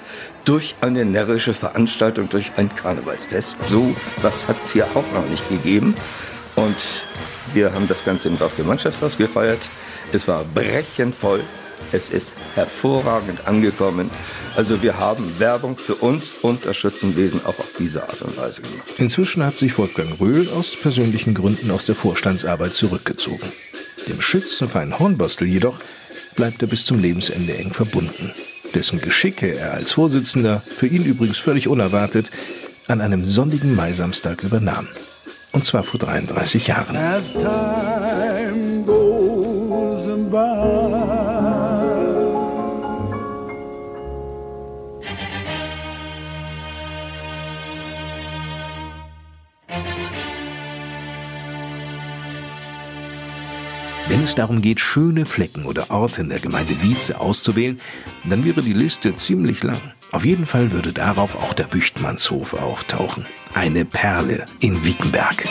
durch 0.45 0.75
eine 0.81 1.05
närrische 1.05 1.53
Veranstaltung, 1.53 2.29
durch 2.29 2.51
ein 2.57 2.73
Karnevalsfest. 2.73 3.57
So 3.67 3.95
was 4.21 4.47
hat 4.47 4.61
es 4.61 4.71
hier 4.71 4.85
auch 4.95 5.05
noch 5.13 5.27
nicht 5.29 5.47
gegeben. 5.49 5.95
Und 6.55 7.05
wir 7.53 7.73
haben 7.73 7.87
das 7.87 8.03
Ganze 8.03 8.29
im 8.29 8.39
Dorfgemeinschaftshaus 8.39 9.17
gefeiert. 9.17 9.59
Es 10.11 10.27
war 10.27 10.43
brechend 10.43 11.15
voll. 11.15 11.41
Es 11.91 12.09
ist 12.09 12.35
hervorragend 12.55 13.47
angekommen. 13.47 14.09
Also 14.55 14.81
wir 14.81 14.97
haben 14.97 15.39
Werbung 15.39 15.77
für 15.77 15.95
uns 15.95 16.33
und 16.41 16.65
das 16.65 16.75
Schützenwesen 16.77 17.41
auch 17.45 17.59
auf 17.59 17.69
diese 17.79 18.03
Art 18.03 18.21
und 18.21 18.35
Weise 18.37 18.61
gemacht. 18.61 18.87
Inzwischen 18.97 19.45
hat 19.45 19.57
sich 19.57 19.77
Wolfgang 19.77 20.19
Röhl 20.19 20.49
aus 20.49 20.75
persönlichen 20.75 21.33
Gründen 21.33 21.71
aus 21.71 21.85
der 21.85 21.95
Vorstandsarbeit 21.95 22.73
zurückgezogen. 22.73 23.51
Dem 24.07 24.21
Schützenverein 24.21 24.97
Hornbostel 24.99 25.47
jedoch 25.47 25.79
bleibt 26.35 26.61
er 26.61 26.67
bis 26.67 26.85
zum 26.85 26.99
Lebensende 26.99 27.57
eng 27.57 27.73
verbunden. 27.73 28.33
Dessen 28.73 28.99
Geschicke 29.01 29.55
er 29.57 29.73
als 29.73 29.93
Vorsitzender, 29.93 30.61
für 30.65 30.87
ihn 30.87 31.05
übrigens 31.05 31.39
völlig 31.39 31.67
unerwartet, 31.67 32.31
an 32.87 33.01
einem 33.01 33.25
sonnigen 33.25 33.75
Maisamstag 33.75 34.43
übernahm. 34.43 34.87
Und 35.51 35.65
zwar 35.65 35.83
vor 35.83 35.99
33 35.99 36.67
Jahren. 36.67 36.95
As 36.95 37.31
time 37.33 38.83
goes 38.85 40.07
by. 40.31 41.16
Es 54.27 54.35
darum 54.35 54.61
geht, 54.61 54.79
schöne 54.79 55.25
Flecken 55.25 55.65
oder 55.65 55.89
Orte 55.89 56.21
in 56.21 56.29
der 56.29 56.39
Gemeinde 56.39 56.81
Wietze 56.81 57.19
auszuwählen, 57.19 57.79
dann 58.29 58.43
wäre 58.43 58.61
die 58.61 58.73
Liste 58.73 59.15
ziemlich 59.15 59.63
lang. 59.63 59.79
Auf 60.11 60.25
jeden 60.25 60.45
Fall 60.45 60.71
würde 60.71 60.91
darauf 60.93 61.35
auch 61.35 61.53
der 61.53 61.63
Büchtmannshof 61.63 62.53
auftauchen. 62.53 63.25
Eine 63.53 63.85
Perle 63.85 64.45
in 64.59 64.85
Wiekenberg. 64.85 65.45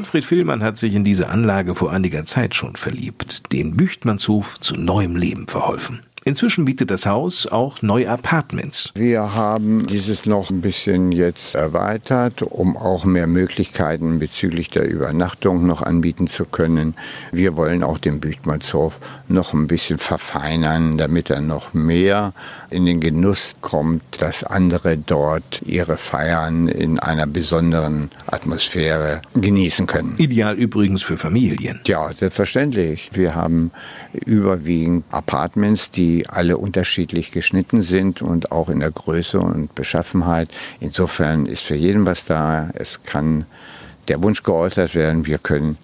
Manfred 0.00 0.24
Villmann 0.24 0.62
hat 0.62 0.78
sich 0.78 0.94
in 0.94 1.04
diese 1.04 1.28
Anlage 1.28 1.74
vor 1.74 1.92
einiger 1.92 2.24
Zeit 2.24 2.54
schon 2.54 2.74
verliebt, 2.74 3.52
den 3.52 3.76
Büchtmannshof 3.76 4.58
zu 4.58 4.74
neuem 4.74 5.14
Leben 5.14 5.46
verholfen. 5.46 6.00
Inzwischen 6.24 6.64
bietet 6.64 6.90
das 6.90 7.04
Haus 7.04 7.46
auch 7.46 7.82
neue 7.82 8.08
Apartments. 8.08 8.92
Wir 8.94 9.34
haben 9.34 9.86
dieses 9.86 10.24
noch 10.24 10.48
ein 10.48 10.62
bisschen 10.62 11.12
jetzt 11.12 11.54
erweitert, 11.54 12.40
um 12.40 12.78
auch 12.78 13.04
mehr 13.04 13.26
Möglichkeiten 13.26 14.18
bezüglich 14.18 14.70
der 14.70 14.88
Übernachtung 14.88 15.66
noch 15.66 15.82
anbieten 15.82 16.28
zu 16.28 16.46
können. 16.46 16.94
Wir 17.30 17.56
wollen 17.56 17.82
auch 17.82 17.98
den 17.98 18.20
Büchtmannshof 18.20 18.98
noch 19.28 19.52
ein 19.52 19.66
bisschen 19.66 19.98
verfeinern, 19.98 20.96
damit 20.96 21.28
er 21.28 21.42
noch 21.42 21.74
mehr 21.74 22.32
in 22.70 22.86
den 22.86 23.00
Genuss 23.00 23.54
kommt, 23.60 24.02
dass 24.20 24.44
andere 24.44 24.96
dort 24.96 25.60
ihre 25.62 25.96
Feiern 25.96 26.68
in 26.68 26.98
einer 26.98 27.26
besonderen 27.26 28.10
Atmosphäre 28.26 29.22
genießen 29.34 29.86
können. 29.86 30.14
Ideal 30.18 30.56
übrigens 30.56 31.02
für 31.02 31.16
Familien. 31.16 31.80
Ja, 31.84 32.12
selbstverständlich. 32.12 33.10
Wir 33.12 33.34
haben 33.34 33.72
überwiegend 34.12 35.04
Apartments, 35.10 35.90
die 35.90 36.28
alle 36.28 36.56
unterschiedlich 36.56 37.32
geschnitten 37.32 37.82
sind 37.82 38.22
und 38.22 38.52
auch 38.52 38.68
in 38.68 38.80
der 38.80 38.90
Größe 38.90 39.40
und 39.40 39.74
Beschaffenheit. 39.74 40.48
Insofern 40.80 41.46
ist 41.46 41.62
für 41.62 41.76
jeden 41.76 42.06
was 42.06 42.24
da. 42.24 42.70
Es 42.74 43.02
kann 43.02 43.46
der 44.08 44.22
Wunsch 44.22 44.42
geäußert 44.42 44.94
werden, 44.94 45.26
wir 45.26 45.38
können 45.38 45.78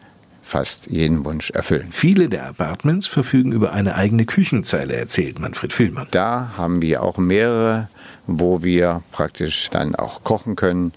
fast 0.46 0.86
jeden 0.86 1.24
Wunsch 1.24 1.50
erfüllen. 1.50 1.88
Viele 1.90 2.28
der 2.28 2.46
Apartments 2.46 3.08
verfügen 3.08 3.50
über 3.50 3.72
eine 3.72 3.96
eigene 3.96 4.24
Küchenzeile, 4.26 4.94
erzählt 4.94 5.40
Manfred 5.40 5.72
Villmann. 5.72 6.06
Da 6.12 6.52
haben 6.56 6.80
wir 6.80 7.02
auch 7.02 7.18
mehrere, 7.18 7.88
wo 8.28 8.62
wir 8.62 9.02
praktisch 9.10 9.68
dann 9.70 9.96
auch 9.96 10.22
kochen 10.22 10.54
können 10.54 10.92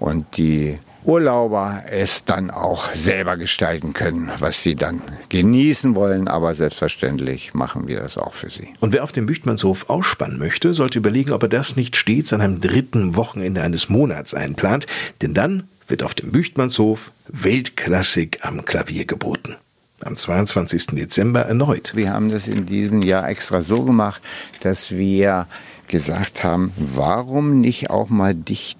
und 0.00 0.36
die 0.36 0.78
Urlauber 1.04 1.84
es 1.88 2.24
dann 2.24 2.50
auch 2.50 2.92
selber 2.94 3.36
gestalten 3.36 3.92
können, 3.92 4.30
was 4.40 4.62
sie 4.62 4.74
dann 4.74 5.00
genießen 5.28 5.94
wollen. 5.94 6.26
Aber 6.26 6.56
selbstverständlich 6.56 7.54
machen 7.54 7.86
wir 7.86 8.00
das 8.00 8.18
auch 8.18 8.34
für 8.34 8.50
sie. 8.50 8.74
Und 8.80 8.92
wer 8.92 9.04
auf 9.04 9.12
dem 9.12 9.26
Büchtmannshof 9.26 9.88
ausspannen 9.88 10.38
möchte, 10.38 10.74
sollte 10.74 10.98
überlegen, 10.98 11.32
ob 11.32 11.44
er 11.44 11.48
das 11.48 11.76
nicht 11.76 11.96
stets 11.96 12.32
an 12.32 12.40
einem 12.40 12.60
dritten 12.60 13.14
Wochenende 13.14 13.62
eines 13.62 13.88
Monats 13.88 14.34
einplant. 14.34 14.86
Denn 15.22 15.34
dann 15.34 15.68
wird 15.88 16.02
auf 16.02 16.14
dem 16.14 16.30
Büchtmannshof 16.32 17.10
Weltklassik 17.28 18.38
am 18.42 18.64
Klavier 18.64 19.06
geboten. 19.06 19.56
Am 20.04 20.16
22. 20.16 20.86
Dezember 20.88 21.42
erneut. 21.42 21.96
Wir 21.96 22.12
haben 22.12 22.30
das 22.30 22.46
in 22.46 22.66
diesem 22.66 23.02
Jahr 23.02 23.28
extra 23.28 23.62
so 23.62 23.82
gemacht, 23.82 24.22
dass 24.60 24.92
wir 24.92 25.48
gesagt 25.88 26.44
haben, 26.44 26.72
warum 26.76 27.60
nicht 27.60 27.90
auch 27.90 28.08
mal 28.08 28.34
dicht 28.34 28.78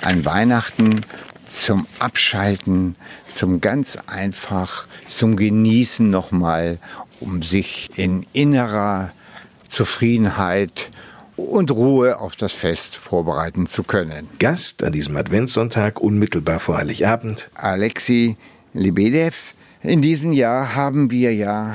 an 0.00 0.24
Weihnachten 0.24 1.04
zum 1.46 1.86
Abschalten, 1.98 2.94
zum 3.32 3.60
ganz 3.60 3.98
einfach, 4.06 4.86
zum 5.08 5.36
Genießen 5.36 6.08
nochmal, 6.08 6.78
um 7.18 7.42
sich 7.42 7.90
in 7.96 8.26
innerer 8.32 9.10
Zufriedenheit 9.68 10.90
und 11.40 11.70
Ruhe 11.70 12.20
auf 12.20 12.36
das 12.36 12.52
Fest 12.52 12.96
vorbereiten 12.96 13.66
zu 13.66 13.82
können. 13.82 14.28
Gast 14.38 14.84
an 14.84 14.92
diesem 14.92 15.16
Adventssonntag 15.16 16.00
unmittelbar 16.00 16.60
vor 16.60 16.78
Heiligabend. 16.78 17.50
Alexi 17.54 18.36
Lebedev. 18.72 19.54
In 19.82 20.02
diesem 20.02 20.32
Jahr 20.32 20.74
haben 20.74 21.10
wir 21.10 21.34
ja 21.34 21.74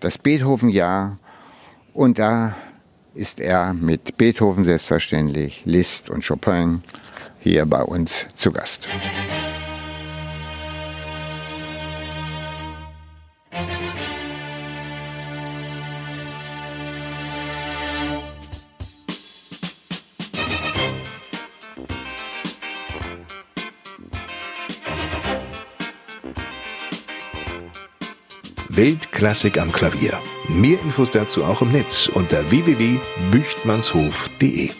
das 0.00 0.18
Beethoven-Jahr 0.18 1.18
und 1.92 2.18
da 2.18 2.56
ist 3.14 3.40
er 3.40 3.74
mit 3.74 4.16
Beethoven 4.16 4.64
selbstverständlich, 4.64 5.62
Liszt 5.64 6.08
und 6.08 6.26
Chopin 6.26 6.82
hier 7.40 7.66
bei 7.66 7.82
uns 7.82 8.26
zu 8.36 8.52
Gast. 8.52 8.88
Weltklassik 28.82 29.58
am 29.60 29.70
Klavier. 29.70 30.18
Mehr 30.48 30.76
Infos 30.82 31.08
dazu 31.08 31.44
auch 31.44 31.62
im 31.62 31.70
Netz 31.70 32.08
unter 32.08 32.50
www.büchtmannshof.de. 32.50 34.70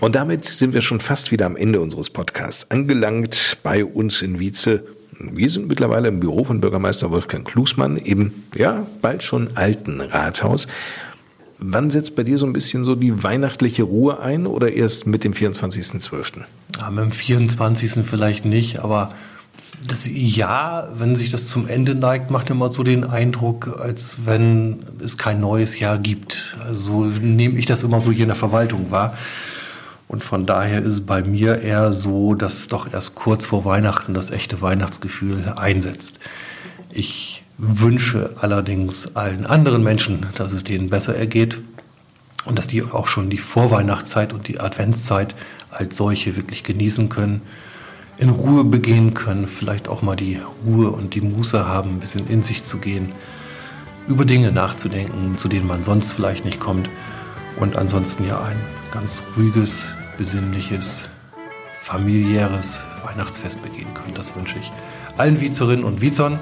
Und 0.00 0.14
damit 0.14 0.44
sind 0.44 0.74
wir 0.74 0.82
schon 0.82 1.00
fast 1.00 1.32
wieder 1.32 1.46
am 1.46 1.56
Ende 1.56 1.80
unseres 1.80 2.10
Podcasts 2.10 2.70
angelangt 2.70 3.56
bei 3.62 3.86
uns 3.86 4.20
in 4.20 4.38
Wietze. 4.38 4.84
Wir 5.18 5.48
sind 5.48 5.66
mittlerweile 5.66 6.08
im 6.08 6.20
Büro 6.20 6.44
von 6.44 6.60
Bürgermeister 6.60 7.10
Wolfgang 7.10 7.48
Klusmann 7.48 7.96
im, 7.96 8.44
ja, 8.54 8.86
bald 9.00 9.22
schon 9.22 9.56
alten 9.56 10.02
Rathaus. 10.02 10.66
Wann 11.58 11.90
setzt 11.90 12.16
bei 12.16 12.22
dir 12.22 12.38
so 12.38 12.46
ein 12.46 12.52
bisschen 12.52 12.84
so 12.84 12.94
die 12.94 13.22
weihnachtliche 13.22 13.82
Ruhe 13.82 14.20
ein 14.20 14.46
oder 14.46 14.72
erst 14.72 15.06
mit 15.06 15.24
dem 15.24 15.32
24.12.? 15.32 16.44
Ja, 16.78 16.90
mit 16.90 17.04
dem 17.04 17.12
24. 17.12 18.04
vielleicht 18.06 18.44
nicht, 18.44 18.80
aber 18.80 19.08
das 19.88 20.08
Jahr, 20.12 20.92
wenn 20.98 21.16
sich 21.16 21.30
das 21.30 21.48
zum 21.48 21.66
Ende 21.68 21.94
neigt, 21.94 22.30
macht 22.30 22.50
immer 22.50 22.68
so 22.68 22.82
den 22.82 23.04
Eindruck, 23.04 23.78
als 23.80 24.26
wenn 24.26 24.80
es 25.02 25.16
kein 25.16 25.40
neues 25.40 25.78
Jahr 25.78 25.98
gibt. 25.98 26.56
Also 26.66 27.04
nehme 27.04 27.58
ich 27.58 27.66
das 27.66 27.82
immer 27.82 28.00
so 28.00 28.10
hier 28.10 28.24
in 28.24 28.28
der 28.28 28.36
Verwaltung 28.36 28.90
wahr. 28.90 29.16
Und 30.08 30.22
von 30.22 30.46
daher 30.46 30.82
ist 30.82 30.92
es 30.92 31.00
bei 31.00 31.22
mir 31.22 31.62
eher 31.62 31.90
so, 31.90 32.34
dass 32.34 32.68
doch 32.68 32.92
erst 32.92 33.14
kurz 33.14 33.46
vor 33.46 33.64
Weihnachten 33.64 34.14
das 34.14 34.30
echte 34.30 34.60
Weihnachtsgefühl 34.62 35.54
einsetzt. 35.56 36.20
Ich 36.92 37.42
wünsche 37.58 38.30
allerdings 38.40 39.14
allen 39.16 39.46
anderen 39.46 39.82
Menschen, 39.82 40.26
dass 40.36 40.52
es 40.52 40.64
denen 40.64 40.90
besser 40.90 41.16
ergeht 41.16 41.60
und 42.44 42.58
dass 42.58 42.66
die 42.66 42.82
auch 42.82 43.06
schon 43.06 43.30
die 43.30 43.38
Vorweihnachtszeit 43.38 44.32
und 44.32 44.48
die 44.48 44.60
Adventszeit 44.60 45.34
als 45.70 45.96
solche 45.96 46.36
wirklich 46.36 46.62
genießen 46.64 47.08
können, 47.08 47.42
in 48.18 48.30
Ruhe 48.30 48.64
begehen 48.64 49.14
können, 49.14 49.46
vielleicht 49.46 49.88
auch 49.88 50.02
mal 50.02 50.16
die 50.16 50.38
Ruhe 50.64 50.90
und 50.90 51.14
die 51.14 51.20
Muße 51.20 51.66
haben, 51.66 51.90
ein 51.90 52.00
bisschen 52.00 52.28
in 52.28 52.42
sich 52.42 52.64
zu 52.64 52.78
gehen, 52.78 53.12
über 54.08 54.24
Dinge 54.24 54.52
nachzudenken, 54.52 55.36
zu 55.36 55.48
denen 55.48 55.66
man 55.66 55.82
sonst 55.82 56.12
vielleicht 56.12 56.44
nicht 56.44 56.60
kommt 56.60 56.88
und 57.58 57.76
ansonsten 57.76 58.26
ja 58.26 58.40
ein 58.40 58.56
ganz 58.92 59.22
ruhiges, 59.36 59.94
besinnliches, 60.16 61.10
familiäres 61.72 62.86
Weihnachtsfest 63.04 63.62
begehen 63.62 63.92
können. 63.94 64.14
Das 64.14 64.34
wünsche 64.34 64.58
ich 64.58 64.70
allen 65.16 65.40
Wiezerinnen 65.40 65.84
und 65.84 66.00
Wiezern. 66.00 66.38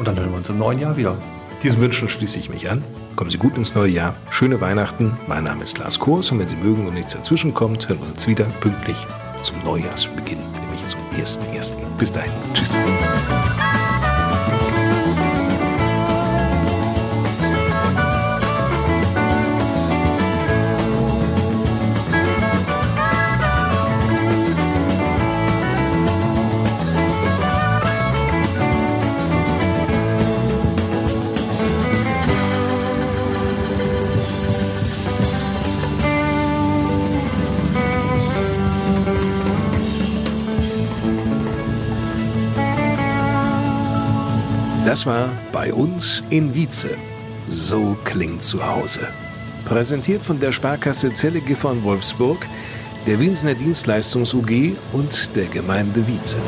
Und 0.00 0.08
dann 0.08 0.18
hören 0.18 0.30
wir 0.30 0.38
uns 0.38 0.48
im 0.48 0.56
neuen 0.56 0.78
Jahr 0.78 0.96
wieder. 0.96 1.18
Diesen 1.62 1.78
Wünschen 1.82 2.08
schließe 2.08 2.38
ich 2.38 2.48
mich 2.48 2.70
an. 2.70 2.82
Kommen 3.16 3.28
Sie 3.28 3.36
gut 3.36 3.54
ins 3.58 3.74
neue 3.74 3.90
Jahr. 3.90 4.14
Schöne 4.30 4.58
Weihnachten. 4.62 5.14
Mein 5.26 5.44
Name 5.44 5.62
ist 5.62 5.76
Lars 5.76 5.98
Kurs 5.98 6.32
und 6.32 6.38
wenn 6.38 6.48
Sie 6.48 6.56
mögen 6.56 6.86
und 6.86 6.94
nichts 6.94 7.12
dazwischen 7.12 7.52
kommt, 7.52 7.86
hören 7.86 8.00
wir 8.00 8.08
uns 8.08 8.26
wieder 8.26 8.46
pünktlich 8.60 8.96
zum 9.42 9.62
Neujahrsbeginn, 9.62 10.38
nämlich 10.58 10.86
zum 10.86 11.00
1.1. 11.18 11.74
Bis 11.98 12.10
dahin. 12.10 12.32
Tschüss. 12.54 12.78
Das 44.90 45.06
war 45.06 45.28
bei 45.52 45.72
uns 45.72 46.20
in 46.30 46.52
Wietze. 46.52 46.90
So 47.48 47.96
klingt 48.04 48.42
zu 48.42 48.66
Hause. 48.66 49.06
Präsentiert 49.64 50.20
von 50.20 50.40
der 50.40 50.50
Sparkasse 50.50 51.12
Zelle 51.12 51.40
Gifhorn 51.40 51.84
Wolfsburg, 51.84 52.44
der 53.06 53.20
Winsener 53.20 53.54
Dienstleistungs 53.54 54.34
UG 54.34 54.72
und 54.92 55.36
der 55.36 55.46
Gemeinde 55.46 56.04
Wietze. 56.08 56.38